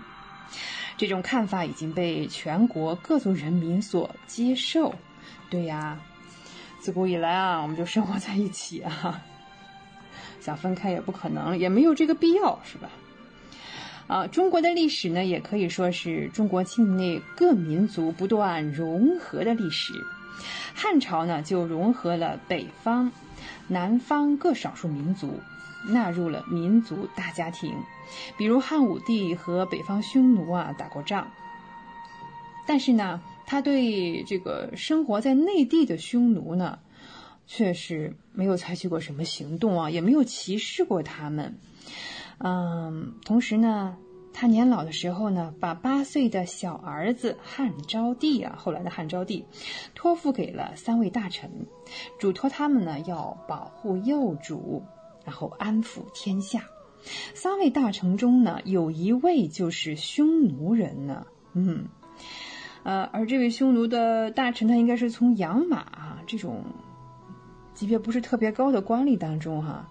[0.96, 4.94] 这种看法已经被全国各族人民所接受。
[5.50, 6.00] 对呀，
[6.80, 9.22] 自古以来啊，我们就生活在一起啊，
[10.40, 12.90] 想分开也不可能，也没有这个必要，是吧？
[14.08, 19.94] 啊，中国的历史呢，也可以说是中国境内各民族不断融合的历史。
[20.74, 23.12] 汉朝呢，就融合了北方。
[23.70, 25.42] 南方各少数民族
[25.90, 27.76] 纳入了民族大家庭，
[28.38, 31.28] 比如汉武帝和北方匈奴啊打过仗，
[32.66, 36.78] 但是呢，他对这个生活在内地的匈奴呢，
[37.48, 41.58] 却是没有采取过什么行动啊，也没有歧视过他们。
[42.38, 43.98] 嗯，同时呢。
[44.40, 49.44] 他年老的时候呢，把八岁的小儿子汉昭帝啊，后来的汉昭帝，
[49.96, 51.50] 托付给了三位大臣，
[52.20, 54.84] 嘱托他们呢要保护幼主，
[55.26, 56.66] 然后安抚天下。
[57.34, 61.88] 三位大臣中呢，有一位就是匈奴人呢，嗯，
[62.88, 66.64] 呃，而这位匈奴的大臣，他应该是从养马这种
[67.74, 69.90] 级别不是特别高的官吏当中哈。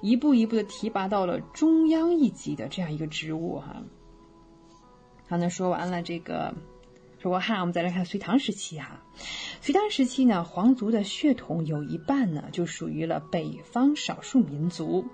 [0.00, 3.82] 一步一步的提拔到了中央一级的这样一个职务哈。
[5.28, 6.54] 好，那说完了这个，
[7.18, 9.02] 说过汉，我们再来看隋唐时期哈。
[9.60, 15.04] 隋唐时期呢，皇族的血统有一半呢就属于了北方少数民族，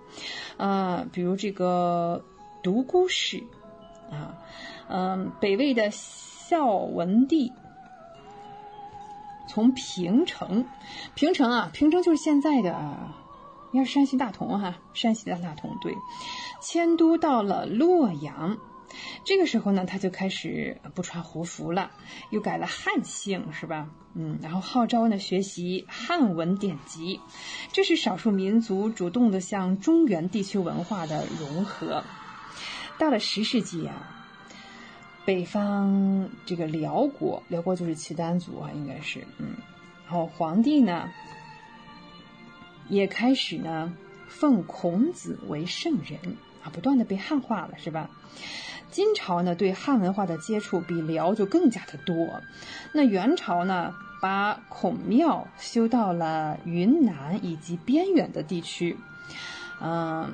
[0.59, 2.25] 呃，比如这个
[2.63, 3.43] 独孤氏
[4.13, 4.39] 啊，
[4.87, 5.91] 嗯，北魏的
[6.49, 7.53] 孝文帝
[9.49, 10.65] 从平城，
[11.15, 12.97] 平城啊，平城就是现在的。
[13.73, 15.93] 应该是山西大同哈，山西的大同对，
[16.63, 18.57] 迁都到了洛阳。
[19.25, 21.91] 这个时候呢，他就开始不穿胡服了，
[22.31, 23.89] 又改了汉姓，是吧？
[24.15, 27.21] 嗯，然后号召呢学习汉文典籍，
[27.73, 32.05] 这是少数民族主动的向中原地区文化的融合。
[32.99, 34.16] 到了十世纪啊，
[35.27, 39.49] 北方这个辽国，辽国就是契丹族啊，应该是嗯，
[40.07, 41.11] 然后皇帝呢。
[42.89, 43.93] 也开始呢，
[44.29, 48.09] 奉孔子为圣人啊，不断的被汉化了，是吧？
[48.93, 52.41] 金朝呢，对汉文化的接触比辽就更加的多。
[52.93, 53.93] 那元朝呢，
[54.23, 58.97] 把孔庙修到了云南以及边远的地区。
[59.83, 60.33] 嗯，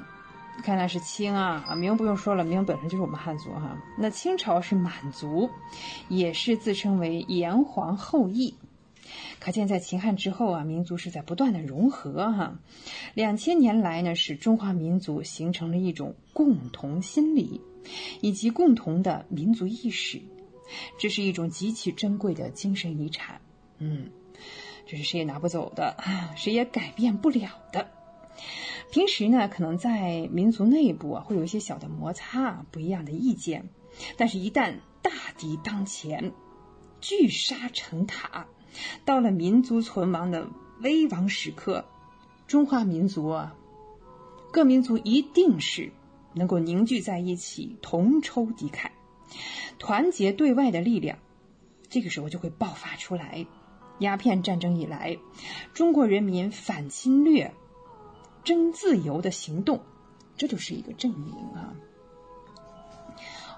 [0.62, 3.77] 看那是清啊，啊明不用说了，明本身就是我们汉族哈。
[3.97, 5.51] 那清朝是满族，
[6.09, 8.55] 也是自称为炎黄后裔。
[9.41, 12.59] 可见，在秦汉之后啊，民族是在不断的融合哈。
[13.15, 17.61] 两千年来呢，使中华民族形成了一种共同心理，
[18.20, 20.23] 以及共同的民族意识。
[20.99, 23.41] 这是一种极其珍贵的精神遗产，
[23.79, 24.11] 嗯，
[24.87, 25.97] 这是谁也拿不走的，
[26.37, 27.89] 谁也改变不了的。
[28.93, 33.70] 平时呢，可能在民族内部啊，会有一些小的摩擦，不一样的意见，
[34.19, 36.31] 但是，一旦大敌当前，
[37.01, 38.47] 聚沙成塔。
[39.06, 40.47] 到了民族存亡的
[40.82, 41.86] 危亡时刻，
[42.47, 43.56] 中华民族啊，
[44.52, 45.90] 各民族一定是
[46.35, 48.90] 能够凝聚在一起，同仇敌忾，
[49.78, 51.16] 团结对外的力量。
[51.89, 53.47] 这个时候就会爆发出来。
[54.01, 55.16] 鸦片战争以来，
[55.73, 57.55] 中国人民反侵略、
[58.44, 59.81] 争自由的行动，
[60.36, 61.73] 这就是一个证明啊。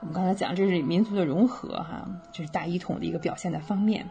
[0.01, 4.11] 我们刚才讲，这是民族的融合哈，这是大一统的一个表现的方面。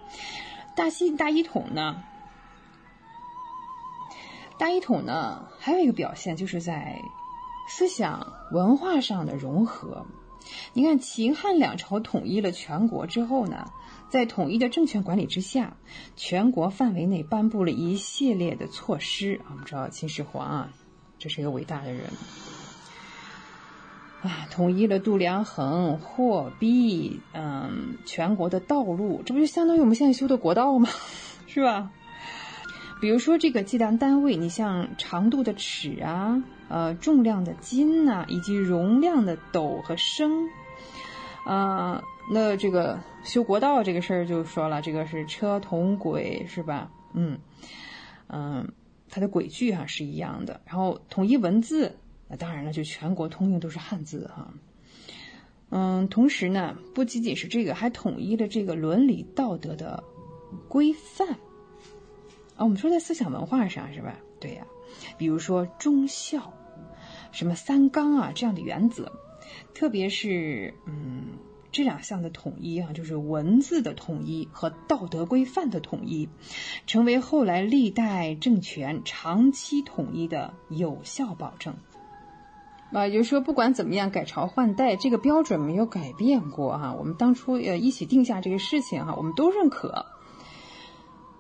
[0.75, 2.03] 大西大一统呢？
[4.57, 6.99] 大一统呢，还有一个表现，就是在
[7.67, 10.05] 思想文化上的融合。
[10.73, 13.71] 你看，秦汉两朝统一了全国之后呢，
[14.13, 15.75] 在统一的政权管理之下，
[16.15, 19.41] 全国范围内颁布了一系列的措施。
[19.49, 20.69] 我们知道秦始皇啊，
[21.17, 22.03] 这是一个伟大的人
[24.21, 30.87] 啊，统一了度量衡、货币，嗯，全国的道路，这不就相当于我们现在修的国道吗？
[31.47, 31.89] 是吧？
[33.01, 40.49] 比如说这个计量单位，你像长度的尺啊，呃，重量的斤呐，以及容量的斗和升，
[41.47, 46.91] 啊，那这个修国道这个事儿就说了，这个是车同轨是吧？
[47.13, 47.37] 嗯
[48.27, 48.67] 嗯，
[49.09, 51.95] 它的轨距哈是一样的，然后统一文字。
[52.27, 54.51] 那当然了，就全国通用都是汉字哈。
[55.69, 60.03] 嗯，同时呢，不仅仅是这个，还统一了这个伦理道德的
[60.67, 61.27] 规范。
[61.29, 61.37] 啊，
[62.59, 64.17] 我们说在思想文化上是吧？
[64.39, 64.65] 对呀，
[65.17, 66.53] 比如说忠孝，
[67.31, 69.11] 什么三纲啊这样的原则，
[69.73, 71.37] 特别是嗯
[71.73, 76.29] 这两项的统一啊，就是文字的统一和道德规范的统一，
[76.87, 81.73] 成为后来历代政权长期统一的有效保证。
[82.93, 86.93] 啊，也就是说，不管怎么样改朝换代，这个标准没有改变过哈。
[86.93, 90.05] 我们当初呃一起定下这个事情哈，我们都认可。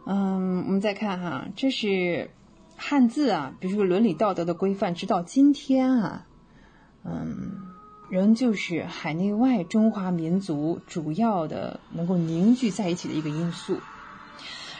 [0.07, 2.31] 嗯，我们再看哈，这是
[2.75, 6.25] 汉字啊，比如说伦理道德的规范，直到今天啊，
[7.03, 7.72] 嗯，
[8.13, 13.79] 仍旧是海内外中华民族主要的能够凝聚在一起的一个因素。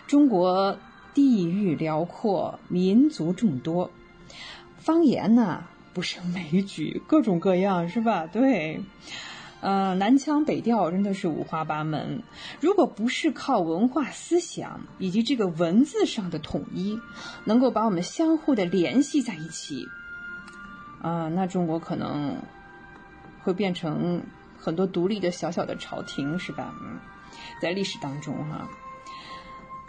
[0.06, 0.78] 中国
[1.16, 3.90] 地域辽阔，民族众多，
[4.78, 5.64] 方言呢？
[5.96, 8.28] 不胜枚举，各种各样，是吧？
[8.32, 8.84] 对，
[9.62, 12.22] 呃，南腔北调真的是五花八门。
[12.60, 17.00] 如果不是靠文化思想以及这个文字上的统一，
[17.46, 19.88] 能够把我们相互的联系在一起，
[21.02, 22.38] 啊，那中国可能
[23.44, 24.22] 会变成
[24.58, 26.74] 很多独立的小小的朝廷，是吧？
[26.82, 26.98] 嗯，
[27.62, 28.68] 在历史当中，哈。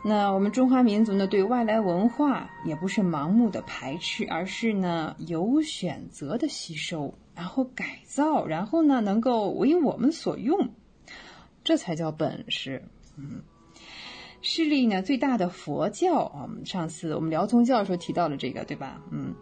[0.07, 10.75] 那我们中华民族呢，对外来文化也不是盲目的排斥，而是呢有选择的吸收，然后改造，然后呢能够为我们所用，
[11.63, 12.83] 这才叫本事。
[13.17, 13.41] 嗯，
[14.43, 19.01] 势力呢最大的佛教啊，上次我们聊宗教的时候提到了这个，对吧？
[19.11, 19.35] 嗯，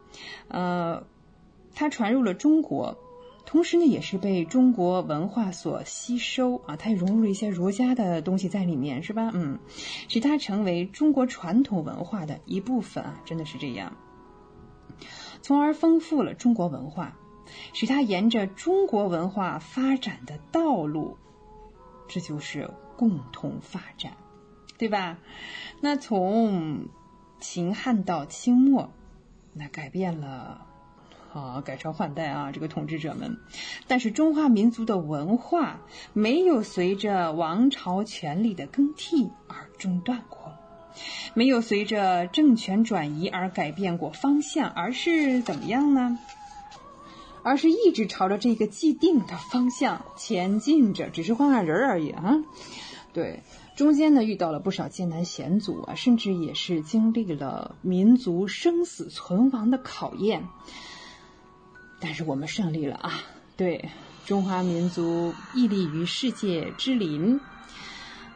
[0.47, 1.03] 呃，
[1.75, 2.97] 它传入了中国。
[3.45, 9.31] 同时呢，也是被中国文化所吸收啊，它也融入了一些儒家的东西在里面，是吧？
[9.35, 9.59] 嗯，
[10.09, 13.97] 使它成为中国传统文化的一部分啊，真的是这样，
[15.43, 17.19] 从而丰富了中国文化，
[17.75, 21.19] 使它沿着中国文化发展的道路，
[22.09, 24.17] 这就是共同发展，
[24.79, 25.19] 对吧？
[25.81, 26.87] 那从
[27.39, 28.91] 秦汉到清末，
[29.53, 30.67] 那改变了。
[31.33, 33.39] 啊，改朝换代啊，这个统治者们，
[33.87, 35.81] 但是中华民族的文化
[36.13, 40.53] 没有随着王朝权力的更替而中断过，
[41.35, 46.19] 没有随着政权转移而改变过方向，而是怎么样呢？
[47.43, 52.37] 而是一直朝着这个既定的方向前进着，只是换换人而已啊。
[53.13, 53.43] 对，
[53.75, 60.47] 中间呢遇到了不少艰难险阻啊，甚至也是经历了民族生死存亡的考验。
[62.03, 63.23] 但是我们胜利了啊！
[63.57, 63.89] 对，
[64.27, 67.39] 中华民族屹立于世界之林，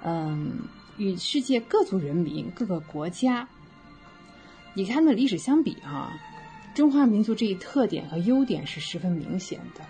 [0.05, 0.53] 嗯，
[0.97, 3.49] 与世界各族人民、各个国家，
[4.73, 6.13] 你看那历史相比哈，
[6.77, 9.81] 中华民族这一特点和优点是十分明显的。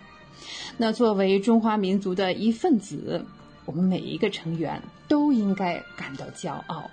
[0.79, 3.27] 那作为中华民族的一份子，
[3.67, 6.91] 我们每一个成员都应该感到骄傲。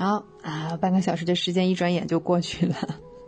[0.00, 2.74] 好啊，半个小时的时间一转眼就过去了。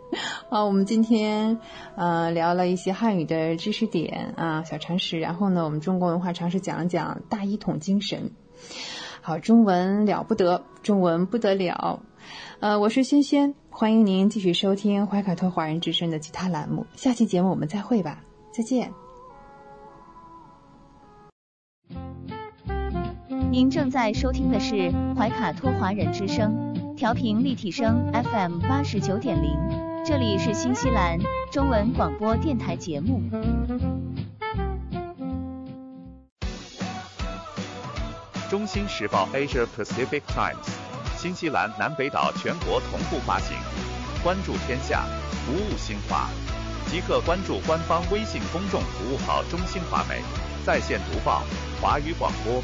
[0.49, 1.59] 好，我们今天
[1.95, 5.19] 呃聊了一些汉语的知识点啊，小常识。
[5.19, 8.31] 然后呢，我们中国文化常识讲讲大一统精神。
[9.21, 12.01] 好，中文了不得，中文不得了。
[12.59, 16.87] 呃，我是轩轩，欢迎您继续收听怀卡托华人之声的其他栏目。
[16.95, 19.02] 下期节目我们再会吧，再见。
[23.53, 29.55] 您正在收听的是怀卡托华人之声，调频立体声 FM 八十九点零，
[30.03, 31.19] 这里是新西兰
[31.51, 33.21] 中文广播电台节目。
[38.49, 40.73] 中新时报 Asia Pacific Times，
[41.15, 43.55] 新西兰南北岛全国同步发行。
[44.23, 45.05] 关注天下，
[45.45, 46.27] 服务新华，
[46.87, 50.23] 即刻关注官方微信公众服务号“中新华媒”，
[50.65, 51.43] 在线读报、
[51.79, 52.63] 华语广播。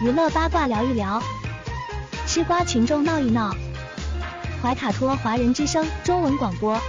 [0.00, 1.22] 娱乐八卦聊一聊，
[2.26, 3.54] 吃瓜群众闹一闹。
[4.62, 6.80] 怀卡托华人之声中文广播，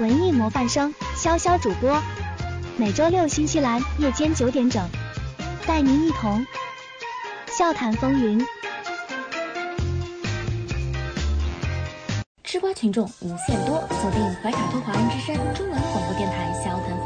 [0.00, 0.92] 文艺模范生。
[1.16, 2.02] 潇潇主播，
[2.76, 4.84] 每周六新西兰夜间九点整，
[5.68, 6.44] 带您一同。
[7.46, 8.44] 笑谈风云。
[12.42, 16.98] 吃瓜群众无限多，锁定怀卡托华人之声中文广播电台笑谈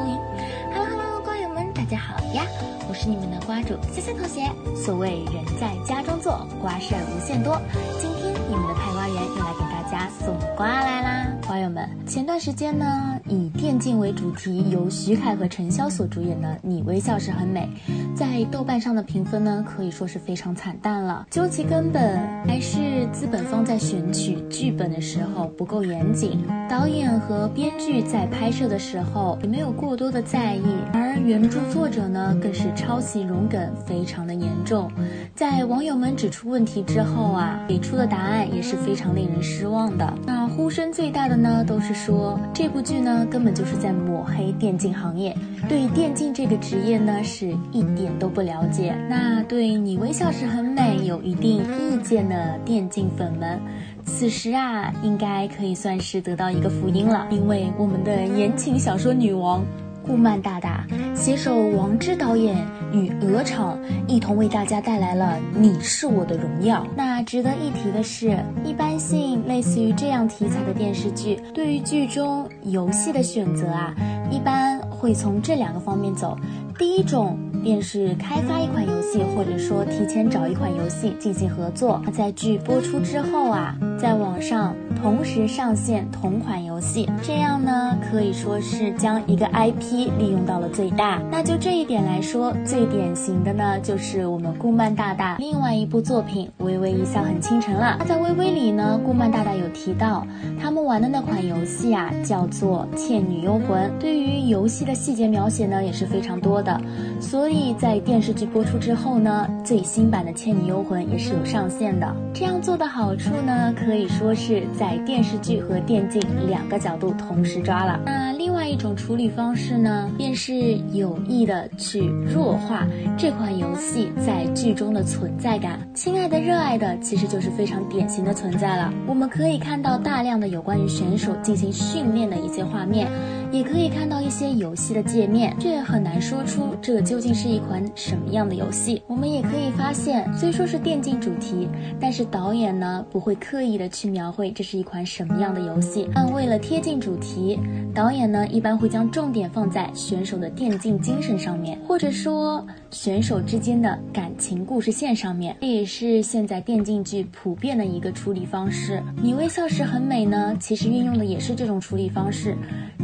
[2.97, 4.41] 是你们的瓜主谢谢同学。
[4.75, 7.61] 所谓人在家中坐，瓜事儿无限多。
[8.01, 11.27] 今天你们的派瓜员又来给大家送瓜来啦！
[11.47, 17.69] 瓜友们，前段时间呢，以电竞为主题，由徐凯和陈潇所主演的《你微笑时很美》，
[18.17, 21.27] 在豆瓣上的评分呢，可以说是非常惨淡了。
[21.31, 30.63] 究其根本，还是资本方在选取剧本的时候不够严谨，导演和编剧在拍摄的时候也没有过多的在意，
[30.93, 34.91] 而原著作者呢，更是抄袭融梗非常的严重。
[35.35, 40.13] 在网友们指出问题之后啊，给出的答案也是非常令人失望的。
[40.25, 45.37] 那呼声最大的呢，都是说这部剧呢根本就是在抹黑电竞行业，
[45.69, 48.95] 对电竞这个职业呢是一点都不了解。
[49.09, 53.59] 那对你微笑时很美有一定意见的电竞粉们，
[54.05, 59.65] 此时啊应该可以算是得到一个福音了，因为我们的言情小说女王。
[60.07, 60.87] 顾漫大大
[61.17, 62.65] 携手王之导演
[62.97, 66.83] 与鹅厂一同为大家带来了《你是我的荣耀》。
[66.97, 73.95] 那值得一提的是，一般性类似于这样题材的电视剧，对于剧中游戏的选择啊，
[74.31, 76.37] 一般会从这两个方面走。
[76.79, 91.23] 第一种便是开发一款游戏，或者说提前找一款游戏进行合作，在剧播出之后啊，在网上同时上线同款游戏，这样呢可以说是将一个 IP 利用到了最大。
[91.31, 97.97] 那就这一点来说，最典型的呢就是我们顾漫大大另外一部作品《微微一笑很倾城》了。
[98.01, 100.27] 那在《微微》里呢，顾漫大大有提到
[100.61, 106.67] 他们玩的那款游戏啊，叫做《倩女幽魂》，对于游戏的细节描写呢也是非常多的。
[106.67, 106.81] 的，
[107.21, 112.13] 所以在电视剧播出之后呢，最新版的《倩女幽魂》也是有上线的。
[112.35, 118.01] 这样做的好处呢，可可以说是在电视剧和电竞两个角度同时抓了。
[118.05, 122.85] 那另外一种处理方式呢，便是有意的去弱化
[123.17, 125.79] 这款游戏在剧中的存在感。
[125.95, 128.93] 亲爱的，热爱的，其实就是非常典型的存在了。
[129.07, 133.09] 我们可以看到大量的有关于选手进行训练的一些画面，
[133.53, 136.75] 也可以看到一些游戏的界面，却很难说出。
[136.83, 139.03] 这究竟是一款什么样的游戏？
[139.07, 141.69] 我们也可以发现，虽说是电竞主题，
[142.01, 146.09] 但是导演呢不会刻意的去描绘这是一款什么样的游戏。
[146.15, 147.59] 但为了贴近主题，
[147.95, 155.57] 导演呢一般会将重点放在选手的电竞精神上面，或者说选手之间的感情故事线上面。
[155.61, 159.03] 这也是现在电竞剧普遍的一个处理方式。
[159.23, 162.57] 你微笑时很美呢，其实运用的也是这种处理方式，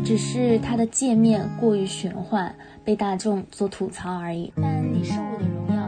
[0.04, 2.54] 只是是它的界面过于玄幻，
[2.84, 4.52] 被大众所吐槽而已。
[4.56, 5.81] 但你是我的荣耀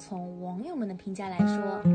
[0.00, 1.46] 从网友们的评价来说，《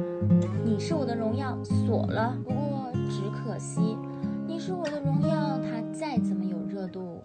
[0.63, 2.37] 你是我的荣耀》锁了。
[2.43, 3.81] 不过只可惜，
[4.45, 7.23] 《你是我的荣耀》它再怎么有热度，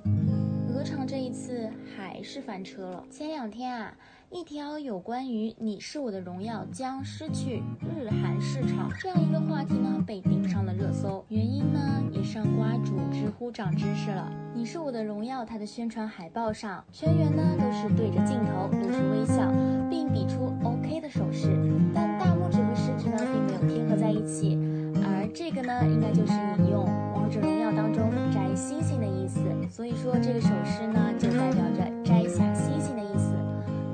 [0.73, 3.05] 鹅厂这一次还是翻车了。
[3.11, 3.94] 前两天啊，
[4.32, 11.24] 一条有关于《你是我的荣耀》将失去日韩市场这样一个话题呢，被顶上了热搜。
[11.31, 11.81] 原因呢，
[12.12, 14.31] 也是让瓜主知乎长知识了。
[14.57, 19.51] 《你是我的荣耀》它的宣传海报上，全员呢都是对着镜头露出微笑，
[19.90, 21.48] 并比出 OK 的手势，
[21.93, 24.57] 但大拇指和食指呢并没有贴合在一起。
[25.02, 26.86] 而这个呢，应该就是引用
[27.16, 33.30] 《王者荣耀》当中摘星星的意思，所以说这个手势呢就代表着摘下星星的意思。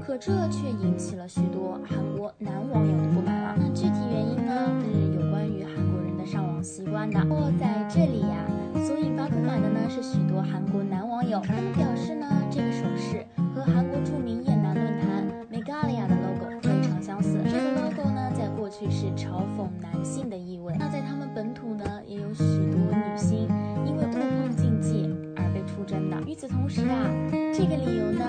[0.07, 3.57] 可这却引起了许多韩国男网友的不满了。
[3.59, 4.53] 那具体原因呢，
[4.85, 7.21] 是有关于韩国人的上网习惯的。
[7.25, 8.47] 不过在这里呀、
[8.87, 17.41] 所引发不满的呢是许多韩国男网友，他们表示呢，这个手势和韩国著名厌男论坛 Megalia 的 logo 非常相似。
[17.43, 20.77] 这个 logo 呢，在过去是嘲讽男性的意味。
[20.79, 23.49] 那在他们本土呢，也有许多女星
[23.85, 26.17] 因为误碰禁忌而被出征的。
[26.29, 27.11] 与此同时啊，
[27.53, 28.25] 这个理由呢，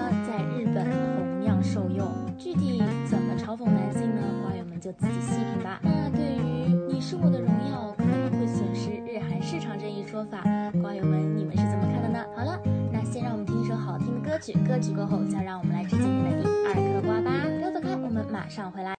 [2.38, 4.22] 具体怎么嘲讽男性呢？
[4.44, 5.80] 瓜友们就自己细品吧。
[5.82, 10.44] 那对于“你是我的荣耀”可能会损失日韩市场这一说法，
[10.82, 12.24] 瓜友们你们是怎么看的呢？
[12.36, 12.60] 好了，
[12.92, 17.32] 那先让我们听一首好听的歌曲，歌曲过后再让我们来吃今天的第二颗瓜吧。
[17.58, 18.97] 不要走开，我们马上回来。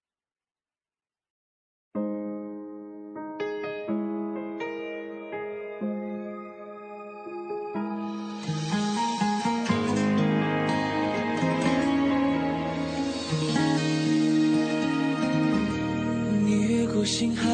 [16.99, 17.47] 我心海，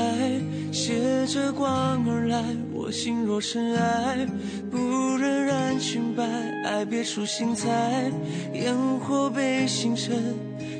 [0.72, 2.44] 携着光而来，
[2.74, 4.26] 我心若尘埃，
[4.72, 6.24] 不忍染裙摆，
[6.64, 8.12] 爱别出心裁，
[8.54, 10.18] 烟火被星辰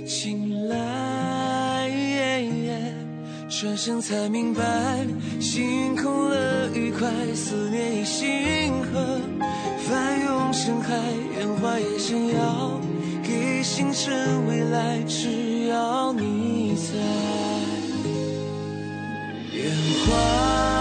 [0.08, 1.94] 青睐。
[3.48, 4.64] 转身才明白，
[5.40, 9.22] 心空了愉快，思念已星河，
[9.88, 10.96] 翻涌成海，
[11.38, 12.82] 烟花也想要
[13.22, 17.45] 给星辰未来，只要你在。
[19.86, 20.74] 烟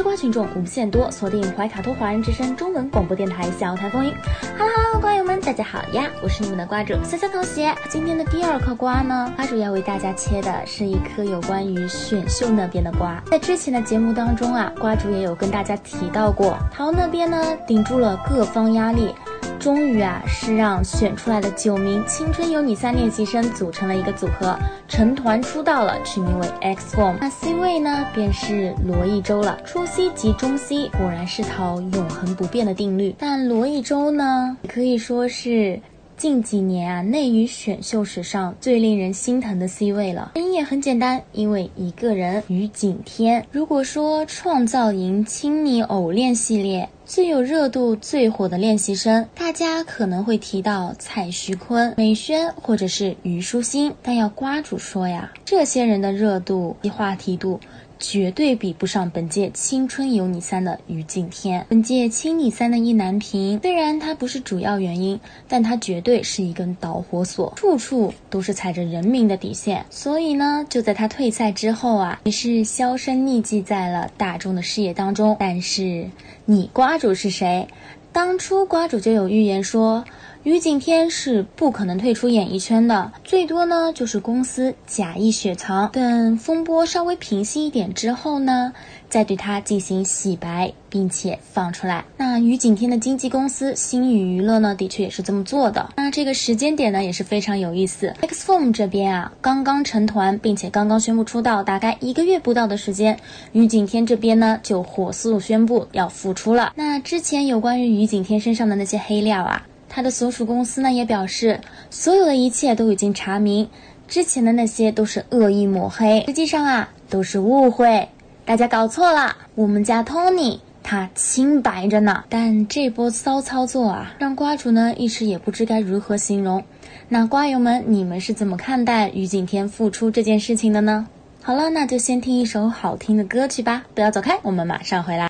[0.00, 4.10] 吃瓜群众无限多，锁定怀卡托华人之声中文广播电台小台风云。
[4.56, 6.08] 哈喽哈喽瓜友们，大家好呀！
[6.22, 7.70] 我是你们的瓜主潇潇同学。
[7.90, 13.22] 今天的第二颗瓜呢，瓜主要为大家切的是一颗有关于选秀那边的瓜。
[13.30, 19.14] 在之前的节目当中啊，瓜主也有跟大家提到过，桃那边呢顶住了各方压力。
[19.60, 24.58] 终于啊，是让选出来的九名青春有你三练习生组成了一个组合，
[24.88, 27.18] 成团出道了，取名为 X Form。
[27.20, 29.60] 那 C 位呢，便是罗一舟了。
[29.62, 35.78] 初 C 及中 C 果然是套永恒不变的定律，但罗一舟呢，可以说是。
[36.20, 40.32] 近几年啊，内娱选秀史上最令人心疼的 C 位了。
[40.34, 43.42] 原因也很简单，因为一个人于景天。
[43.50, 57.58] 如果说创造营亲昵偶练系列最有热度、最火的练习生，大家可能会提到蔡徐坤、美萱或者是虞书欣，但要瓜主说呀，这些人的热度及话题度。
[58.00, 61.64] 绝对比不上本届《青春有你三》的于敬天。
[61.68, 69.84] 本届《青你三》的意难平，虽然它不是主要原因，但它绝对是一根导火索，处处都是踩着人民的底线。
[69.90, 75.36] 所以呢，就在他退赛之后啊，也是销声匿迹在了大众的视野当中。
[75.38, 76.08] 但是
[76.46, 77.68] 你瓜主是谁？
[78.12, 80.04] 当初瓜主就有预言说。
[80.42, 88.72] 于景天是不可能退出演艺圈的，最多呢就是公司假意雪藏，等风波稍微平息一点之后呢，
[89.10, 92.06] 再对他进行洗白，并且放出来。
[92.16, 95.90] 那于景天的经纪公司星宇娱乐呢，的确也是这么做的。
[95.96, 98.14] 那这个时间点呢，也是非常有意思。
[98.22, 103.18] X Form 这边啊，刚刚成团，并且刚刚宣布出道，大概一个月不到的时间，
[103.52, 106.72] 于景天这边呢就火速宣布要复出了。
[106.76, 109.66] 那之前有关于于景天身上的那些黑料啊。
[109.90, 111.60] 他的所属公司呢也表示，
[111.90, 113.68] 所有的一切都已经查明，
[114.06, 118.08] 之前的那些都是恶意抹黑，实际上啊都是误会，
[118.44, 119.36] 大家搞错了。
[119.56, 126.62] 我们家 Tony 他清白着呢，但这波骚操作啊，让瓜主呢一时也不知该如何形容。
[127.08, 131.08] 那瓜友们，你们是怎么看待于景天复出这件事情的呢？
[131.42, 135.28] 好了，那就先听一首好听的歌曲吧，不要走开，我们马上回来。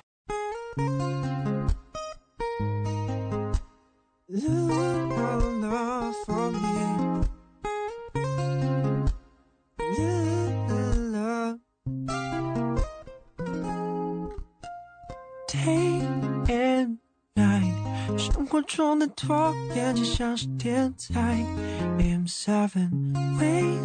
[4.30, 7.26] love for me.
[11.12, 11.60] Love.
[15.48, 16.00] Day
[16.48, 16.98] and
[17.36, 21.44] night，生活中的拖延就像是天才。
[21.98, 23.80] AM seven way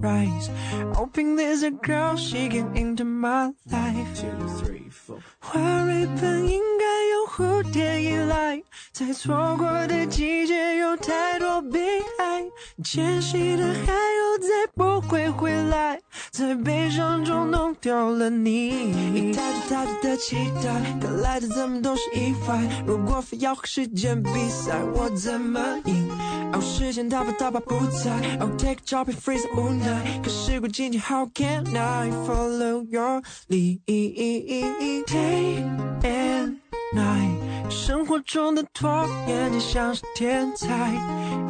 [0.00, 0.50] Sunrise,
[0.94, 4.20] hoping there's a girl she can into my life.
[4.20, 5.18] Two, three, four.
[5.40, 8.62] 花蕊本应该有蝴蝶依赖，
[8.92, 12.44] 在错过的季节有太多悲哀，
[12.84, 16.00] 迁徙的海鸥再不会回来，
[16.30, 18.90] 在悲伤中弄丢了你。
[19.14, 22.60] 一太多太多的期待，可来的怎么都是意外。
[22.86, 26.08] 如果非要和时间比赛，我怎么赢？
[26.52, 28.10] 哦，时间它吧它吧不在。
[28.40, 29.85] 哦，take a job and freeze 无奈。
[30.23, 33.81] 可时过境迁，How can I follow your lead?
[33.85, 35.63] Day
[36.03, 36.57] and
[36.93, 40.67] night，生活中的拖延就像是天才。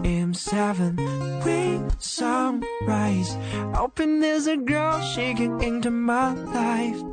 [0.03, 0.95] M seven
[1.45, 3.35] we sunrise.
[3.73, 7.03] Hoping there's a girl she can enter my life.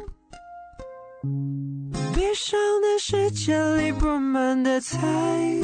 [2.14, 4.98] 悲伤的世界里布满的彩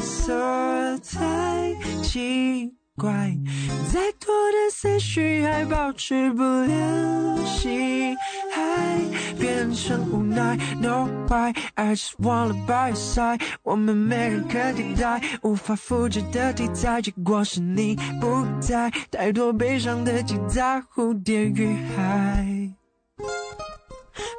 [0.00, 3.33] 色太奇 怪，
[3.93, 8.13] 再多的思绪还保持不了心，
[8.53, 8.99] 还
[9.39, 10.57] 变成无奈。
[10.81, 22.48] No why I just wanna by your side，我们没人可替代，无法复制的题材，结果是你不在，太多悲伤的记载，蝴蝶与海。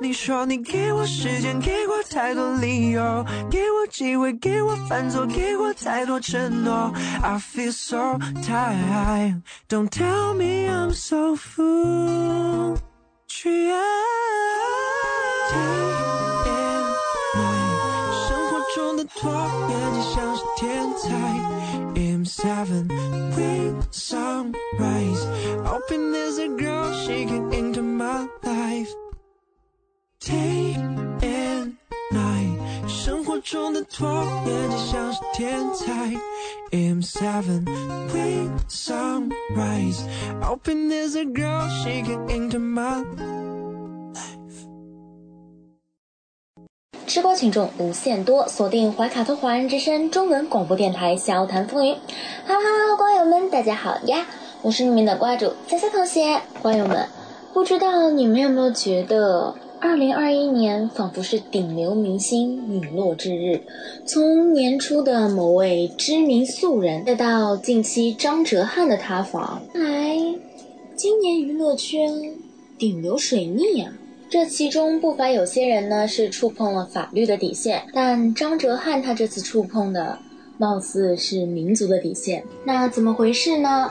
[0.02, 6.90] 你说你给我时间，给过太多理由，给我机会，给我犯错，给过太多承诺。
[7.22, 12.78] I feel so tired, don't tell me I'm so fool.
[13.28, 13.78] 去爱。
[15.52, 15.59] Day
[16.47, 16.94] and
[17.36, 19.31] night，生活中的拖
[19.68, 21.09] 延就像是天才。
[21.94, 22.89] M seven
[23.36, 25.22] we sunrise,
[25.64, 28.89] hoping there's a girl she can enter my life.
[30.22, 30.76] Day
[31.22, 31.76] and
[32.12, 34.06] night，生活中的拖
[34.47, 36.12] 延就像是天才。
[36.72, 37.64] M seven
[38.12, 40.02] we sunrise,
[40.42, 43.02] hoping there's a girl she can enter my
[47.06, 51.94] 吃瓜群众无限多，锁定怀卡托华人之声中文广播电台，笑谈风云。
[51.94, 54.26] 哈喽哈喽，瓜友们，大家好呀！
[54.60, 56.42] 我是你们的瓜主佳佳同学。
[56.60, 57.09] 瓜友们，
[57.55, 63.62] 不知道你们有没有觉得，二零二一年仿佛是顶流明星陨落之日？
[64.05, 70.19] 从年初的某位知名素人，再到近期张哲瀚的塌房，来，
[70.94, 72.12] 今年娱乐圈
[72.78, 73.90] 顶流水逆呀、
[74.28, 80.19] 这其中不乏有些人呢是触碰了法律的底线，但张哲瀚他这次触碰的，
[80.59, 82.44] 貌似是民族的底线。
[82.65, 83.90] 那怎么回事呢？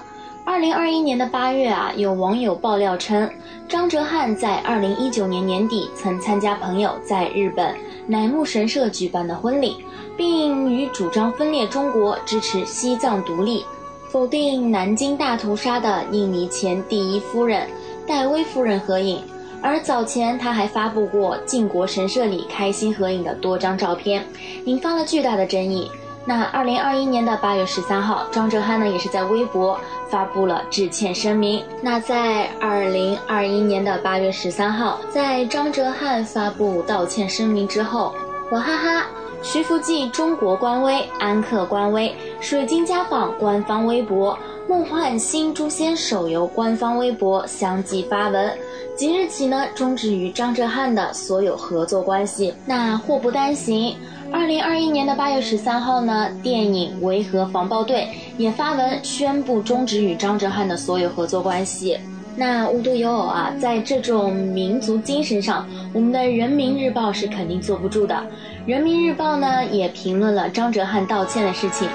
[0.49, 3.30] 二零二一年的八月啊，有网友爆料称，
[3.67, 7.76] 张哲瀚在二零一九年年底曾参加朋友在日本
[8.07, 9.77] 乃木神社举办的婚礼，
[10.17, 13.63] 并与主张分裂中国、支持西藏独立、
[14.09, 17.67] 否定南京大屠杀的印尼前第一夫人
[18.07, 19.21] 戴薇夫人合影。
[19.61, 24.26] 而早前他还发布过靖国神社里开心合影的多张照片，
[24.65, 25.91] 引发了巨大的争议。
[26.30, 29.76] 那二零二一年的八月十三号，张哲瀚呢也是在微博
[30.11, 31.65] 发布了致歉声明。
[31.81, 38.14] 那在二零二一年的八月十三号，在张哲瀚发布道歉声明之后，
[38.51, 39.07] 娃哈哈、
[39.41, 44.38] 徐福记中国官微、安克官微、水晶家纺官方微博、
[44.68, 48.56] 梦幻新诛仙手游官方微博相继发文。
[48.95, 52.53] 即日起呢，终止与张哲瀚的所有合作关系。
[52.68, 53.95] 那祸不单行，
[54.31, 58.01] 二零二一年的八月十三号呢，电影《维和防暴队》
[58.38, 61.97] 也发文宣布终止与张哲瀚的所有合作关系。
[62.35, 68.23] 那无独有偶啊，在这种民族精神上，我们的人民日报是肯定坐不住的。
[68.65, 71.88] 人民日报呢也评论了张哲瀚道歉的事情，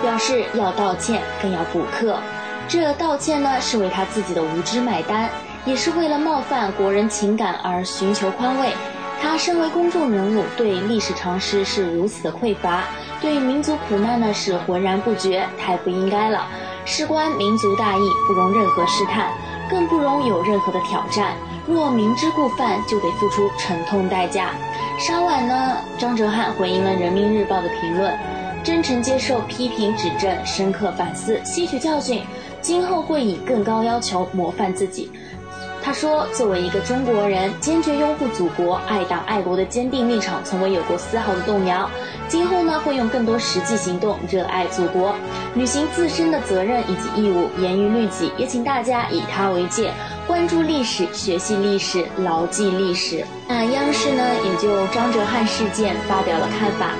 [0.00, 2.16] 表示要道歉更要补课。
[2.68, 5.28] 这道歉呢是为他自己的无知买单。
[5.64, 8.72] 也是为了冒犯国人情感而寻求宽慰。
[9.22, 12.82] 他身为公众人物，对历史常识是如此的匮乏，
[13.20, 16.48] 对民族苦难呢是浑然不觉，太不应该了。
[16.84, 19.32] 事关民族大义，不容任何试探，
[19.70, 21.34] 更不容有任何的挑战。
[21.68, 24.50] 若明知故犯，就得付出沉痛代价。
[24.98, 28.12] 稍晚呢，张哲瀚回应了人民日报的评论，
[28.64, 32.22] 真诚接受批评指正，深刻反思，吸取教训，
[32.60, 35.12] 今后会以更高要求模范自己。
[35.84, 41.90] 他说：“作为一个中国人，坚决拥护祖国、爱党爱国的坚定立场，从未有过丝毫的动摇。
[42.28, 45.12] 今后呢，会用更多实际行动热爱祖国，
[45.56, 48.30] 履行自身的责任以及义务，严于律己。
[48.38, 49.92] 也请大家以他为戒，
[50.24, 56.92] 关注历史，学习历史，牢记历史。”那央视呢，也就张哲瀚事件发表了看法。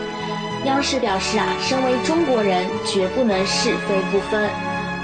[0.64, 4.50] 央视表示啊，身为中国人，绝不能是非不分，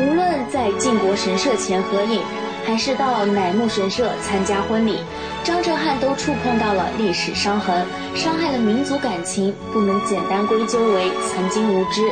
[0.01, 2.21] 无论在靖国神社前合影。
[2.69, 4.99] 还是到乃木神社参加婚礼，
[5.43, 12.03] 张哲瀚都触碰到了历史伤痕，伤害了民族感情，不能简单归咎为曾经无知。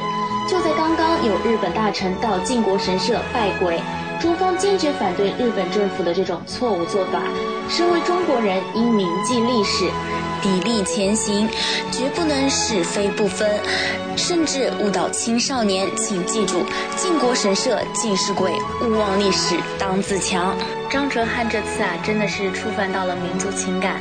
[0.49, 3.79] 就在刚刚，有日本大臣到靖国神社拜鬼，
[4.19, 7.21] 中方坚决反对日本政府的这种错误做法。
[7.69, 9.85] 身为中国人，应铭记历史。
[10.43, 11.49] 砥砺前行，
[11.91, 13.49] 绝不能是非不分，
[14.17, 15.89] 甚至误导青少年。
[15.97, 16.65] 请记住，
[16.97, 18.53] 靖国神社尽是鬼，
[18.83, 20.57] 勿忘历史当自强。
[20.91, 24.01] 张哲瀚这次啊，真的是触犯到了民族情感。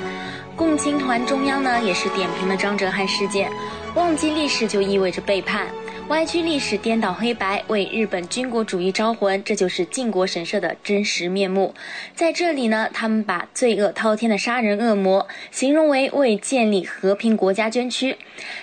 [0.56, 3.52] 共青团中央呢，也是点评了张哲瀚事件，
[3.96, 5.68] 忘记历史就意味着背叛。
[6.08, 11.74] 歪曲历史、颠倒黑白，为日本军国主义招魂，这就是靖国神社的真实面目。
[12.14, 18.14] 在这里呢，他们把罪恶滔天的杀人恶魔形容为为建立和平国家捐躯；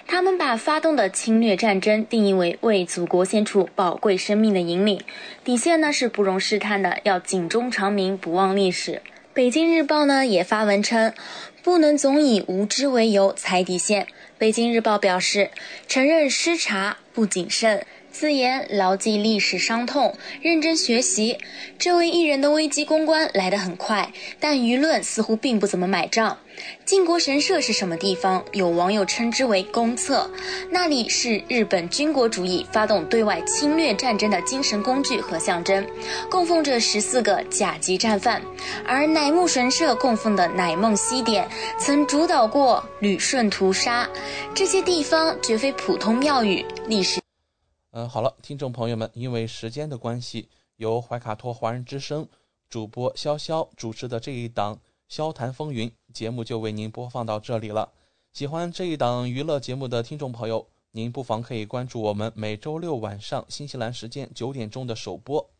[0.06, 5.00] 他们把发动的侵略战争定义为为祖国献出宝贵生命的引领。
[5.42, 9.02] 底线呢是不容试探的，要警钟长鸣，不忘历史。
[9.34, 11.12] 北京日报呢也发文称，
[11.62, 14.06] 不能总以无知为由踩底线。
[14.42, 15.52] 北京日报表示，
[15.86, 21.38] 承认失察不谨慎，自言牢记历史伤痛，认真学习。
[21.78, 26.38] 这位艺人的危机公关来得很快，但舆论似乎并不怎么买账。
[26.84, 28.44] 靖国神社是什么地方？
[28.52, 30.30] 有网友称之为公厕，
[30.70, 35.84] 那里是日本军国主义发动对外侵略战争的精神工具和象征，
[36.30, 38.40] 供奉着十四个甲级战犯。
[38.86, 41.48] 而乃木神社供奉的乃梦西典
[41.78, 44.06] 曾主导过旅顺屠杀，
[44.54, 46.64] 这些地方绝非普通庙宇。
[46.86, 47.21] 历史，
[47.94, 52.26] 嗯，好了，听众朋友们，因为时间的关系，由怀卡托华人之声
[52.70, 54.80] 主播潇潇主持的这一档。
[55.08, 57.92] 萧谈风云节目就为您播放到这里了。
[58.32, 65.50] 喜欢这一档娱乐节目的听众朋友，您不妨可以关注我们每周六晚上新西兰时间九点钟的首播。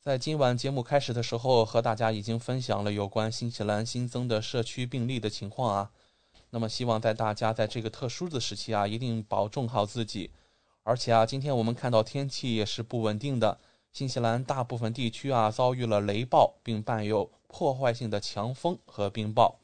[0.00, 5.92] 在今晚节目开始的时候，和大家已经分享了有关新西兰新增的社区病例的情况啊。
[6.50, 10.32] 那么，希望在大家在这个特殊的时期啊，一定保重好自己。
[10.84, 13.58] 而且啊，今天我们看到天气也是不稳定的，
[13.90, 17.32] 新西兰大部分地区啊遭遇了雷暴，并伴有。
[17.46, 19.54] 破坏性的强风和冰雹，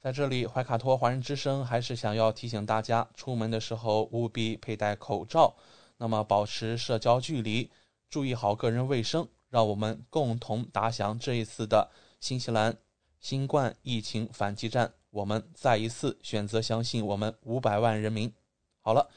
[0.00, 5.54] 在这里，怀卡托华人之声还是想要提醒大家，出门的时候务必佩戴口罩，
[5.98, 7.70] 那么保持社交距离，
[8.10, 11.88] 注意好个人卫生，让我们共同打响这一次的
[12.18, 12.76] 新西兰
[13.20, 14.92] 新冠疫情反击战。
[15.10, 18.32] 我们再一次选择相信我们五百万人民。
[18.80, 19.08] 好了，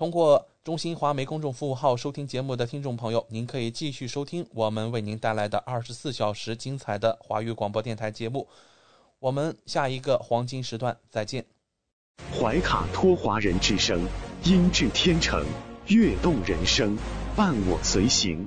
[0.00, 0.46] 通过。
[0.62, 8.46] 中新华媒公众服务号收听节目的听众朋友，您可以继续收听我们为您带来的二十四小时精彩的华语广播电台节目。
[9.18, 11.44] 我们下一个黄金时段再见。
[12.38, 14.00] 怀卡托华人之声，
[14.44, 15.42] 音质天成，
[15.88, 16.96] 悦动人生，
[17.34, 18.46] 伴我随行。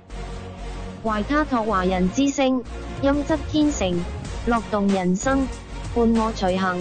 [1.03, 2.63] 怀卡托华人之声，
[3.01, 3.99] 音质天成，
[4.45, 5.47] 乐动人生，
[5.95, 6.79] 伴我随行。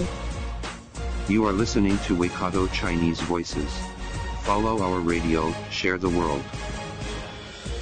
[1.29, 3.92] You are listening to Waikato Chinese Voices.
[4.44, 6.42] Follow our radio, share the world.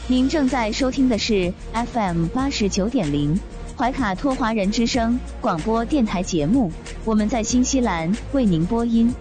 [0.08, 3.40] 您正在收听的是 FM 八十九点零
[3.78, 6.72] 怀卡托华人之声广播电台节目，
[7.04, 9.14] 我们在新西兰为您播音。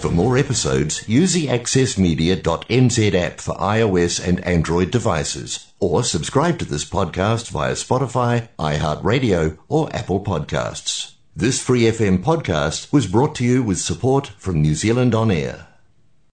[0.00, 6.64] For more episodes, use the accessmedia.nz app for iOS and Android devices, or subscribe to
[6.64, 11.12] this podcast via Spotify, iHeartRadio, or Apple Podcasts.
[11.36, 15.65] This free FM podcast was brought to you with support from New Zealand On Air.